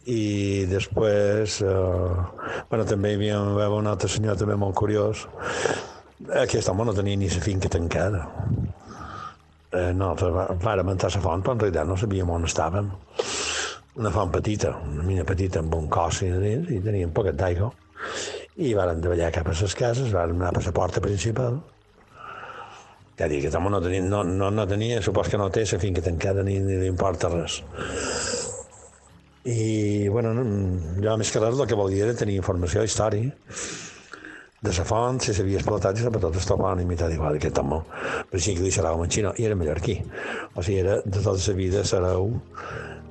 I 0.06 0.66
després, 0.70 1.56
eh, 1.66 2.52
bueno, 2.70 2.84
també 2.86 3.10
hi 3.10 3.16
havia, 3.18 3.40
hi 3.40 3.66
un 3.74 3.88
altre 3.90 4.10
senyor 4.12 4.38
també 4.38 4.54
molt 4.54 4.76
curiós, 4.78 5.24
aquest 6.42 6.70
home 6.70 6.86
no 6.86 6.94
tenia 6.94 7.18
ni 7.18 7.30
la 7.32 7.40
finca 7.42 7.72
tancada. 7.72 8.20
Eh, 9.72 9.90
no, 9.96 10.12
vàrem 10.14 10.94
entrar 10.94 11.10
a 11.10 11.16
la 11.16 11.24
font, 11.24 11.42
però 11.42 11.56
en 11.56 11.64
realitat 11.64 11.90
no 11.90 11.98
sabíem 11.98 12.30
on 12.30 12.46
estàvem. 12.46 12.92
Una 13.98 14.14
font 14.14 14.30
petita, 14.30 14.76
una 14.92 15.08
mina 15.08 15.26
petita 15.26 15.58
amb 15.58 15.74
un 15.74 15.90
cos 15.90 16.22
i 16.22 16.30
dins, 16.30 16.70
i 16.70 16.78
teníem 16.86 17.10
poquet 17.10 17.34
d'aigua. 17.40 17.72
I 18.62 18.76
vàrem 18.78 19.02
treballar 19.02 19.34
cap 19.34 19.50
a 19.50 19.58
les 19.58 19.74
cases, 19.74 20.14
vàrem 20.14 20.38
anar 20.38 20.54
per 20.54 20.66
la 20.68 20.76
porta 20.78 21.02
principal. 21.02 21.58
Ja 23.20 23.26
dic, 23.28 23.42
aquest 23.42 23.56
home 23.58 23.68
no 23.68 23.82
tenia, 23.84 24.00
no, 24.00 24.22
no, 24.24 24.48
no 24.48 24.64
tenia, 24.68 25.02
supos 25.04 25.28
que 25.28 25.36
no 25.36 25.50
té 25.52 25.66
la 25.68 25.78
finca 25.82 26.00
tancada 26.00 26.44
ni, 26.46 26.56
ni 26.64 26.78
li 26.80 26.88
importa 26.88 27.28
res. 27.28 27.60
I, 29.44 30.08
bueno, 30.08 30.32
no, 30.36 30.44
jo 31.04 31.16
més 31.20 31.32
que 31.32 31.42
res 31.42 31.60
el 31.60 31.68
que 31.68 31.76
volia 31.76 32.06
era 32.06 32.16
tenir 32.16 32.38
informació, 32.40 32.84
història, 32.84 33.28
de 34.60 34.72
la 34.76 34.88
font, 34.88 35.20
si 35.20 35.36
s'havia 35.36 35.60
explotat 35.60 36.00
i 36.00 36.04
sobretot 36.04 36.40
es 36.40 36.48
topaven 36.48 36.80
imitat 36.86 37.12
igual 37.12 37.36
aquest 37.36 37.60
home. 37.60 37.82
Per 38.32 38.40
així 38.40 38.56
que 38.56 38.64
li 38.64 38.72
serà 38.72 38.96
un 38.96 39.08
xino, 39.08 39.36
i 39.36 39.48
era 39.48 39.56
mallorquí. 39.56 40.00
O 40.54 40.64
sigui, 40.64 40.80
era 40.80 40.98
de 41.04 41.16
tota 41.20 41.36
la 41.36 41.60
vida 41.60 41.84
sereu, 41.84 42.34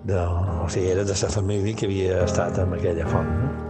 de, 0.09 0.21
o 0.65 0.69
sigui, 0.69 0.89
era 0.97 1.05
de 1.05 1.17
la 1.21 1.33
família 1.37 1.77
que 1.77 1.89
havia 1.89 2.23
estat 2.25 2.61
en 2.65 2.77
aquella 2.81 3.09
font. 3.13 3.35
No? 3.41 3.68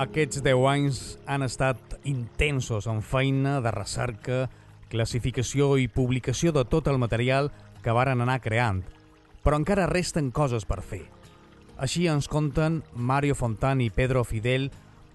Aquests 0.00 0.40
10 0.40 0.62
anys 0.64 0.98
han 1.28 1.42
estat 1.44 1.98
intensos 2.08 2.86
en 2.88 3.02
feina 3.04 3.58
de 3.60 3.68
recerca, 3.74 4.46
classificació 4.88 5.74
i 5.76 5.90
publicació 5.92 6.54
de 6.56 6.62
tot 6.64 6.88
el 6.88 6.96
material 6.96 7.50
que 7.84 7.92
varen 7.92 8.24
anar 8.24 8.38
creant, 8.40 8.80
però 9.44 9.58
encara 9.60 9.90
resten 9.90 10.30
coses 10.32 10.64
per 10.64 10.80
fer. 10.80 11.02
Així 11.76 12.06
ens 12.08 12.30
conten 12.32 12.80
Mario 12.94 13.36
Fontan 13.36 13.84
i 13.84 13.90
Pedro 13.92 14.24
Fidel 14.24 14.70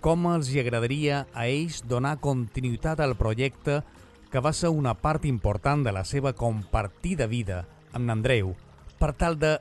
com 0.06 0.30
els 0.30 0.54
hi 0.54 0.62
agradaria 0.62 1.24
a 1.34 1.48
ells 1.50 1.82
donar 1.90 2.20
continuïtat 2.22 3.02
al 3.02 3.18
projecte 3.18 3.82
que 4.30 4.42
va 4.42 4.54
ser 4.54 4.70
una 4.70 4.94
part 4.94 5.26
important 5.26 5.82
de 5.82 5.96
la 5.98 6.06
seva 6.06 6.38
compartida 6.38 7.26
vida 7.26 7.64
amb 7.92 8.14
Andreu 8.14 8.54
per 9.02 9.16
tal 9.18 9.40
de 9.42 9.58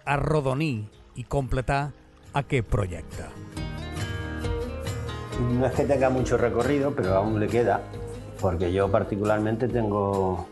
i 1.17 1.25
completar 1.25 1.87
aquest 2.35 2.69
projecte. 2.69 3.74
No 5.41 5.67
es 5.67 5.73
que 5.73 5.85
tenga 5.85 6.11
mucho 6.11 6.37
recorrido, 6.37 6.93
pero 6.95 7.15
aún 7.15 7.41
le 7.41 7.49
queda, 7.49 7.81
porque 8.41 8.73
yo 8.73 8.91
particularmente 8.91 9.69
tengo, 9.69 10.47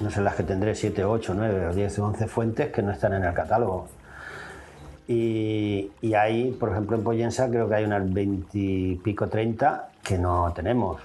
no 0.00 0.10
sé 0.10 0.20
las 0.20 0.36
que 0.36 0.44
tendré, 0.44 0.74
7, 0.74 1.04
8, 1.04 1.34
9 1.36 1.66
o 1.66 1.74
10 1.74 1.98
o 1.98 2.06
11 2.06 2.26
fuentes 2.28 2.72
que 2.72 2.82
no 2.82 2.92
están 2.92 3.14
en 3.14 3.24
el 3.24 3.34
catálogo. 3.34 3.88
Y, 5.08 5.90
y 6.00 6.14
hay, 6.14 6.52
por 6.52 6.70
ejemplo, 6.70 6.96
en 6.96 7.02
Poyensa 7.02 7.48
creo 7.48 7.68
que 7.68 7.74
hay 7.74 7.84
unas 7.84 8.12
20 8.12 8.48
y 8.56 8.94
pico, 8.96 9.28
30 9.28 9.88
que 10.04 10.16
no 10.18 10.52
tenemos. 10.54 11.00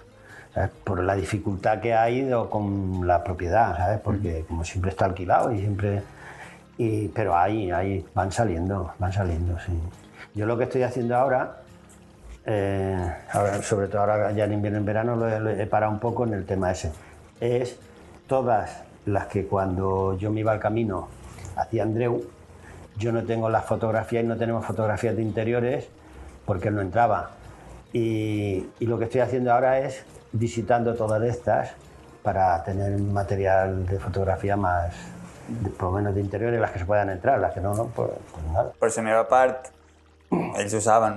¿sabes? 0.54 0.70
Por 0.84 1.04
la 1.04 1.16
dificultad 1.16 1.80
que 1.82 1.96
ha 1.96 2.08
ido 2.10 2.50
con 2.50 3.08
la 3.08 3.24
propiedad, 3.24 3.76
¿sabes? 3.76 4.00
Porque 4.02 4.46
como 4.48 4.64
siempre 4.64 4.92
está 4.92 5.06
alquilado 5.06 5.52
y 5.52 5.60
siempre... 5.60 6.04
Y, 6.78 7.08
pero 7.08 7.36
ahí, 7.36 7.72
ahí 7.72 8.06
van 8.14 8.32
saliendo, 8.32 8.94
van 9.00 9.12
saliendo, 9.12 9.58
sí. 9.60 9.72
Yo 10.36 10.46
lo 10.46 10.58
que 10.58 10.66
estoy 10.66 10.84
haciendo 10.84 11.16
ahora 11.16 11.62
eh, 12.46 13.14
sobre 13.62 13.88
todo 13.88 14.02
ahora 14.02 14.32
ya 14.32 14.46
en 14.46 14.54
invierno 14.54 14.78
en 14.80 14.86
verano 14.86 15.16
lo 15.16 15.50
he, 15.50 15.66
parado 15.68 15.92
un 15.92 16.00
poco 16.00 16.26
en 16.26 16.34
el 16.34 16.46
tema 16.46 16.72
ese. 16.72 16.92
Es 17.40 17.78
todas 18.28 18.84
las 19.06 19.28
que 19.28 19.46
cuando 19.46 20.18
yo 20.18 20.32
me 20.32 20.42
iba 20.42 20.52
al 20.52 20.60
camino 20.60 21.08
hacia 21.56 21.84
Andreu, 21.84 22.24
yo 22.98 23.12
no 23.12 23.24
tengo 23.24 23.50
las 23.50 23.66
fotografías 23.66 24.24
y 24.24 24.28
no 24.28 24.38
tenemos 24.38 24.66
fotografías 24.66 25.16
de 25.16 25.22
interiores 25.22 25.88
porque 26.46 26.72
no 26.72 26.82
entraba. 26.82 27.32
Y, 27.92 28.68
lo 28.82 29.00
que 29.00 29.06
estoy 29.06 29.22
haciendo 29.22 29.54
ahora 29.54 29.80
es 29.80 30.04
visitando 30.32 30.96
todas 30.96 31.24
estas 31.24 31.72
para 32.24 32.64
tener 32.64 32.98
material 33.00 33.86
de 33.86 34.00
fotografía 34.00 34.58
más, 34.58 34.94
de- 35.48 35.70
por 35.70 35.92
lo 35.92 35.98
menos 35.98 36.16
de 36.16 36.22
interiores, 36.22 36.60
las 36.60 36.72
que 36.72 36.80
se 36.80 36.86
puedan 36.86 37.10
entrar, 37.10 37.40
las 37.40 37.54
que 37.54 37.62
no, 37.62 37.74
no, 37.74 37.86
pues, 37.86 38.10
pues 38.34 38.46
nada. 38.52 38.72
Per 38.80 38.92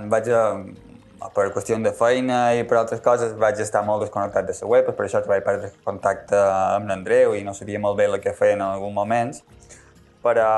la 0.09 0.63
per 1.35 1.49
qüestió 1.53 1.77
de 1.83 1.91
feina 1.95 2.39
i 2.55 2.63
per 2.67 2.79
altres 2.79 3.01
coses 3.03 3.35
vaig 3.39 3.59
estar 3.59 3.81
molt 3.85 4.05
desconnectat 4.05 4.47
de 4.47 4.55
la 4.61 4.69
web, 4.71 4.91
per 4.95 5.05
això 5.05 5.21
vaig 5.27 5.43
perdre 5.43 5.71
contacte 5.83 6.39
amb 6.39 6.87
l'Andreu 6.89 7.35
i 7.35 7.43
no 7.43 7.53
sabia 7.53 7.79
molt 7.79 7.97
bé 7.97 8.07
el 8.07 8.19
que 8.23 8.33
feien 8.33 8.61
en 8.61 8.67
algun 8.69 8.93
moment. 8.93 9.35
Però 10.23 10.49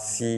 si, 0.00 0.30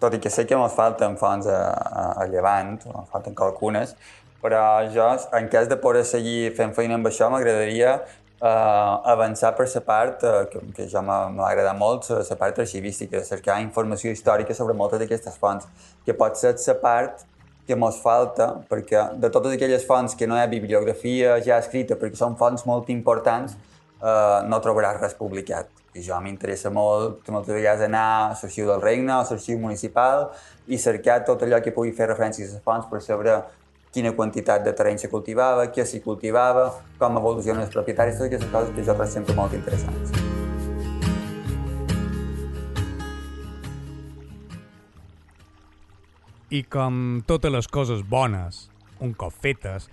tot 0.00 0.16
i 0.16 0.20
que 0.20 0.32
sé 0.32 0.46
que 0.46 0.56
ens 0.56 0.76
falten 0.76 1.16
fonts 1.20 1.46
a, 1.46 1.60
a, 1.72 2.04
a 2.24 2.26
Llevant, 2.28 2.76
ens 2.80 3.10
falten 3.12 3.36
qualcunes, 3.36 3.94
però 4.44 4.60
jo, 4.92 5.06
en 5.32 5.48
cas 5.48 5.68
de 5.68 5.76
poder 5.80 6.04
seguir 6.04 6.52
fent 6.56 6.74
feina 6.76 6.98
amb 6.98 7.08
això, 7.08 7.30
m'agradaria 7.32 7.94
uh, 8.44 9.00
avançar 9.12 9.54
per 9.56 9.68
la 9.74 9.84
part, 9.84 10.24
uh, 10.24 10.44
que, 10.50 10.60
que 10.76 10.88
ja 10.92 11.00
m'ha 11.04 11.20
agradat 11.48 11.76
molt, 11.78 12.10
la 12.12 12.36
part 12.40 12.60
arxivística, 12.60 13.24
cercar 13.24 13.60
informació 13.64 14.12
històrica 14.12 14.56
sobre 14.56 14.76
moltes 14.76 15.00
d'aquestes 15.00 15.38
fonts, 15.40 15.68
que 16.04 16.12
pot 16.12 16.36
ser 16.36 16.56
la 16.58 16.76
part 16.82 17.24
que 17.66 17.76
mos 17.76 18.00
falta, 18.02 18.50
perquè 18.68 19.06
de 19.20 19.30
totes 19.32 19.54
aquelles 19.56 19.86
fonts 19.88 20.14
que 20.18 20.28
no 20.28 20.36
hi 20.36 20.42
ha 20.42 20.50
bibliografia 20.50 21.38
ja 21.44 21.58
escrita, 21.62 21.96
perquè 22.00 22.18
són 22.20 22.36
fonts 22.40 22.66
molt 22.68 22.90
importants, 22.92 23.56
uh, 24.02 24.44
no 24.48 24.60
trobaràs 24.60 25.00
res 25.00 25.16
publicat. 25.18 25.70
I 25.94 26.02
jo 26.02 26.18
m'interessa 26.20 26.72
molt, 26.74 27.22
moltes 27.30 27.54
vegades, 27.54 27.86
anar 27.86 28.04
a 28.04 28.30
l'arxiu 28.34 28.66
del 28.68 28.82
regne 28.82 29.14
a 29.14 29.22
l'arxiu 29.22 29.60
municipal 29.62 30.28
i 30.66 30.78
cercar 30.78 31.22
tot 31.24 31.44
allò 31.46 31.62
que 31.62 31.72
pugui 31.72 31.94
fer 31.94 32.10
referències 32.10 32.50
a 32.50 32.58
les 32.58 32.64
fonts 32.66 32.90
per 32.90 33.00
saber 33.00 33.38
quina 33.94 34.10
quantitat 34.12 34.64
de 34.66 34.74
terreny 34.74 34.98
se 34.98 35.08
cultivava, 35.08 35.70
què 35.70 35.86
s'hi 35.86 36.02
cultivava, 36.02 36.72
com 36.98 37.22
evolucionen 37.22 37.62
els 37.62 37.74
propietaris, 37.74 38.18
totes 38.18 38.32
aquestes 38.32 38.54
coses 38.56 38.74
que 38.74 38.82
jo 38.82 38.92
trobo 38.92 39.12
sempre 39.18 39.38
molt 39.38 39.54
interessants. 39.54 40.33
I 46.54 46.60
com 46.70 47.24
totes 47.26 47.50
les 47.50 47.66
coses 47.66 48.04
bones, 48.06 48.68
un 49.02 49.10
cop 49.18 49.34
fetes, 49.42 49.88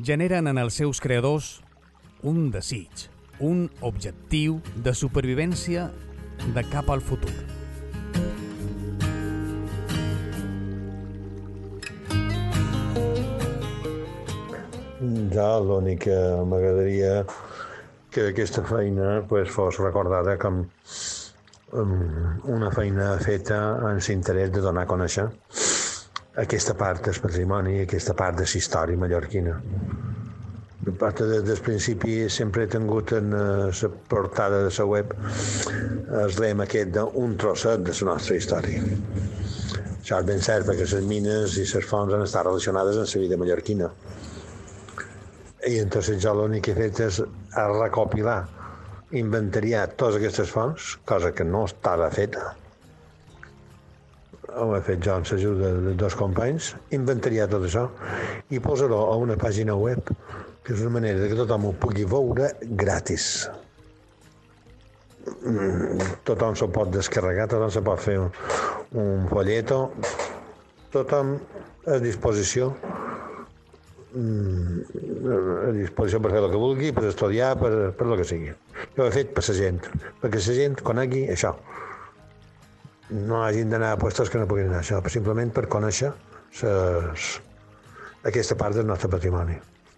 generen 0.00 0.46
en 0.48 0.56
els 0.56 0.78
seus 0.80 0.96
creadors 1.04 1.48
un 2.24 2.46
desig, 2.54 3.02
un 3.44 3.66
objectiu 3.84 4.54
de 4.86 4.94
supervivència 4.96 5.90
de 6.54 6.64
cap 6.70 6.88
al 6.88 7.04
futur. 7.04 7.34
Jo 15.36 15.50
l'únic 15.68 16.06
que 16.06 16.18
m'agradaria 16.48 17.12
que 18.08 18.30
aquesta 18.30 18.64
feina 18.64 19.20
pues, 19.28 19.52
fos 19.52 19.84
recordada 19.84 20.38
com 20.40 20.64
una 21.76 22.72
feina 22.72 23.18
feta 23.20 23.60
en 23.90 24.00
l'interès 24.00 24.54
de 24.54 24.64
donar 24.64 24.88
a 24.88 24.94
conèixer 24.96 25.28
aquesta 26.42 26.74
part 26.76 27.06
del 27.08 27.20
patrimoni, 27.22 27.80
aquesta 27.82 28.14
part 28.14 28.38
de 28.40 28.46
la 28.48 28.60
història 28.60 29.00
mallorquina. 29.00 29.56
A 30.86 30.92
part 31.00 31.22
de, 31.26 31.40
del 31.42 31.62
principi 31.66 32.28
sempre 32.30 32.64
he 32.64 32.70
tingut 32.70 33.12
en 33.16 33.32
la 33.34 33.70
uh, 33.72 33.92
portada 34.08 34.62
de 34.62 34.70
la 34.70 34.86
web 34.86 35.16
el 36.22 36.36
lema 36.38 36.68
aquest 36.68 36.92
d'un 36.94 37.34
trosset 37.40 37.82
de 37.82 37.96
la 38.00 38.12
nostra 38.12 38.36
història. 38.38 38.84
Això 39.96 40.20
és 40.20 40.28
ben 40.28 40.44
cert 40.44 40.68
perquè 40.68 40.86
les 40.86 41.08
mines 41.10 41.58
i 41.58 41.66
les 41.66 41.90
fonts 41.90 42.14
han 42.14 42.22
estat 42.22 42.46
relacionades 42.46 43.00
amb 43.02 43.10
la 43.10 43.24
vida 43.24 43.40
mallorquina 43.42 43.90
i 45.66 45.78
entonces 45.82 46.22
jo 46.22 46.34
l'únic 46.34 46.66
que 46.66 46.74
he 46.74 46.78
fet 46.78 47.00
és 47.06 47.18
recopilar, 47.56 48.38
inventariar 49.18 49.86
totes 49.94 50.20
aquestes 50.20 50.52
fonts, 50.52 50.94
cosa 51.08 51.32
que 51.34 51.46
no 51.46 51.64
estava 51.66 52.08
feta. 52.14 52.52
Ho 54.56 54.70
he 54.76 54.80
fet 54.84 55.02
jo 55.04 55.12
amb 55.16 55.28
l'ajuda 55.28 55.70
de 55.84 55.92
dos 56.00 56.16
companys, 56.16 56.72
inventariar 56.96 57.48
tot 57.52 57.66
això 57.68 57.84
i 58.50 58.60
posar-ho 58.62 59.02
a 59.12 59.16
una 59.20 59.36
pàgina 59.40 59.76
web, 59.76 60.12
que 60.64 60.74
és 60.74 60.80
una 60.80 60.94
manera 60.96 61.28
que 61.28 61.38
tothom 61.38 61.68
ho 61.68 61.74
pugui 61.82 62.06
veure 62.08 62.50
gratis. 62.82 63.28
Mm, 65.26 66.00
tothom 66.24 66.56
s'ho 66.56 66.70
pot 66.72 66.92
descarregar, 66.94 67.48
tothom 67.52 67.72
se 67.74 67.82
pot 67.84 68.00
fer 68.00 68.16
un, 68.22 68.30
un 69.02 69.26
folleto, 69.32 69.80
tothom 70.94 71.36
a 71.86 72.00
disposició 72.02 72.72
Mm, 74.16 74.80
a 75.68 75.72
disposició 75.76 76.22
per 76.24 76.30
fer 76.32 76.40
el 76.40 76.48
que 76.48 76.60
vulgui, 76.60 76.92
per 76.96 77.04
estudiar, 77.10 77.50
per, 77.60 77.70
per 77.98 78.06
el 78.06 78.14
que 78.20 78.24
sigui. 78.28 78.52
Jo 78.96 79.04
ho 79.04 79.08
he 79.10 79.12
fet 79.12 79.34
per 79.36 79.42
la 79.44 79.56
gent, 79.58 79.80
perquè 80.22 80.40
la 80.40 80.54
gent 80.56 80.78
conegui 80.88 81.26
això. 81.34 81.52
No 83.10 83.42
hagin 83.44 83.70
d'anar 83.70 83.92
a 83.94 83.98
puestos 84.00 84.30
que 84.30 84.38
no 84.40 84.48
puguin 84.50 84.70
anar 84.70 84.82
això, 84.82 84.98
simplement 85.12 85.52
per 85.54 85.66
conèixer 85.70 86.10
ses, 86.56 87.26
aquesta 88.26 88.56
part 88.58 88.74
del 88.74 88.86
nostre 88.88 89.10
patrimoni. 89.12 89.56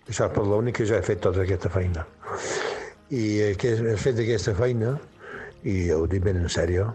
Això 0.08 0.28
és 0.28 0.34
per 0.34 0.44
l'únic 0.44 0.80
que 0.80 0.86
jo 0.88 0.96
he 0.96 1.04
fet 1.04 1.20
tota 1.24 1.44
aquesta 1.44 1.70
feina. 1.72 2.04
I 3.08 3.24
he 3.46 3.96
fet 4.00 4.20
aquesta 4.20 4.54
feina, 4.56 4.94
i 5.64 5.90
ho 5.92 6.04
dic 6.06 6.24
ben 6.24 6.42
en 6.42 6.52
sèrio, 6.52 6.88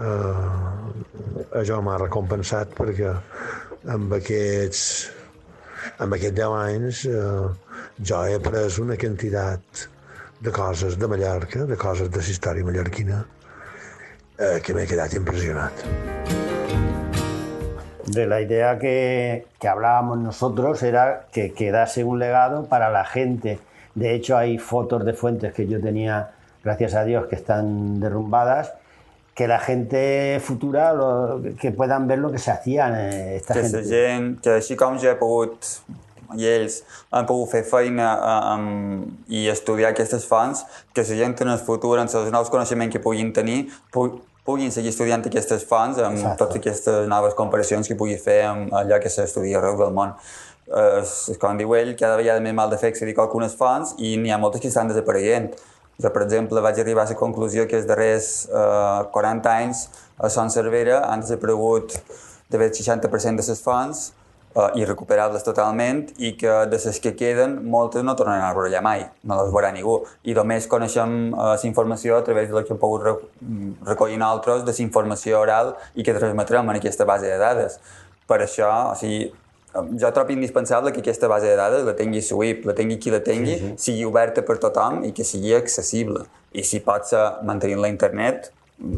eh, 0.00 1.60
això 1.60 1.80
m'ha 1.84 1.98
recompensat 2.00 2.72
perquè 2.78 3.12
amb 3.94 4.12
aquests 4.16 4.84
en 6.04 6.12
aquests 6.12 6.36
10 6.36 6.56
anys 6.60 7.04
eh, 7.08 7.48
jo 8.10 8.22
he 8.24 8.36
après 8.36 8.78
una 8.82 8.96
quantitat 9.00 9.84
de 10.40 10.52
coses 10.52 10.96
de 11.00 11.08
Mallorca, 11.08 11.66
de 11.68 11.76
coses 11.76 12.08
de 12.08 12.20
la 12.20 12.32
història 12.34 12.64
mallorquina, 12.64 13.20
eh, 14.40 14.60
que 14.64 14.74
m'he 14.74 14.86
quedat 14.86 15.14
impressionat. 15.14 15.84
De 18.06 18.26
la 18.26 18.40
idea 18.40 18.78
que, 18.78 19.46
que 19.60 19.68
hablábamos 19.68 20.18
nosotros 20.18 20.82
era 20.82 21.26
que 21.30 21.52
quedase 21.52 22.02
un 22.02 22.18
legado 22.18 22.64
para 22.64 22.90
la 22.90 23.04
gente. 23.04 23.60
De 23.94 24.14
hecho, 24.14 24.36
hay 24.36 24.58
fotos 24.58 25.04
de 25.04 25.12
fuentes 25.12 25.52
que 25.52 25.66
yo 25.66 25.80
tenía, 25.80 26.30
gracias 26.64 26.94
a 26.94 27.04
Dios, 27.04 27.26
que 27.26 27.36
están 27.36 28.00
derrumbadas, 28.00 28.72
que 29.34 29.46
la 29.46 29.60
gente 29.60 30.40
futura 30.42 30.92
lo, 30.92 31.40
que 31.60 31.70
puedan 31.70 32.08
ver 32.08 32.18
lo 32.18 32.32
que 32.32 32.38
se 32.38 32.50
hacía 32.50 32.88
en 32.88 32.94
eh, 32.94 33.36
esta 33.36 33.54
que 33.54 33.62
gente. 33.62 33.82
La 33.82 33.88
gent, 33.88 34.40
que 34.40 34.76
com 34.76 34.98
ja 34.98 35.12
he 35.12 35.18
pogut 35.20 35.68
i 36.38 36.46
ells 36.46 36.80
han 37.10 37.26
pogut 37.26 37.50
fer 37.50 37.62
feina 37.66 38.10
um, 38.54 39.04
i 39.28 39.46
estudiar 39.50 39.90
aquestes 39.90 40.26
fonts, 40.28 40.64
que 40.94 41.02
la 41.02 41.18
gent 41.22 41.40
en 41.42 41.54
el 41.54 41.58
futur, 41.58 41.98
amb 41.98 42.10
els 42.10 42.30
nous 42.34 42.50
coneixements 42.50 42.92
que 42.92 43.02
puguin 43.02 43.32
tenir, 43.32 43.64
pu 43.90 44.08
puguin 44.50 44.74
seguir 44.74 44.90
estudiant 44.90 45.24
aquestes 45.30 45.64
fonts 45.70 45.98
amb 46.02 46.18
Exacte. 46.18 46.38
totes 46.42 46.60
aquestes 46.60 47.08
noves 47.10 47.36
comparacions 47.38 47.88
que 47.88 47.96
pugui 47.98 48.18
fer 48.18 48.40
amb 48.48 48.74
allò 48.82 48.98
que 49.02 49.12
s'estudia 49.12 49.58
arreu 49.60 49.78
del 49.78 49.94
món. 49.94 50.14
Uh, 50.70 51.02
com 51.42 51.58
diu 51.58 51.74
ell, 51.74 51.96
cada 51.98 52.18
vegada 52.18 52.42
més 52.42 52.54
mal 52.54 52.70
de 52.70 52.78
fer 52.78 52.92
accedir 52.92 53.16
a 53.18 53.24
algunes 53.24 53.56
fonts 53.58 53.96
i 53.98 54.16
n'hi 54.18 54.30
ha 54.30 54.38
moltes 54.38 54.62
que 54.62 54.70
estan 54.70 54.90
desapareguent. 54.90 55.50
Jo, 56.00 56.10
per 56.14 56.22
exemple, 56.24 56.62
vaig 56.64 56.78
arribar 56.80 57.04
a 57.04 57.10
la 57.10 57.18
conclusió 57.18 57.66
que 57.68 57.76
els 57.76 57.88
darrers 57.88 58.30
eh, 58.48 59.02
40 59.12 59.50
anys 59.50 59.88
a 60.16 60.30
Son 60.32 60.50
Cervera 60.50 61.02
han 61.10 61.24
desaparegut 61.24 61.98
de 62.50 62.58
el 62.58 62.70
60% 62.72 63.42
de 63.42 63.46
les 63.50 63.60
fonts 63.62 64.06
eh, 64.54 64.68
i 64.80 64.84
recuperar-les 64.84 65.44
totalment 65.46 66.02
i 66.18 66.32
que 66.40 66.60
de 66.70 66.80
les 66.84 67.00
que 67.02 67.14
queden 67.16 67.58
moltes 67.70 68.04
no 68.06 68.16
tornaran 68.18 68.48
a 68.48 68.54
veure 68.56 68.82
mai, 68.84 69.06
no 69.22 69.40
les 69.42 69.52
veurà 69.54 69.72
ningú. 69.74 70.00
I 70.24 70.34
només 70.38 70.68
coneixem 70.70 71.18
eh, 71.30 71.50
la 71.54 71.68
informació 71.68 72.18
a 72.18 72.24
través 72.26 72.48
de 72.48 72.56
la 72.58 72.64
que 72.64 72.74
hem 72.74 72.80
pogut 72.80 73.06
recollir 73.86 74.18
nosaltres 74.18 74.64
de 74.64 74.76
la 74.76 74.86
informació 74.86 75.40
oral 75.40 75.74
i 75.94 76.06
que 76.06 76.16
transmetrem 76.16 76.68
en 76.68 76.80
aquesta 76.80 77.04
base 77.04 77.28
de 77.30 77.38
dades. 77.38 77.80
Per 78.30 78.40
això, 78.44 78.70
o 78.92 78.98
sigui, 78.98 79.30
jo 79.72 80.10
trobo 80.12 80.32
indispensable 80.32 80.92
que 80.92 81.00
aquesta 81.00 81.28
base 81.28 81.46
de 81.46 81.56
dades 81.56 81.84
la 81.86 81.94
tingui 81.98 82.22
SWIP, 82.22 82.64
la 82.66 82.74
tingui 82.74 82.98
qui 82.98 83.10
la 83.10 83.20
tingui, 83.22 83.56
sí, 83.56 83.72
sí. 83.74 83.90
sigui 83.90 84.06
oberta 84.08 84.42
per 84.42 84.58
tothom 84.62 85.04
i 85.06 85.12
que 85.14 85.26
sigui 85.26 85.54
accessible. 85.54 86.26
I 86.52 86.64
si 86.66 86.80
pot 86.82 87.06
ser 87.06 87.22
mantenint 87.46 87.82
la 87.82 87.90
internet, 87.92 88.50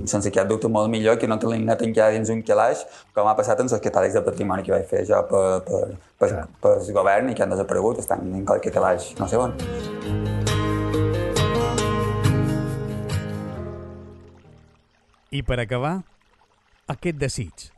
sense 0.06 0.30
cap 0.34 0.48
dubte 0.48 0.68
molt 0.70 0.90
millor 0.90 1.18
que 1.18 1.28
no 1.28 1.38
tenir 1.42 1.60
net 1.64 1.82
encara 1.82 2.14
dins 2.14 2.30
un 2.30 2.42
calaix, 2.46 2.84
com 3.14 3.26
ha 3.26 3.34
passat 3.38 3.60
amb 3.60 3.70
els 3.70 3.82
catàlegs 3.82 4.14
de 4.14 4.22
patrimoni 4.26 4.62
que 4.66 4.74
vaig 4.74 4.86
fer 4.90 5.02
jo 5.08 5.18
per, 5.30 5.42
per, 5.66 5.82
per, 6.20 6.28
per, 6.28 6.44
per 6.62 6.74
el 6.78 6.92
govern 6.94 7.32
i 7.32 7.34
que 7.34 7.44
han 7.44 7.54
desaparegut, 7.54 7.98
estan 8.02 8.22
en 8.30 8.46
qualque 8.46 8.70
calaix, 8.74 9.10
no 9.18 9.28
sé 9.28 9.40
on. 9.40 9.56
I 15.32 15.40
per 15.48 15.58
acabar, 15.62 15.94
aquest 16.92 17.16
desig, 17.16 17.68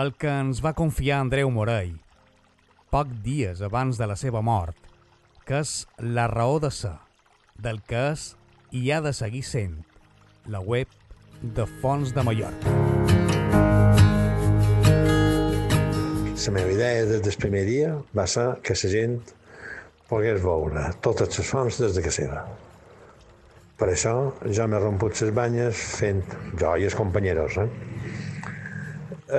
el 0.00 0.12
que 0.18 0.30
ens 0.42 0.60
va 0.64 0.74
confiar 0.74 1.20
Andreu 1.22 1.50
Morell, 1.54 1.94
poc 2.90 3.12
dies 3.22 3.62
abans 3.62 4.00
de 4.00 4.08
la 4.10 4.16
seva 4.18 4.42
mort, 4.42 4.74
que 5.46 5.62
és 5.62 5.84
la 6.02 6.26
raó 6.30 6.58
de 6.62 6.72
ser, 6.74 6.96
del 7.54 7.78
que 7.86 8.10
és 8.10 8.32
i 8.74 8.90
ha 8.90 9.00
de 9.04 9.12
seguir 9.14 9.44
sent 9.46 9.78
la 10.50 10.60
web 10.60 10.90
de 11.42 11.64
Fons 11.80 12.12
de 12.14 12.22
Mallorca. 12.22 12.72
La 16.40 16.54
meva 16.56 16.72
idea 16.72 17.04
des 17.06 17.20
del 17.22 17.36
primer 17.38 17.62
dia 17.68 17.92
va 18.16 18.26
ser 18.26 18.46
que 18.64 18.74
la 18.74 18.90
gent 18.94 19.18
pogués 20.08 20.40
veure 20.42 20.88
totes 21.04 21.38
les 21.38 21.46
fonts 21.46 21.78
des 21.80 21.94
de 21.94 22.02
casa 22.02 22.22
seva. 22.22 22.42
Per 23.78 23.88
això 23.88 24.14
jo 24.44 24.66
m'he 24.68 24.80
romput 24.82 25.20
les 25.22 25.30
banyes 25.36 25.84
fent, 26.00 26.24
jo 26.60 26.74
i 26.76 26.88
els 26.88 26.96
companyeros, 26.98 27.56
eh? 27.62 27.68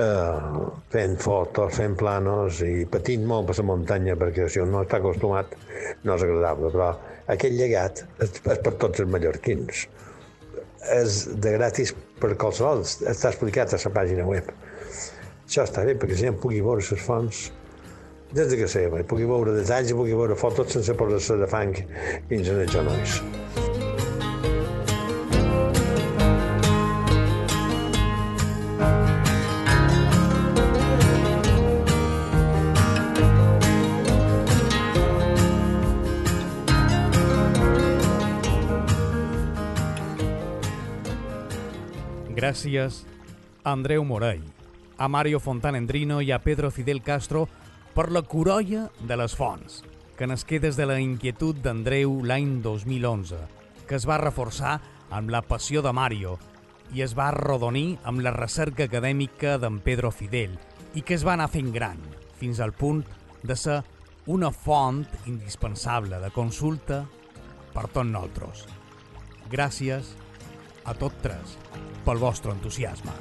eh, 0.02 0.62
fent 0.94 1.18
fotos, 1.20 1.76
fent 1.76 1.94
planos 2.00 2.62
i 2.66 2.86
patint 2.90 3.26
molt 3.28 3.50
per 3.50 3.58
la 3.60 3.66
muntanya, 3.68 4.16
perquè 4.18 4.48
si 4.48 4.62
un 4.62 4.72
no 4.74 4.82
està 4.86 4.98
acostumat 5.02 5.54
no 6.02 6.16
és 6.16 6.24
agradable, 6.26 6.72
però 6.74 6.90
aquest 7.36 7.58
llegat 7.58 8.04
és 8.24 8.40
per 8.42 8.58
tots 8.72 9.04
els 9.04 9.10
mallorquins. 9.12 9.86
És 10.90 11.24
de 11.38 11.54
gratis 11.54 11.94
per 12.20 12.34
qualsevol, 12.38 12.82
està 12.82 13.30
explicat 13.30 13.74
a 13.74 13.80
la 13.84 13.94
pàgina 13.94 14.26
web. 14.26 14.50
Això 15.46 15.66
està 15.66 15.84
bé, 15.86 15.94
perquè 15.94 16.16
si 16.16 16.26
gent 16.26 16.38
pugui 16.42 16.62
veure 16.64 16.82
les 16.82 17.06
fonts 17.06 17.50
des 18.32 18.48
de 18.48 18.56
que 18.56 18.68
seva, 18.68 19.02
pugui 19.04 19.28
veure 19.28 19.52
detalls 19.58 19.92
i 19.92 19.98
pugui 19.98 20.16
veure 20.16 20.38
fotos 20.38 20.72
sense 20.72 20.96
posar-se 20.96 21.36
de 21.42 21.50
fang 21.52 21.76
fins 22.30 22.48
als 22.54 22.72
genolls. 22.72 23.61
Gràcies 42.42 43.04
a 43.62 43.70
Andreu 43.70 44.02
Morell, 44.02 44.42
a 44.98 45.06
Mario 45.06 45.38
Fontanendrino 45.38 46.16
i 46.26 46.32
a 46.34 46.40
Pedro 46.42 46.72
Fidel 46.74 46.98
Castro 47.00 47.44
per 47.94 48.08
la 48.10 48.24
corolla 48.26 48.88
de 48.98 49.14
les 49.20 49.36
fonts, 49.38 49.76
que 50.18 50.26
nasqué 50.26 50.58
des 50.58 50.74
de 50.74 50.88
la 50.90 50.96
inquietud 50.98 51.60
d'Andreu 51.62 52.16
l'any 52.26 52.56
2011, 52.64 53.38
que 53.86 53.94
es 53.94 54.08
va 54.10 54.18
reforçar 54.18 54.80
amb 55.14 55.30
la 55.30 55.44
passió 55.46 55.84
de 55.86 55.94
Mario 55.94 56.34
i 56.90 57.06
es 57.06 57.14
va 57.14 57.28
arrodonir 57.28 58.00
amb 58.02 58.26
la 58.26 58.34
recerca 58.34 58.90
acadèmica 58.90 59.54
d'en 59.62 59.78
Pedro 59.78 60.10
Fidel 60.10 60.58
i 60.98 61.06
que 61.06 61.14
es 61.14 61.22
va 61.22 61.36
anar 61.38 61.46
fent 61.46 61.70
gran, 61.70 62.02
fins 62.42 62.58
al 62.58 62.74
punt 62.74 63.04
de 63.46 63.54
ser 63.54 63.84
una 64.26 64.50
font 64.50 65.04
indispensable 65.30 66.18
de 66.18 66.34
consulta 66.34 67.04
per 67.70 67.86
tots 67.86 68.10
nosaltres. 68.10 68.66
Gràcies 69.46 70.16
a 70.82 70.98
tots 70.98 71.22
tres 71.22 71.58
pel 72.04 72.18
vostre 72.22 72.52
entusiasme. 72.52 73.14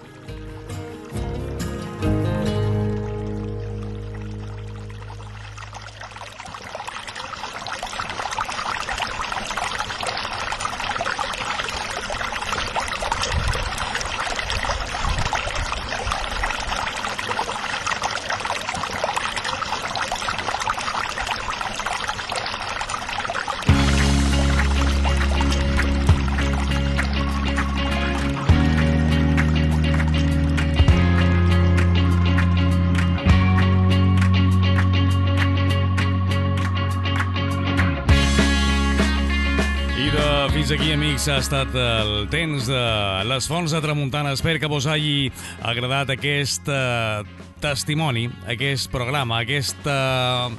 Fins 40.71 40.79
aquí, 40.79 40.93
amics, 40.93 41.25
ha 41.27 41.35
estat 41.41 41.73
el 41.75 42.29
temps 42.31 42.67
de 42.69 42.81
les 43.27 43.47
fonts 43.49 43.73
de 43.75 43.79
Tramuntana. 43.83 44.31
Espero 44.31 44.59
que 44.59 44.69
vos 44.71 44.85
hagi 44.87 45.27
agradat 45.67 46.13
aquest 46.13 46.69
eh, 46.71 47.23
testimoni, 47.59 48.29
aquest 48.47 48.87
programa, 48.93 49.41
aquest 49.41 49.83
eh, 49.83 50.53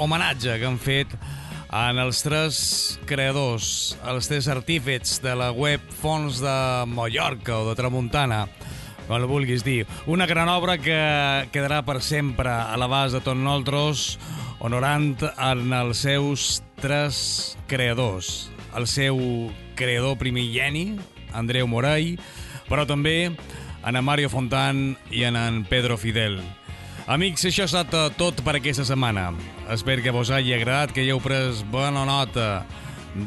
homenatge 0.00 0.54
que 0.56 0.64
han 0.64 0.78
fet 0.80 1.12
en 1.68 2.00
els 2.00 2.22
tres 2.24 2.62
creadors, 3.04 3.98
els 4.08 4.30
tres 4.32 4.48
artífets 4.48 5.18
de 5.20 5.36
la 5.36 5.50
web 5.52 5.82
Fons 6.00 6.40
de 6.40 6.56
Mallorca 6.88 7.58
o 7.58 7.68
de 7.68 7.76
Tramuntana, 7.76 8.46
com 9.04 9.18
el 9.18 9.28
vulguis 9.28 9.66
dir. 9.66 9.82
Una 10.06 10.30
gran 10.30 10.48
obra 10.48 10.78
que 10.80 10.96
quedarà 11.52 11.82
per 11.84 12.00
sempre 12.00 12.48
a 12.48 12.80
l'abast 12.80 13.18
de 13.18 13.20
tots 13.20 13.44
nosaltres, 13.44 14.08
honorant 14.64 15.12
en 15.36 15.68
els 15.82 16.06
seus 16.08 16.62
tres 16.80 17.58
creadors. 17.68 18.53
El 18.74 18.88
seu 18.90 19.18
creador 19.78 20.18
primigeni, 20.18 20.98
Andreu 21.32 21.68
Morell, 21.70 22.18
però 22.68 22.86
també 22.88 23.30
en 23.84 24.04
Mario 24.04 24.30
Fontan 24.32 24.94
i 25.12 25.24
en 25.28 25.36
en 25.36 25.64
Pedro 25.68 25.98
Fidel. 26.00 26.40
Amics, 27.06 27.44
això 27.44 27.66
ha 27.66 27.68
estat 27.68 27.92
eh, 27.92 28.06
tot 28.16 28.40
per 28.46 28.56
aquesta 28.56 28.86
setmana. 28.88 29.26
Espero 29.70 30.02
que 30.02 30.14
vos 30.14 30.30
hagi 30.32 30.54
agradat, 30.56 30.94
que 30.94 31.02
hagueu 31.04 31.20
pres 31.20 31.60
bona 31.68 32.06
nota 32.08 32.64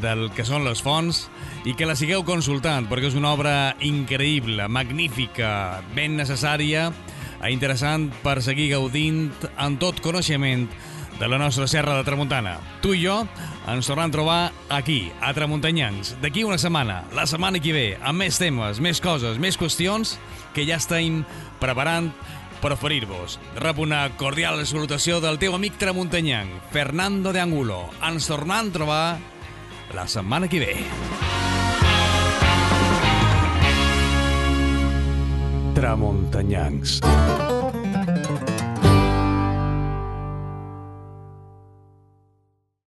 del 0.01 0.31
que 0.35 0.43
són 0.43 0.65
les 0.65 0.81
fonts 0.83 1.27
i 1.69 1.75
que 1.77 1.85
la 1.85 1.95
sigueu 1.95 2.25
consultant, 2.25 2.87
perquè 2.89 3.11
és 3.11 3.17
una 3.19 3.35
obra 3.35 3.53
increïble, 3.85 4.65
magnífica, 4.67 5.83
ben 5.95 6.17
necessària 6.17 6.89
i 7.37 7.53
interessant 7.53 8.09
per 8.23 8.39
seguir 8.41 8.71
gaudint 8.73 9.29
en 9.61 9.77
tot 9.77 10.01
coneixement 10.01 10.65
de 11.19 11.27
la 11.27 11.37
nostra 11.37 11.67
serra 11.67 11.95
de 11.97 12.03
Tramuntana. 12.05 12.57
Tu 12.81 12.93
i 12.97 13.03
jo 13.05 13.21
ens 13.67 13.89
tornem 13.89 14.07
a 14.07 14.13
trobar 14.13 14.39
aquí, 14.69 15.11
a 15.21 15.33
Tramuntanyancs, 15.33 16.15
d'aquí 16.21 16.45
una 16.47 16.59
setmana, 16.61 17.03
la 17.15 17.27
setmana 17.27 17.59
que 17.59 17.73
ve, 17.75 17.87
amb 18.01 18.23
més 18.23 18.39
temes, 18.39 18.79
més 18.83 19.01
coses, 19.03 19.39
més 19.41 19.57
qüestions 19.59 20.15
que 20.55 20.65
ja 20.67 20.77
estem 20.79 21.23
preparant 21.61 22.11
per 22.61 22.73
oferir-vos. 22.73 23.37
Rep 23.59 23.81
una 23.83 24.05
cordial 24.17 24.63
salutació 24.65 25.19
del 25.21 25.39
teu 25.41 25.55
amic 25.57 25.77
tramuntanyanc, 25.81 26.71
Fernando 26.73 27.33
de 27.33 27.41
Angulo. 27.43 27.83
Ens 28.05 28.29
tornem 28.29 28.69
a 28.69 28.73
trobar 28.73 29.03
la 29.93 30.07
setmana 30.07 30.49
que 30.49 30.63
ve. 30.63 30.73
Tramuntanyancs. 35.77 37.01